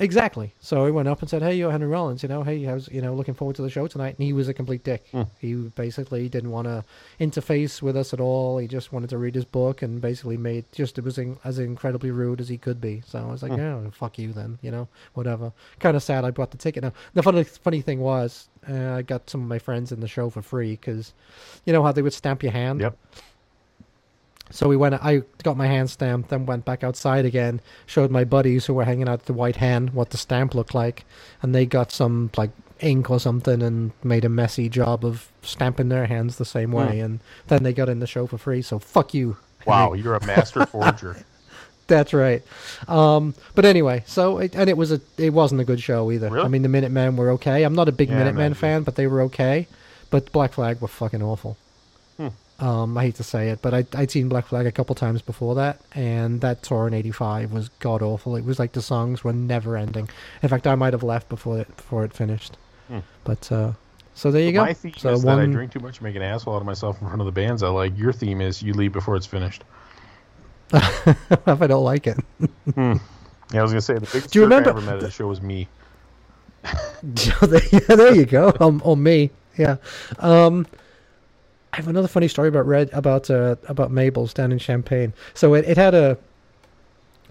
[0.00, 0.54] Exactly.
[0.60, 2.22] So he went up and said, "Hey, you're Henry Rollins.
[2.22, 4.32] You know, hey, I was, you know, looking forward to the show tonight." And he
[4.32, 5.04] was a complete dick.
[5.12, 5.22] Hmm.
[5.38, 6.84] He basically didn't want to
[7.20, 8.56] interface with us at all.
[8.58, 11.58] He just wanted to read his book and basically made just it was in, as
[11.58, 13.02] incredibly rude as he could be.
[13.06, 13.58] So I was like, Hmm.
[13.58, 15.52] "Yeah, fuck you then." You know, whatever.
[15.80, 16.24] Kind of sad.
[16.24, 16.82] I bought the ticket.
[16.82, 20.08] Now the funny funny thing was, uh, I got some of my friends in the
[20.08, 21.12] show for free because,
[21.66, 22.80] you know how they would stamp your hand.
[22.80, 22.96] Yep.
[24.50, 24.94] So we went.
[24.94, 27.60] I got my hand stamped, then went back outside again.
[27.86, 30.74] Showed my buddies who were hanging out at the White Hen what the stamp looked
[30.74, 31.04] like,
[31.42, 35.88] and they got some like ink or something and made a messy job of stamping
[35.88, 36.98] their hands the same way.
[36.98, 37.04] Hmm.
[37.04, 38.62] And then they got in the show for free.
[38.62, 39.36] So fuck you.
[39.66, 41.24] Wow, you're a master forger.
[41.86, 42.42] That's right.
[42.86, 46.30] Um, but anyway, so it, and it was a it wasn't a good show either.
[46.30, 46.44] Really?
[46.44, 47.64] I mean, the Minutemen were okay.
[47.64, 49.66] I'm not a big Yeah, Minutemen fan, but they were okay.
[50.08, 51.56] But Black Flag were fucking awful.
[52.60, 52.66] Hmm.
[52.66, 55.22] Um, I hate to say it, but I, I'd seen Black Flag a couple times
[55.22, 58.36] before that, and that tour in '85 was god awful.
[58.36, 60.08] It was like the songs were never ending.
[60.42, 62.56] In fact, I might have left before it before it finished.
[62.88, 62.98] Hmm.
[63.24, 63.72] But uh,
[64.14, 64.64] so there you go.
[64.64, 66.66] My theme so is that I drink too much and make an asshole out of
[66.66, 67.96] myself in front of the bands I like.
[67.96, 69.64] Your theme is you leave before it's finished.
[70.72, 72.18] if I don't like it,
[72.76, 72.98] Yeah,
[73.54, 75.26] I was gonna say the biggest Do you remember I ever met at the show
[75.26, 75.66] was me.
[76.64, 77.38] yeah,
[77.88, 78.54] there you go.
[78.60, 79.76] Um, on me, yeah.
[80.18, 80.66] Um,
[81.72, 85.12] I have another funny story about Red about uh, about Mabel's down in Champaign.
[85.34, 86.18] So it, it had a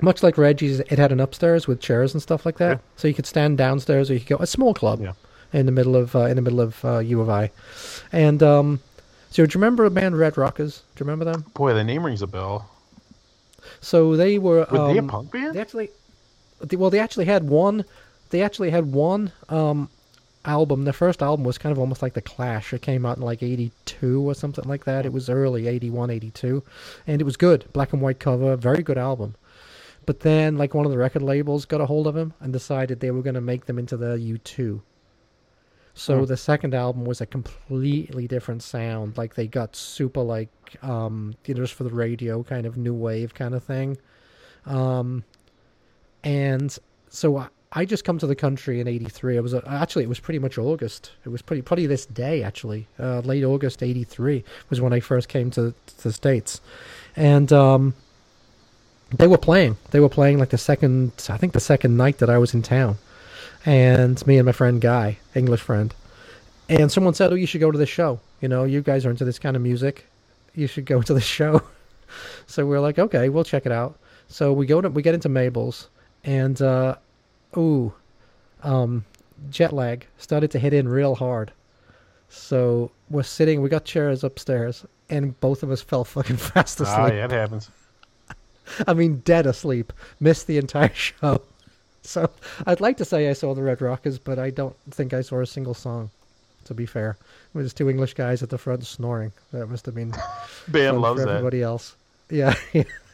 [0.02, 2.82] Much like Reggie's, it had an upstairs with chairs and stuff like that, Okay.
[2.96, 5.12] so you could stand downstairs or you could go a small club Yeah.
[5.52, 7.52] in the middle of uh, in the middle of uh, U of I.
[8.14, 8.80] And um,
[9.30, 10.84] so, do you remember the band Red Rockers?
[10.96, 11.44] Do you remember them?
[11.54, 12.70] Boy, the name rings a bell.
[13.82, 14.66] So they were.
[14.72, 15.54] Were they a um, punk band?
[15.56, 15.90] They actually,
[16.62, 17.84] they, well, they actually had one.
[18.30, 19.90] They actually had one um,
[20.50, 20.86] album.
[20.86, 22.74] Their first album was kind of almost like the Clash.
[22.74, 25.06] It came out in like '82 or something like that.
[25.06, 26.64] It was early '81, '82,
[27.08, 27.66] and it was good.
[27.74, 29.36] Black and white cover, very good album.
[30.06, 33.00] But then, like one of the record labels got a hold of him and decided
[33.00, 34.82] they were going to make them into the U2.
[35.96, 36.26] So Hmm.
[36.26, 39.18] the second album was a completely different sound.
[39.18, 40.50] Like they got super like
[40.84, 43.98] um, you know, just for the radio kind of new wave kind of thing.
[44.66, 45.26] Um,
[46.24, 46.78] and
[47.10, 49.38] so I, I just come to the country in '83.
[49.38, 51.12] It was uh, actually it was pretty much August.
[51.24, 52.88] It was pretty pretty this day actually.
[53.00, 56.62] Uh, late August '83 was when I first came to, to the states,
[57.16, 57.94] and um,
[59.16, 59.78] they were playing.
[59.92, 62.64] They were playing like the second I think the second night that I was in
[62.64, 62.98] town,
[63.68, 65.94] and me and my friend Guy, English friend,
[66.70, 68.20] and someone said, "Oh, you should go to this show.
[68.42, 70.08] You know, you guys are into this kind of music.
[70.56, 71.62] You should go to the show."
[72.48, 75.30] so we're like, "Okay, we'll check it out." So we go to we get into
[75.30, 75.88] Mabel's,
[76.24, 76.96] and uh,
[77.58, 77.94] ooh,
[78.64, 79.06] um,
[79.50, 81.52] jet lag started to hit in real hard.
[82.30, 86.98] So we're sitting, we got chairs upstairs, and both of us fell fucking fast asleep.
[87.00, 87.70] Ah, yeah, it happens.
[88.88, 89.92] I mean, dead asleep.
[90.20, 91.42] Missed the entire show.
[92.04, 92.30] So
[92.68, 95.42] I'd like to say I saw the Red Rockers, but I don't think I saw
[95.42, 96.10] a single song.
[96.66, 97.18] To be fair,
[97.56, 99.32] it was two English guys at the front snoring.
[99.52, 100.14] That must have been
[100.68, 101.38] Band loves for that.
[101.38, 101.96] everybody else.
[102.30, 102.54] Yeah,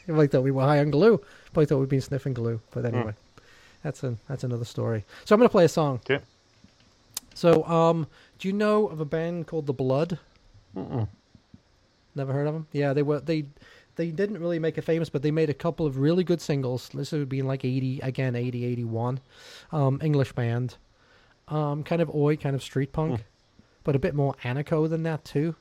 [0.10, 1.22] like thought we were high on glue.
[1.54, 2.60] Probably thought we'd been sniffing glue.
[2.72, 2.96] But Hmm.
[2.96, 3.14] anyway,
[3.86, 5.06] that's a that's another story.
[5.26, 6.00] So I'm gonna play a song.
[6.10, 6.24] Okay.
[7.36, 8.08] So um,
[8.40, 10.18] do you know of a band called The Blood?
[10.76, 11.08] Mm-mm.
[12.16, 12.68] Never heard of them?
[12.72, 13.46] Yeah, they were they
[13.96, 16.90] they didn't really make it famous, but they made a couple of really good singles.
[16.96, 19.20] This would be in like 80 again, 80 81.
[19.72, 20.78] Um, English band.
[21.48, 23.24] Um, kind of oi, kind of street punk,
[23.84, 25.56] but a bit more anarcho than that too.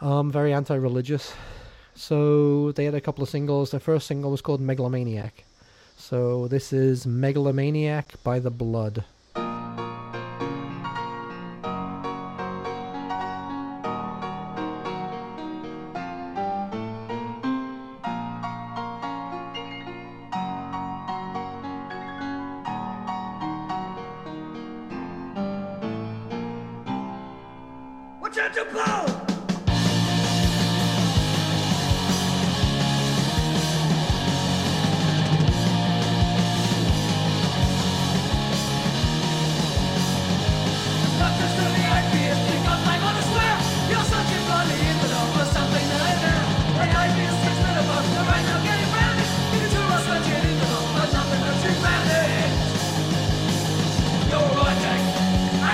[0.00, 1.34] Um, very anti-religious.
[1.94, 3.72] So they had a couple of singles.
[3.72, 5.44] Their first single was called Megalomaniac.
[6.00, 9.04] So this is Megalomaniac by The Blood.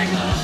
[0.09, 0.37] You're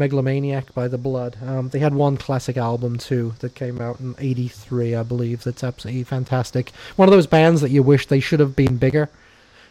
[0.00, 1.36] Megalomaniac by the Blood.
[1.46, 5.44] Um, they had one classic album too that came out in '83, I believe.
[5.44, 6.70] That's absolutely fantastic.
[6.96, 9.08] One of those bands that you wish they should have been bigger,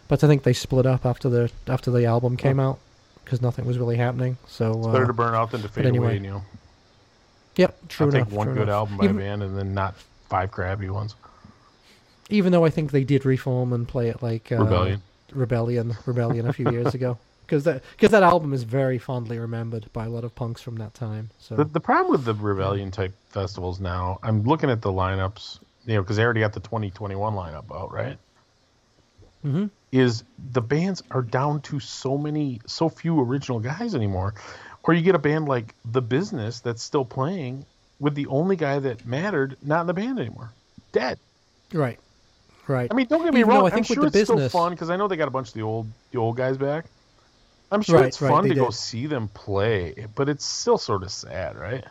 [0.08, 2.80] but I think they split up after the after the album came out
[3.26, 4.38] because nothing was really happening.
[4.48, 6.14] So It's uh, better to burn out than to fade anyway, away.
[6.16, 6.42] You know,
[7.58, 8.30] yep, true I'll enough.
[8.30, 8.70] take one good enough.
[8.76, 9.96] album by even, a band and then not
[10.30, 11.16] five crappy ones.
[12.30, 15.02] even though I think they did reform and play it like uh, Rebellion.
[15.34, 17.18] Rebellion, Rebellion a few years ago.
[17.50, 20.76] Because that because that album is very fondly remembered by a lot of punks from
[20.76, 21.32] that time.
[21.40, 25.58] So The, the problem with the rebellion type festivals now, I'm looking at the lineups,
[25.88, 28.18] you know, because they already got the 2021 lineup out, right?
[29.44, 29.72] Mhm.
[29.92, 34.36] Is the bands are down to so many, so few original guys anymore,
[34.84, 37.66] or you get a band like The Business that's still playing
[38.00, 40.52] with the only guy that mattered not in the band anymore,
[40.92, 41.18] dead.
[41.74, 42.00] right,
[42.68, 42.92] right.
[42.92, 43.66] I mean, don't get me Even wrong.
[43.66, 45.28] I think I'm sure with the it's still business- fun because I know they got
[45.28, 46.86] a bunch of the old the old guys back.
[47.72, 51.04] I'm sure Right, it's right, fun to go see them play, but it's still sort
[51.04, 51.86] of sad, right?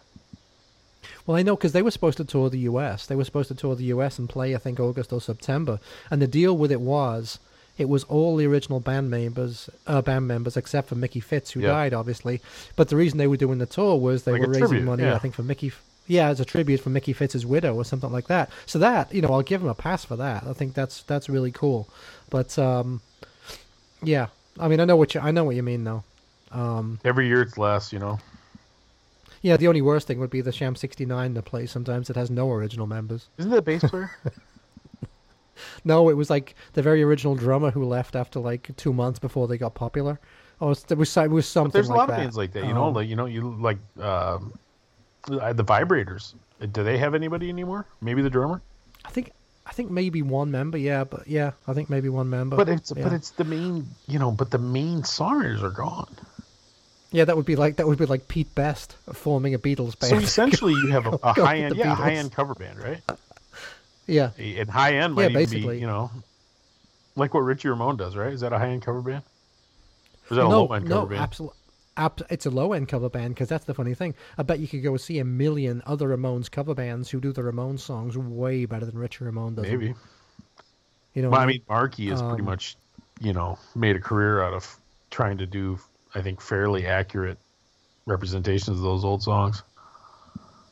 [1.26, 3.06] Well, I know because they were supposed to tour the U.S.
[3.06, 4.18] They were supposed to tour the U.S.
[4.18, 5.78] and play, I think, August or September.
[6.10, 7.38] And the deal with it was,
[7.76, 11.60] it was all the original band members, uh, band members except for Mickey Fitz, who
[11.60, 11.68] Yeah.
[11.68, 12.40] died, obviously.
[12.76, 15.02] But the reason they were doing the tour was they Like were raising tribute, money,
[15.04, 15.14] yeah.
[15.14, 15.70] I think, for Mickey.
[16.06, 18.48] Yeah, as a tribute for Mickey Fitz's widow or something like that.
[18.64, 20.44] So that, you know, I'll give them a pass for that.
[20.46, 21.86] I think that's that's really cool.
[22.30, 23.02] But um,
[24.02, 24.28] yeah,
[24.58, 26.04] I mean, I know what you I know what you mean though.
[26.52, 28.18] Um, Every year it's less, you know.
[29.42, 32.30] yeah, the only worst thing would be the Sham 69 to play sometimes it has
[32.30, 33.28] no original members.
[33.38, 34.10] Isn't that a bass player?
[35.84, 39.48] No, it was like the very original drummer who left after like two months before
[39.48, 40.20] they got popular.
[40.60, 41.70] Oh, it was it was something.
[41.70, 42.14] But there's a like lot that.
[42.14, 42.84] of bands like that, you know.
[42.84, 44.52] Um, Like you know, you like um,
[45.30, 46.34] uh, the Vibrators.
[46.72, 47.86] Do they have anybody anymore?
[48.00, 48.60] Maybe the drummer.
[49.04, 49.32] I think
[49.68, 50.78] I think maybe one member.
[50.78, 52.56] Yeah, but yeah, I think maybe one member.
[52.56, 53.02] But it's yeah.
[53.04, 54.30] but it's the main, you know.
[54.32, 56.16] But the main songwriters are gone.
[57.12, 60.10] yeah, that would be like that would be like Pete Best forming a Beatles band.
[60.10, 63.02] So essentially, you have a, a high end, yeah, high end cover band, right?
[64.06, 65.74] yeah, And high end might Yeah, even basically.
[65.76, 66.10] be, you know,
[67.14, 68.32] like what Richie Ramone does, right?
[68.32, 69.22] Is that a high end cover band?
[70.30, 71.20] Or is that a no, low end no, cover band?
[71.22, 71.57] absolutely.
[71.98, 74.14] Ab- it's a low end cover band because that's the funny thing.
[74.38, 77.42] I bet you could go see a million other Ramones cover bands who do the
[77.42, 79.66] Ramones songs way better than Richie Ramone does.
[79.68, 79.94] Maybe.
[81.14, 82.76] You know, Well, I mean, Marky has pretty Um, much,
[83.20, 84.78] you know, made a career out of
[85.10, 85.78] trying to do,
[86.14, 87.38] I think, fairly accurate
[88.06, 89.62] representations of those old songs,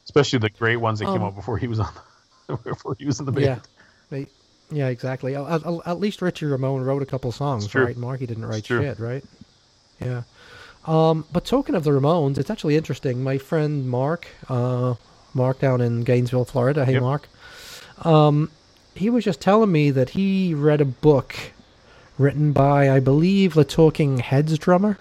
[0.04, 1.92] especially the great ones that came Um, out before he was on,
[2.64, 3.44] before he was in the band.
[3.44, 3.58] Yeah,
[4.10, 4.26] They-
[4.70, 5.34] yeah, exactly.
[5.36, 7.96] At, at- least Richie Ramone wrote a couple songs, right?
[7.96, 9.24] Marky didn't write shit, right?
[10.00, 10.22] Yeah.
[10.86, 13.22] Um, but talking of the Ramones, it's actually interesting.
[13.24, 14.94] My friend Mark, uh,
[15.34, 16.84] Mark down in Gainesville, Florida.
[16.84, 17.02] Hey, Yep.
[17.02, 17.28] Mark.
[18.04, 18.50] Um,
[18.94, 21.34] he was just telling me that he read a book
[22.18, 24.98] written by, I believe, the Talking Heads drummer.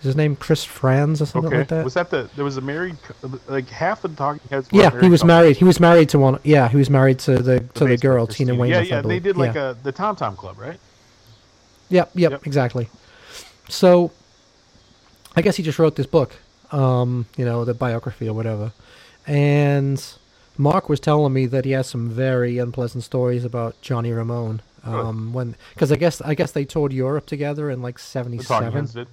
[0.00, 1.84] Is his name Chris Frantz or something Okay, like that?
[1.84, 2.96] was that the there was a married
[3.48, 4.68] like half of the Talking Heads?
[4.72, 5.26] yeah, he was couple.
[5.34, 5.56] married.
[5.56, 6.38] He was married to one.
[6.44, 8.54] Yeah, he was married to the to the girl player, Tina Christina.
[8.54, 8.88] Weymouth.
[8.88, 9.70] Yeah, yeah, they did like yeah.
[9.70, 10.78] a the Tom Tom Club, right?
[11.88, 12.46] Yep, yep, Yep.
[12.46, 12.88] exactly.
[13.68, 14.12] So,
[15.36, 16.34] I guess he just wrote this book,
[16.72, 18.72] um, you know, the biography or whatever.
[19.26, 20.02] And
[20.56, 24.62] Mark was telling me that he has some very unpleasant stories about Johnny Ramone.
[24.82, 28.38] Um, when because I guess I guess they toured Europe together in like The Talking
[28.38, 28.72] '77.
[28.72, 29.08] Heads did.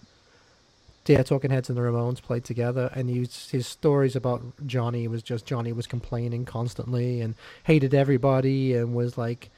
[1.07, 5.23] Yeah, Talking Heads and the Ramones played together, and he, his stories about Johnny was
[5.23, 7.33] just Johnny was complaining constantly and
[7.63, 9.49] hated everybody and was like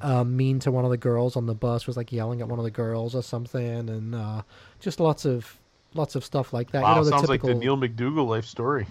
[0.00, 2.58] um, mean to one of the girls on the bus, was like yelling at one
[2.58, 4.42] of the girls or something, and uh,
[4.80, 5.58] just lots of
[5.94, 6.82] lots of stuff like that.
[6.82, 7.50] Wow, you know, the sounds typical.
[7.50, 8.86] like the Neil McDougall life story.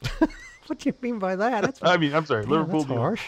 [0.18, 1.62] what do you mean by that?
[1.62, 2.84] That's, I mean, I'm sorry, damn, Liverpool.
[2.84, 3.22] that's harsh.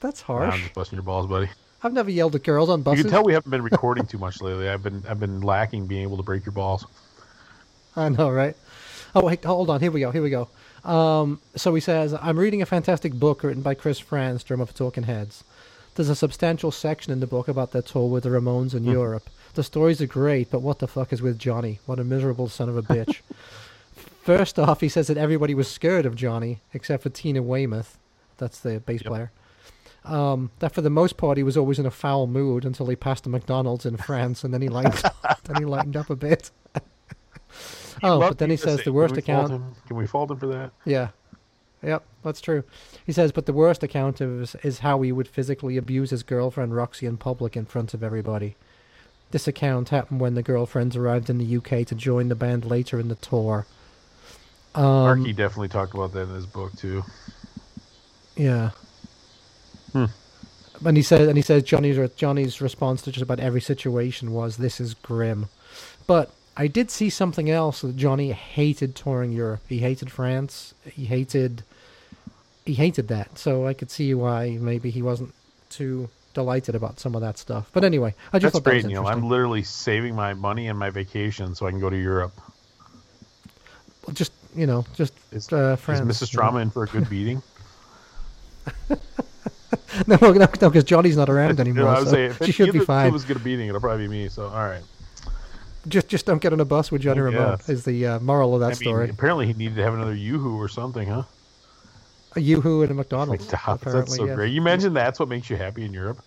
[0.00, 1.48] That's Nah, I'm just busting your balls, buddy.
[1.82, 2.98] I've never yelled at girls on buses.
[2.98, 4.68] You can tell we haven't been recording too much lately.
[4.68, 6.86] I've been I've been lacking being able to break your balls.
[7.94, 8.56] I know, right?
[9.14, 9.80] Oh, wait, hold on.
[9.80, 10.10] Here we go.
[10.10, 10.48] Here we go.
[10.84, 15.04] Um, so he says, I'm reading a fantastic book written by Chris drummer for Talking
[15.04, 15.42] Heads.
[15.94, 19.30] There's a substantial section in the book about their tour with the Ramones in Europe.
[19.56, 21.80] The stories are great, but what the fuck is with Johnny?
[21.86, 23.20] What a miserable son of a bitch.
[24.22, 27.96] First off, he says that everybody was scared of Johnny, except for Tina Weymouth.
[28.36, 29.10] That's the bass Yep.
[29.10, 29.32] player.
[30.04, 32.96] Um, that for the most part, he was always in a foul mood until he
[32.96, 35.02] passed a McDonald's in France, and then he lightened,
[35.44, 36.50] then he lightened up a bit.
[38.02, 39.48] oh, but then he says the worst account.
[39.86, 40.72] Can we fault him for that?
[40.84, 41.08] Yeah.
[41.82, 42.62] Yep, that's true.
[43.06, 46.22] He says, but the worst account of is, is how he would physically abuse his
[46.22, 48.54] girlfriend Roxy in public in front of everybody.
[49.36, 52.98] This account happened when the girlfriends arrived in the UK to join the band later
[52.98, 53.66] in the tour.
[54.74, 57.04] Um, Marky definitely talked about that in his book too.
[58.34, 58.70] Yeah.
[59.92, 60.06] Hmm.
[60.82, 64.56] And he said, and he says Johnny's Johnny's response to just about every situation was,
[64.56, 65.50] "This is grim,"
[66.06, 69.64] but I did see something else that Johnny hated touring Europe.
[69.68, 70.72] He hated France.
[70.90, 71.62] He hated
[72.64, 73.36] he hated that.
[73.36, 75.34] So I could see why maybe he wasn't
[75.68, 77.70] too delighted about some of that stuff.
[77.72, 79.00] But anyway, I just That's thought that great, was Neil.
[79.00, 79.24] interesting.
[79.24, 82.38] I'm literally saving my money and my vacation so I can go to Europe.
[84.12, 86.00] Just you know, just Is, uh, is France.
[86.00, 86.30] Mrs.
[86.30, 87.42] Trauma in for a good beating?
[90.06, 91.84] no, no, no, because Johnny's not around anymore.
[91.84, 93.08] You know, I would so say if she should be fine.
[93.08, 94.28] It was good at beating, it'll probably be me.
[94.28, 94.82] So all right.
[95.88, 97.58] Just, just don't get on a bus with Johnny Ramone.
[97.68, 99.08] Is the uh, moral of that I mean, story?
[99.08, 101.22] apparently he needed to have another YooHoo or something, huh?
[102.34, 103.50] A YooHoo and a McDonald's.
[103.50, 104.52] McDonald's, that's so great.
[104.52, 106.22] You imagine that's what makes you happy in Europe?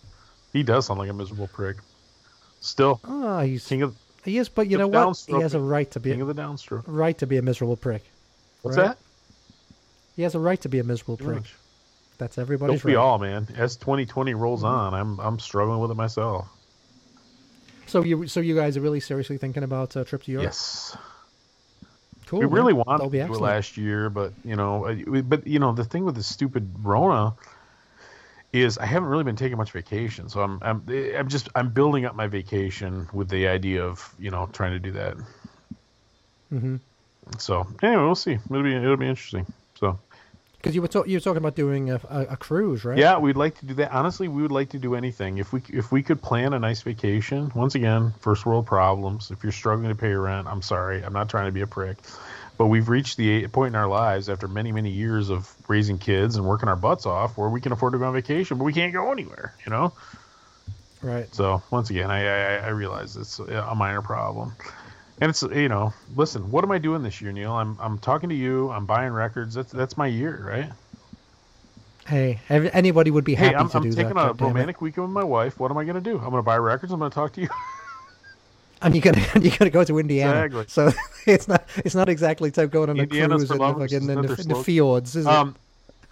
[0.54, 1.78] He does sound like a miserable prick.
[2.62, 3.96] Still, Ah, he's king of
[4.26, 5.18] he is, but you know what?
[5.28, 6.84] He has a right to be king of the downstroke.
[6.88, 8.04] right to be a miserable prick.
[8.62, 8.88] What's Right.
[8.88, 8.98] that?
[10.18, 11.44] He has a right to be a miserable Pretty prick.
[11.44, 11.56] much.
[12.18, 13.02] That's everybody's Don't we right.
[13.02, 13.48] all, man?
[13.56, 16.48] As 2020 rolls on, I'm I'm struggling with it myself.
[17.88, 20.44] So you, so you guys are really seriously thinking about a trip to Europe?
[20.44, 20.96] Yes.
[22.28, 22.40] cool.
[22.40, 26.04] we really wanted to last year, but you know, uh, but you know, the thing
[26.04, 27.34] with the stupid Rona
[28.52, 30.84] is I haven't really been taking much vacation, so I'm I'm
[31.16, 34.80] I'm just I'm building up my vacation with the idea of you know trying to
[34.80, 35.18] do that.
[36.54, 36.78] Mm-hmm.
[37.38, 38.34] So anyway, we'll see.
[38.34, 39.46] It'll be it'll be interesting.
[39.76, 40.00] So
[40.58, 42.98] Because you were talk- you were talking about doing a, a, a cruise, right?
[42.98, 43.92] yeah, we'd like to do that.
[43.92, 46.82] Honestly, we would like to do anything if we if we could plan a nice
[46.82, 47.52] vacation.
[47.54, 49.30] Once again, first world problems.
[49.32, 51.04] If you're struggling to pay your rent, I'm sorry.
[51.04, 51.98] I'm not trying to be a prick,
[52.60, 56.38] but we've reached the point in our lives after many many years of raising kids
[56.38, 58.74] and working our butts off where we can afford to go on vacation, but we
[58.74, 59.56] can't go anywhere.
[59.66, 59.96] You know.
[61.02, 61.30] Right.
[61.34, 64.58] So once again, I I, I realize it's a minor problem.
[65.22, 67.54] And it's you know, listen, what am I doing this year, Neil?
[67.54, 68.70] I'm I'm talking to you.
[68.72, 69.56] I'm buying records.
[69.56, 70.72] That's that's my year, right?
[72.08, 74.18] Hey, anybody would be Hey, happy I'm, to I'm do taking that.
[74.18, 74.70] a God damn it.
[74.70, 75.60] romantic weekend with my wife.
[75.60, 76.16] What am I going to do?
[76.18, 76.92] I'm going to buy records.
[76.92, 77.50] I'm going to talk to you.
[78.82, 80.46] And you're gonna you're gonna go to Indiana.
[80.46, 80.66] Exactly.
[80.70, 80.92] So
[81.26, 84.36] it's not it's not exactly like going on a cruise in the, fucking- in, the,
[84.42, 85.56] in the fjords, is um,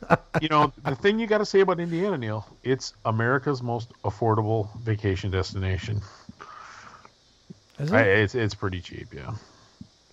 [0.42, 4.70] you know, the thing you got to say about Indiana, Neil, it's America's most affordable
[4.80, 6.02] vacation destination.
[7.80, 7.84] it?
[7.84, 7.96] Is it?
[7.96, 9.34] I, it's it's pretty cheap, yeah.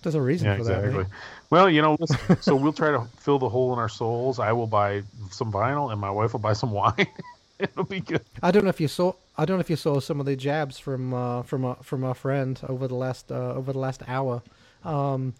[0.01, 0.77] There's a reason Yeah, for that.
[0.79, 1.03] exactly.
[1.03, 1.11] mate.
[1.49, 1.97] Well, you know,
[2.39, 4.39] so we'll try to fill the hole in our souls.
[4.39, 5.01] I will buy
[5.31, 7.07] some vinyl, and my wife will buy some wine.
[7.59, 8.23] It'll be good.
[8.43, 9.13] I don't know if you saw.
[9.37, 12.03] I don't know if you saw some of the jabs from uh, from uh, from
[12.03, 14.41] our friend over the last uh, over the last hour.
[14.83, 15.33] Um,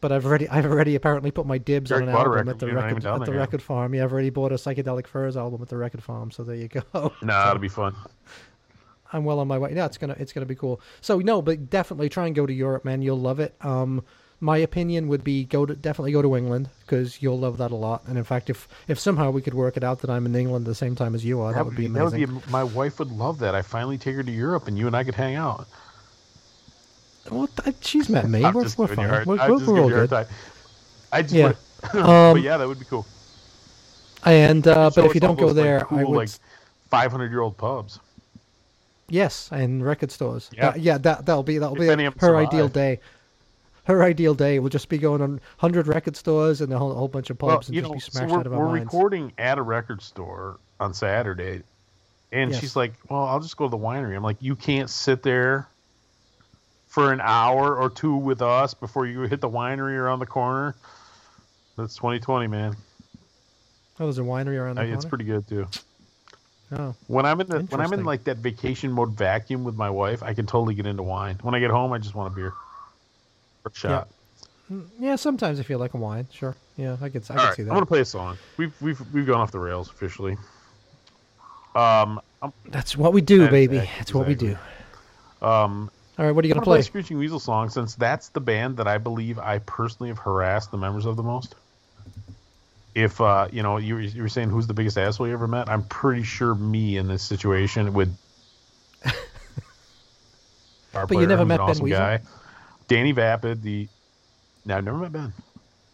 [0.00, 2.66] but I've already I've already apparently put my dibs Derek on an album at the
[2.66, 3.38] record at the yet.
[3.38, 3.94] record farm.
[3.94, 6.30] Yeah, I've already bought a psychedelic furs album at the record farm.
[6.30, 6.82] So there you go.
[7.22, 7.94] Nah, it'll be fun.
[9.14, 9.72] I'm well on my way.
[9.74, 10.80] Yeah, it's gonna it's gonna be cool.
[11.00, 13.00] So no, but definitely try and go to Europe, man.
[13.00, 13.54] You'll love it.
[13.62, 14.04] Um,
[14.40, 17.76] my opinion would be go to definitely go to England because you'll love that a
[17.76, 18.02] lot.
[18.06, 20.66] And in fact, if if somehow we could work it out that I'm in England
[20.66, 22.38] the same time as you are, that, would be that would amazing.
[22.40, 23.54] be my wife would love that.
[23.54, 25.66] I finally take her to Europe, and you and I could hang out.
[27.30, 27.48] Well,
[27.80, 28.42] she's met me.
[28.42, 28.98] We're, we're fine.
[29.08, 30.26] We're, we're, just we're all you a hard good.
[31.10, 31.42] I just Yeah.
[31.44, 31.56] wanna-
[32.08, 33.06] Um, but yeah, that would be cool.
[34.24, 36.16] And uh, but if you don't go those, like, there, cool, I would.
[36.16, 36.28] like
[36.90, 37.98] 500 year old pubs.
[39.08, 40.50] Yes, and record stores.
[40.52, 40.70] Yeah.
[40.70, 40.98] That- yeah.
[40.98, 43.00] That that'll be that'll If be her ideal day.
[43.84, 47.08] Her ideal day will just be going on hundred record stores and a whole, whole
[47.08, 48.68] bunch of Well, pubs and just know, be so smashed we're, out of our we're
[48.68, 48.84] minds.
[48.86, 51.62] recording at a record store on Saturday,
[52.32, 52.60] and Yes.
[52.60, 55.68] she's like, "Well, I'll just go to the winery." I'm like, "You can't sit there
[56.88, 60.74] for an hour or two with us before you hit the winery around the corner."
[61.76, 62.76] That's 2020, man.
[64.00, 64.94] Oh, there's a winery around the I- corner.
[64.96, 65.66] it's pretty good too.
[66.72, 69.90] Oh, When I'm in the, when I'm in like that vacation mode vacuum with my
[69.90, 71.38] wife, I can totally get into wine.
[71.42, 72.54] When I get home, I just want a beer
[73.72, 74.08] shot.
[74.70, 75.16] Mm, yeah.
[75.16, 76.26] Sometimes I feel like a wine.
[76.32, 76.54] Sure.
[76.76, 77.22] Yeah, I can.
[77.30, 77.70] I All could right, see that.
[77.70, 78.36] I'm gonna play a song.
[78.56, 80.36] We've we've we've gone off the rails officially.
[81.74, 83.78] Um, I'm, That's what we do, That- baby.
[83.78, 84.56] that- That's what we do.
[85.42, 86.82] um, All right, what are you gonna gonna play play?
[86.82, 90.78] Screeching Weasel song since that's the band that I believe I personally have harassed the
[90.78, 91.54] members of the most.
[92.94, 95.48] If uh, you know, you were, you were saying who's the biggest asshole you ever
[95.48, 95.68] met?
[95.68, 98.14] I'm pretty sure me in this situation would.
[100.92, 101.98] But you never met Ben awesome Weasel?
[101.98, 102.20] guy.
[102.88, 103.88] Danny Vapid, the.
[104.64, 105.32] No, I've never met Ben.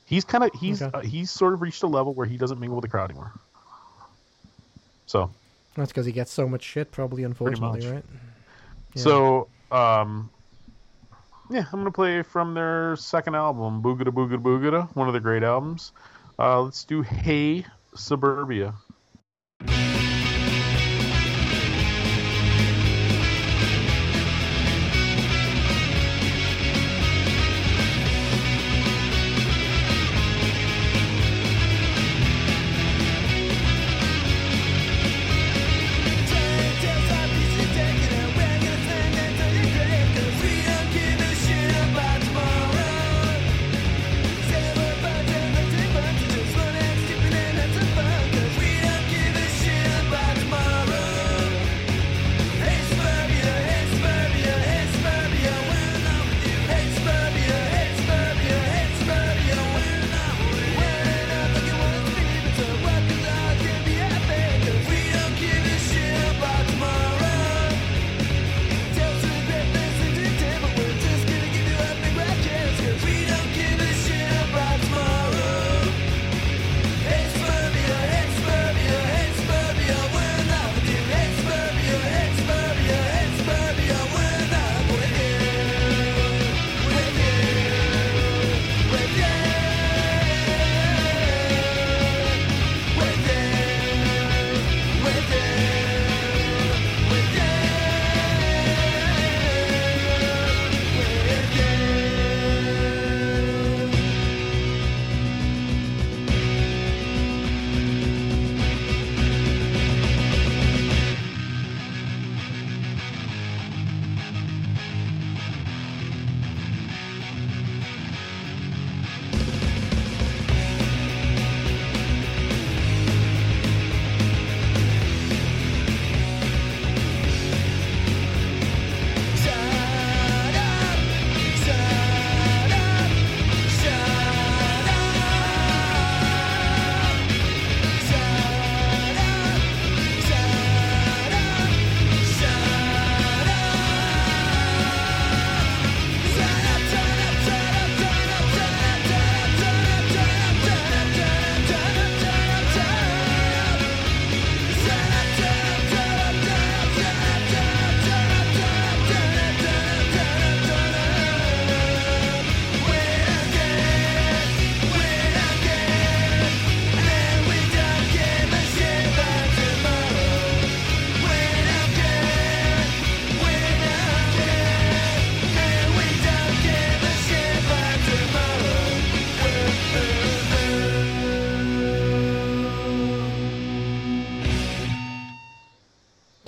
[0.06, 0.98] He's kind of he's Okay.
[0.98, 3.32] uh, he's sort of reached a level where he doesn't mingle with the crowd anymore.
[5.06, 5.30] So
[5.76, 7.22] That's because he gets so much shit, probably.
[7.24, 8.04] Unfortunately, right?
[8.94, 9.02] Yeah.
[9.02, 10.30] So, um,
[11.48, 15.42] yeah, I'm gonna play from their second album, Boogada Boogada Boogada, one of the great
[15.42, 15.92] albums.
[16.38, 17.64] Uh, let's do Hey
[17.94, 18.74] Suburbia.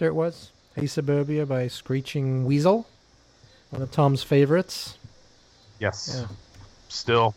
[0.02, 0.50] There it was.
[0.74, 2.88] Hey Suburbia by Screeching Weasel.
[3.70, 4.98] One of Tom's favorites.
[5.78, 6.16] Yes.
[6.18, 6.26] Yeah.
[6.88, 7.36] Still.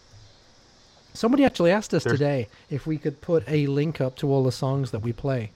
[1.14, 4.44] Somebody actually asked us There's- today if we could put a link up to all
[4.44, 5.52] the songs that we play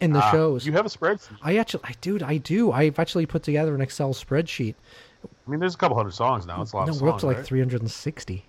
[0.00, 0.64] in the Ah, shows.
[0.64, 1.38] You have a spreadsheet.
[1.42, 2.70] I actually, I dude, I do.
[2.70, 4.76] I've actually put together an Excel spreadsheet.
[5.24, 6.62] I mean, there's a couple hundred songs now.
[6.62, 7.14] It's a lot no, of we're songs.
[7.14, 7.46] up to like right?
[7.46, 8.44] 360.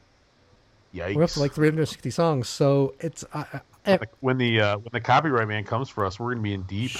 [0.93, 1.15] Yikes.
[1.15, 2.47] We're up to like 360 songs.
[2.47, 3.45] So it's uh,
[3.87, 6.61] uh, when the uh, when the copyright man comes for us, we're gonna be in
[6.63, 6.91] deep.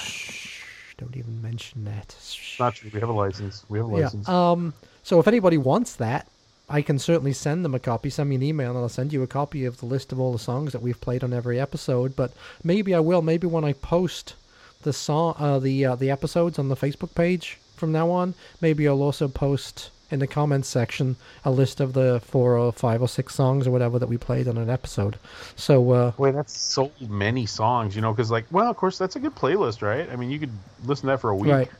[0.98, 2.14] Don't even mention that.
[2.58, 2.90] Not true.
[2.92, 3.64] We have a license.
[3.68, 4.04] We have a Yeah.
[4.04, 4.28] license.
[4.28, 4.74] Um.
[5.02, 6.28] So if anybody wants that,
[6.68, 8.08] I can certainly send them a copy.
[8.10, 10.32] Send me an email, and I'll send you a copy of the list of all
[10.32, 12.16] the songs that we've played on every episode.
[12.16, 13.22] But maybe I will.
[13.22, 14.34] Maybe when I post
[14.82, 18.86] the song, uh, the uh, the episodes on the Facebook page from now on, maybe
[18.88, 23.08] I'll also post in the comments section a list of the four or five or
[23.08, 25.18] six songs or whatever that we played on an episode.
[25.56, 28.12] So uh, Wait, that's so many songs, you know?
[28.12, 30.08] Because like, well, of course, that's a good playlist, right?
[30.10, 30.52] I mean, you could
[30.86, 31.52] listen to that for a week.
[31.52, 31.70] right.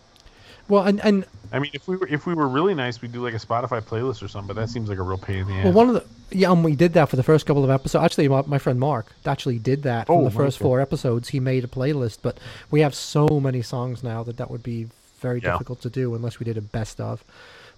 [0.66, 3.23] Well, and and I mean, if we were if we were really nice, we'd do
[3.23, 4.47] like a Spotify playlist or something.
[4.55, 5.65] But that seems like a real pain in the ass.
[5.65, 6.05] Well, one of the
[6.35, 8.02] yeah, and we did that for the first couple of episodes.
[8.02, 10.65] Actually, my, my friend Mark actually did that Oh, the first wonderful.
[10.66, 11.28] four episodes.
[11.28, 12.39] He made a playlist, but
[12.70, 14.89] we have so many songs now that that would be
[15.20, 15.52] very Yeah.
[15.52, 17.23] difficult to do unless we did a best of.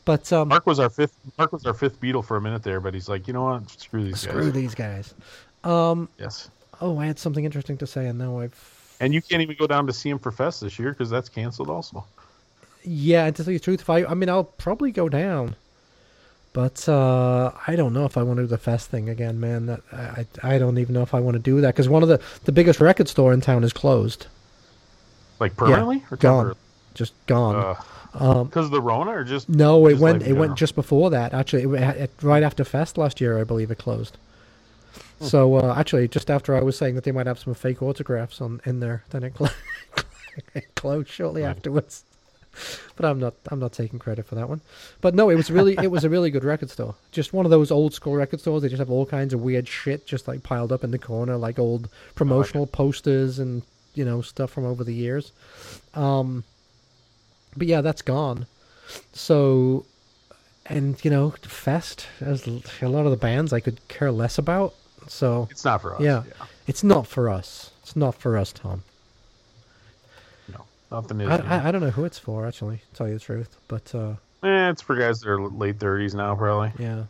[0.07, 1.15] But um, Mark was our fifth.
[1.37, 3.69] Mark was our fifth Beatle for a minute there, but he's like, you know what?
[3.69, 4.53] Screw these screw guys.
[4.53, 5.15] these guys.
[5.65, 6.49] Um, Yes.
[6.81, 9.67] oh, I had something interesting to say, and now I've And you can't even go
[9.67, 12.05] down to see him for Fest this year because that's canceled also.
[12.85, 13.27] yeah.
[13.27, 15.57] And to tell you the truth, if I I mean I'll probably go down,
[16.53, 19.67] but uh, I don't know if I want to do the fest thing again, man.
[19.67, 22.09] That I I don't even know if I want to do that because one of
[22.09, 24.29] the the biggest record store in town is closed.
[25.41, 26.55] Like permanently or gone.
[26.95, 27.57] just gone.
[27.57, 27.75] Uh,
[28.19, 30.23] because of the Rona or just no, it just went.
[30.23, 31.35] It went just before that.
[31.35, 34.17] Actually, it, it, right after Fest last year, I believe it closed.
[35.21, 38.41] So uh, actually, just after I was saying that they might have some fake autographs
[38.41, 39.35] on in there, then it,
[40.55, 41.51] it closed shortly Right.
[41.51, 42.05] afterwards.
[42.97, 43.35] But I'm not.
[43.51, 44.63] I'm not taking credit for that one.
[45.03, 45.77] But no, it was really.
[45.83, 46.95] it was a really good record store.
[47.13, 48.63] Just one of those old school record stores.
[48.63, 51.37] They just have all kinds of weird shit just like piled up in the corner,
[51.37, 53.63] like old promotional posters and
[53.95, 55.33] you know stuff from over the years.
[55.95, 56.45] Um,
[57.57, 58.47] but yeah, that's gone.
[59.13, 59.85] So,
[60.67, 64.75] and you know, Fest, as a lot of the bands I could care less about.
[65.09, 66.01] So It's not for us.
[66.03, 66.23] Yeah.
[66.67, 67.71] it's not for us.
[67.83, 68.83] It's not for us, Tom.
[70.53, 71.29] No, nothing is.
[71.29, 71.37] I.
[71.37, 73.57] I, I don't know who it's for, actually, to tell you the truth.
[73.69, 76.73] But uh, Eh, it's for guys that are late thirties now, probably.
[76.79, 77.05] yeah.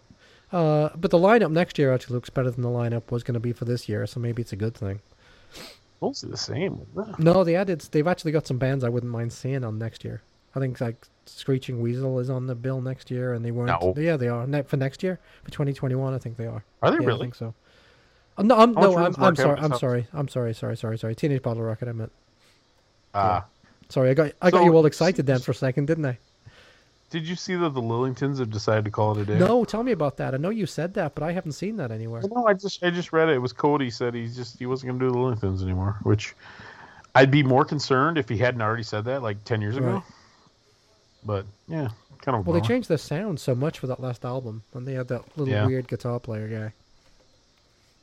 [0.52, 3.40] Uh, but the lineup next year actually looks better than the lineup was going to
[3.40, 5.00] be for this year, so maybe it's a good thing.
[6.00, 6.86] Mostly the same.
[7.18, 7.80] No, they added.
[7.90, 10.22] They've actually got some bands I wouldn't mind seeing on next year.
[10.56, 10.96] I think like
[11.26, 13.68] Screeching Weasel is on the bill next year, and they weren't.
[13.80, 13.94] No.
[13.96, 16.14] Yeah, they are Ne- for next year for 2021.
[16.14, 16.64] I think they are.
[16.82, 17.54] Are they yeah, I think so.
[18.38, 19.60] Uh, no, I'm, no, I'm, I'm sorry.
[19.60, 20.06] I'm sorry.
[20.12, 20.54] I'm sorry.
[20.54, 20.76] Sorry.
[20.76, 20.98] Sorry.
[20.98, 21.14] Sorry.
[21.14, 21.88] Teenage Bottle Rocket.
[21.88, 22.12] I meant.
[23.14, 23.46] Ah,
[23.88, 26.18] Sorry, I got I got you all excited then for a second, didn't I?
[27.08, 29.38] did you see that the Lillingtons have decided to call it a day?
[29.38, 30.34] No, tell me about that.
[30.34, 32.20] I know you said that, but I haven't seen that anywhere.
[32.30, 33.34] No, I just I just read it.
[33.34, 35.96] It was Cody said he's just he wasn't going to do the Lillingtons anymore.
[36.02, 36.34] Which
[37.14, 40.02] I'd be more concerned if he hadn't already said that like ten years ago.
[41.26, 41.44] Right.
[41.66, 41.88] But yeah,
[42.22, 42.46] kind of.
[42.46, 45.22] Well, they changed the sound so much for that last album, and they had that
[45.36, 45.66] little Yeah.
[45.66, 46.72] weird guitar player guy.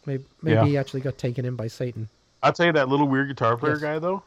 [0.06, 0.66] Maybe maybe Yeah.
[0.66, 2.10] he actually got taken in by Satan.
[2.42, 3.82] I'll tell you that little weird guitar player Yes.
[3.82, 4.24] guy though,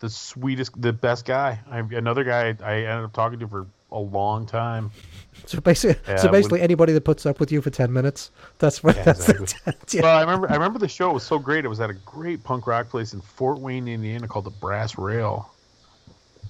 [0.00, 1.60] the sweetest, the best guy.
[1.70, 4.90] I, another guy I ended up talking to for a long time.
[5.46, 8.30] So basically, Yeah, so when- basically, anybody that puts up with you for ten minutes,
[8.60, 9.72] that's what Yeah, that's exactly.
[9.90, 10.02] the yeah.
[10.02, 11.64] Well, I remember I remember the show was so great.
[11.64, 14.96] It was at a great punk rock place in Fort Wayne, Indiana, called the Brass
[14.96, 15.50] Rail.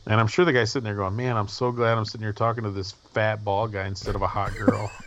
[0.06, 2.32] And I'm sure the guy's sitting there going, "Man, I'm so glad I'm sitting here
[2.32, 4.90] talking to this fat bald guy instead of a hot girl."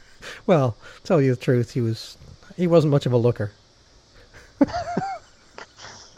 [0.46, 2.18] Well, tell you the truth, he was
[2.58, 3.52] he wasn't much of a looker.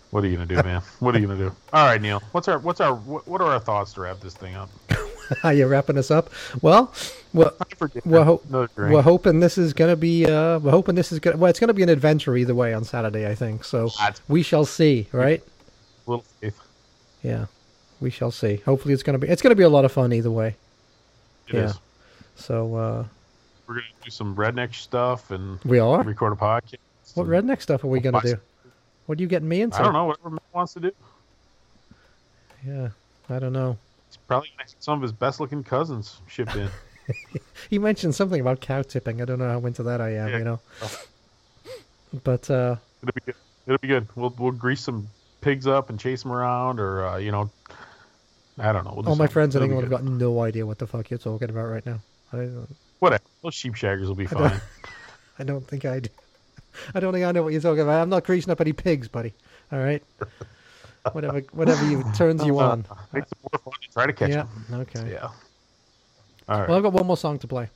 [0.10, 0.81] what are you gonna do, man?
[0.99, 1.56] What are you gonna do?
[1.73, 2.22] All right, Neil.
[2.31, 4.69] What's our what's our what, what are our thoughts to wrap this thing up?
[5.43, 6.31] Are you wrapping us up?
[6.64, 6.91] Well,
[7.34, 7.85] well, I.
[8.03, 10.26] We're, ho- we're hoping this is gonna be.
[10.26, 11.38] Uh, we're hoping this is gonna.
[11.38, 13.64] Well, it's gonna be an adventure either way on Saturday, I think.
[13.64, 15.43] So That's- we shall see, right?
[16.07, 16.60] little faith.
[17.22, 17.45] Yeah,
[18.01, 18.57] we shall see.
[18.65, 19.27] Hopefully, it's gonna be.
[19.27, 20.55] It's gonna be a lot of fun either way.
[21.47, 21.65] It Yeah.
[21.65, 21.80] is.
[22.35, 23.05] So uh,
[23.67, 26.03] We're gonna do some redneck stuff and we are.
[26.03, 26.77] record a podcast.
[27.15, 28.35] What redneck stuff are we gonna do?
[29.07, 29.77] What are you getting me into?
[29.80, 30.05] I don't know.
[30.05, 30.91] Whatever Matt wants to do.
[32.65, 32.89] Yeah,
[33.30, 33.77] I don't know.
[34.07, 36.69] He's probably gonna have some of his best looking cousins shipped in.
[37.71, 39.19] He mentioned something about cow tipping.
[39.19, 40.30] I don't know how into that I am.
[40.30, 40.38] Yeah.
[40.38, 40.59] You know.
[42.23, 43.35] But uh, It'll be good.
[43.67, 44.07] It'll be good.
[44.15, 45.07] We'll we'll grease some
[45.41, 47.49] pigs up and chase them around, or uh, you know,
[48.60, 48.94] I don't know.
[48.95, 51.49] We'll all my friends in England have got no idea what the fuck you're talking
[51.49, 51.99] about right now.
[52.34, 52.76] I, don't.
[52.99, 53.23] whatever.
[53.41, 54.61] Those sheep shaggers will be don't- fine.
[55.40, 56.10] I don't think I do.
[56.95, 58.02] I don't think I know what you're talking about.
[58.02, 59.34] I'm not greasing up any pigs, buddy.
[59.72, 60.03] All right.
[61.14, 62.86] whatever whatever you turns you on.
[63.14, 64.45] Makes it more fun to try to catch Yeah.
[64.69, 64.81] them.
[64.81, 65.11] Okay.
[65.14, 65.30] Yeah.
[66.49, 66.68] All right.
[66.68, 67.69] Well, I've got one more song to play.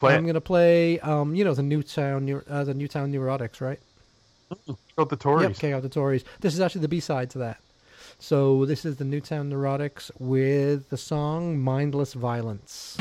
[0.00, 0.28] Play I'm it.
[0.28, 3.80] gonna play, um, you know, the Newtown, uh, the Newtown Neurotics, right?
[4.96, 5.62] Go the Tories.
[5.62, 6.24] Yep, out the Tories.
[6.40, 7.58] This is actually the B side to that.
[8.20, 12.96] So this is the Newtown Neurotics with the song "Mindless Violence."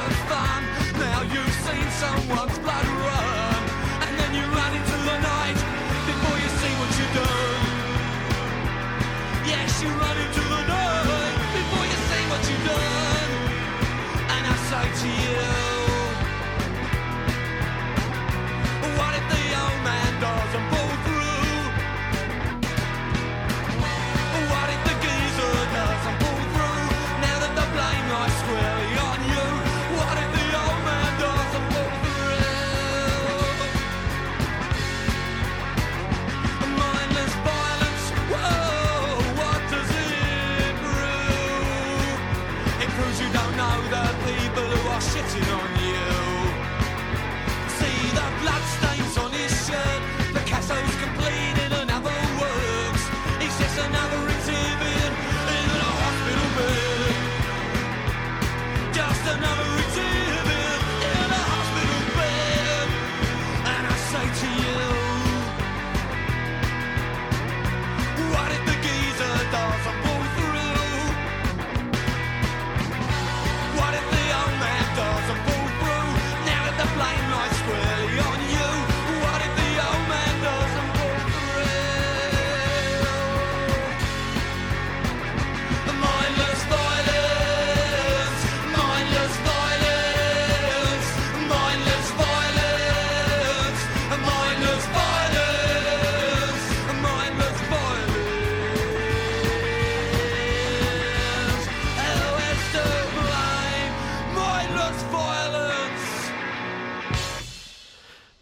[0.00, 0.64] Fun?
[0.98, 3.31] Now you've seen someone's blood run,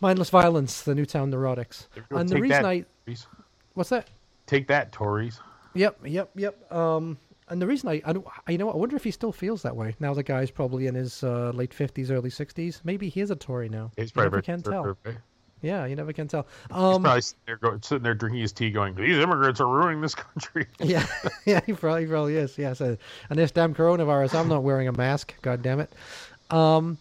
[0.00, 1.86] Mindless Violence, the Newtown Neurotics.
[2.10, 3.26] And the reason that, I Tories.
[3.74, 4.08] what's that?
[4.46, 5.40] Take that, Tories.
[5.74, 6.72] Yep, yep, yep.
[6.72, 7.18] Um,
[7.48, 9.94] and the reason I, I, you know, I wonder if he still feels that way
[10.00, 10.14] now.
[10.14, 12.80] The guy's probably in his uh, late fifties, early sixties.
[12.84, 13.90] Maybe he is a Tory now.
[13.96, 14.96] He's you probably never very can tell.
[15.06, 15.12] eh?
[15.62, 16.46] Yeah, you never can tell.
[16.68, 19.68] He's Um, probably sitting there, go, sitting there drinking his tea, going, "These immigrants are
[19.68, 21.04] ruining this country." yeah,
[21.44, 22.56] yeah, he probably, probably is.
[22.56, 22.96] Yeah, so,
[23.28, 25.34] and this damn coronavirus, I'm not wearing a mask.
[25.42, 25.92] God damn it.
[26.50, 26.96] Um,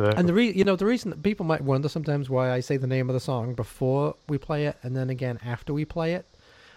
[0.00, 2.60] The- and the re- you know the reason that people might wonder sometimes why I
[2.60, 5.84] say the name of the song before we play it and then again after we
[5.84, 6.26] play it,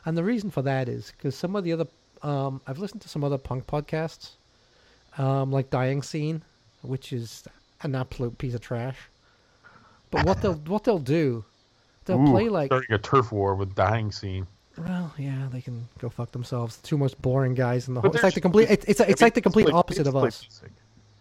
[0.06, 1.88] and the reason for that is because some of the other
[2.22, 4.32] um, I've listened to some other punk podcasts,
[5.18, 6.42] um, like Dying Scene,
[6.82, 7.44] which is
[7.82, 8.98] an absolute piece of trash.
[10.12, 11.44] But what they'll what they'll do,
[12.06, 14.48] they'll Ooh, play like starting a turf war with dying scene.
[14.78, 16.78] well, yeah, they can go fuck themselves.
[16.78, 18.16] The two most boring guys in the But whole.
[18.16, 18.70] It's like the complete.
[18.72, 20.44] It's it's, I mean, like the complete play- opposite of us.
[20.44, 20.72] music.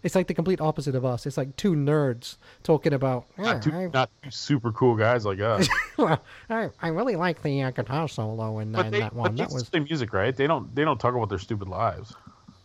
[0.03, 1.27] It's like the complete opposite of us.
[1.27, 3.27] It's like two nerds talking about.
[3.39, 5.69] "Yeah, Not two, I, not two super cool guys like us.
[5.97, 6.20] well,
[6.51, 9.37] I, I really like the uh, guitar solo in, they, that one.
[9.37, 10.35] That was the music, right?
[10.35, 12.12] They don't they don't talk about their stupid lives.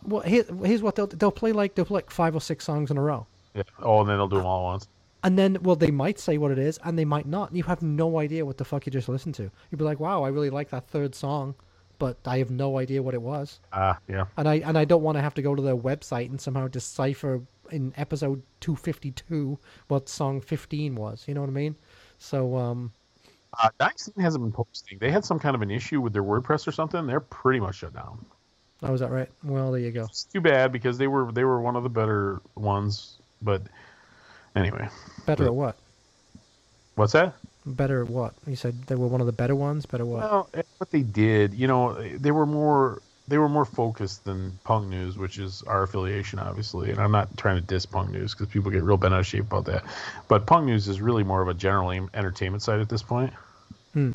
[0.04, 0.22] well.
[0.22, 2.98] Here, here's what they'll they'll play like they'll play like five or six songs in
[2.98, 3.64] a row, Yeah.
[3.84, 4.88] Oh, and then they'll do them all at once.
[5.24, 7.54] and then well they might say what it is, and they might not.
[7.56, 9.44] You have no idea what the fuck you just listened to.
[9.70, 11.54] You'd be like, wow, I really like that third song,
[12.00, 13.60] but I have no idea what it was.
[13.74, 14.26] Ah, yeah.
[14.38, 16.68] and I and I don't want to have to go to their website and somehow
[16.68, 17.42] decipher
[17.72, 19.58] in episode 252
[19.90, 21.26] what song 15 was.
[21.28, 21.76] You know what I mean?
[22.20, 22.92] So um,
[23.62, 24.98] Uh, Scene hasn't been posting.
[25.00, 27.06] They had some kind of an issue with their WordPress or something.
[27.08, 28.26] They're pretty much shut down.
[28.84, 29.30] oh, is that right?
[29.44, 30.04] Well, there you go.
[30.04, 33.18] It's too bad because they were they were one of the better ones.
[33.42, 33.62] But
[34.56, 34.88] anyway,
[35.26, 35.76] Better But- at what?
[36.96, 37.34] what's that?
[37.76, 38.34] Better at what?
[38.46, 39.86] You said they were one of the better ones.
[39.86, 40.24] Better what?
[40.24, 44.58] Well, eh, what they did, you know, they were more they were more focused than
[44.64, 46.92] Punk News, which is our affiliation, obviously.
[46.92, 49.28] And I'm not trying to diss Punk News because people get real bent out of
[49.28, 49.84] shape about that.
[50.30, 53.34] But Punk News is really more of a general entertainment site at this point.
[53.94, 54.14] Hmm.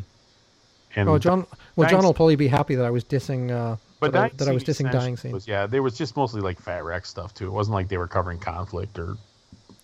[0.96, 1.46] And Well, John.
[1.76, 3.50] Well, John will probably be happy that I was dissing.
[3.50, 5.32] Uh, but that, I, that I was dissing dying scene.
[5.32, 7.46] Was, yeah, there was just mostly like Fat Wreck stuff too.
[7.46, 9.16] It wasn't like they were covering conflict or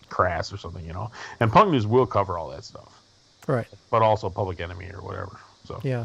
[0.08, 1.10] crass or something, you know.
[1.40, 2.97] And Punk News will cover all that stuff,
[3.48, 3.66] Right.
[3.90, 5.40] but also Public Enemy or whatever.
[5.64, 6.04] So Yeah.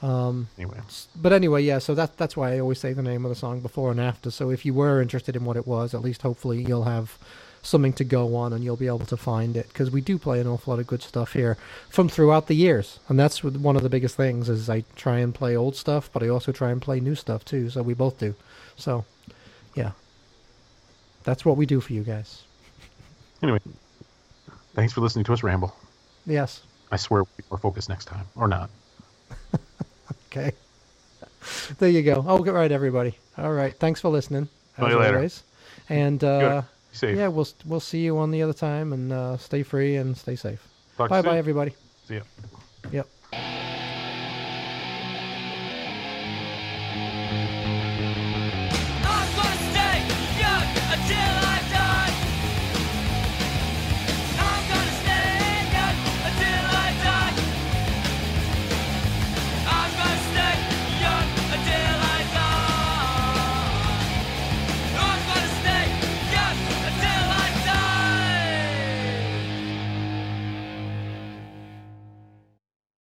[0.00, 0.78] Um, anyway,
[1.14, 1.78] but anyway, yeah.
[1.78, 4.32] So that that's why I always say the name of the song before and after.
[4.32, 7.18] So if you were interested in what it was, at least hopefully you'll have
[7.62, 10.40] something to go on and you'll be able to find it because we do play
[10.40, 11.56] an awful lot of good stuff here
[11.88, 15.32] from throughout the years, and that's one of the biggest things is I try and
[15.32, 17.70] play old stuff, but I also try and play new stuff too.
[17.70, 18.34] So we both do.
[18.76, 19.04] So,
[19.76, 19.92] yeah,
[21.22, 22.42] that's what we do for you guys.
[23.42, 23.60] anyway,
[24.74, 25.76] thanks for listening to us ramble.
[26.26, 26.62] Yes.
[26.90, 28.70] I swear we'll be more focused next time, or not.
[30.30, 30.52] Okay.
[31.78, 32.24] there you go.
[32.26, 33.18] Oh, good right, everybody.
[33.36, 33.74] All right.
[33.78, 34.46] Thanks for listening.
[34.78, 35.16] See As you later.
[35.16, 35.42] always.
[35.90, 36.62] And uh,
[36.92, 37.16] safe.
[37.18, 40.36] yeah, we'll we'll see you on the other time, and uh, stay free and stay
[40.36, 40.66] safe.
[40.96, 41.74] Talk Bye bye, everybody.
[42.08, 42.22] See ya.
[42.52, 42.61] Yep.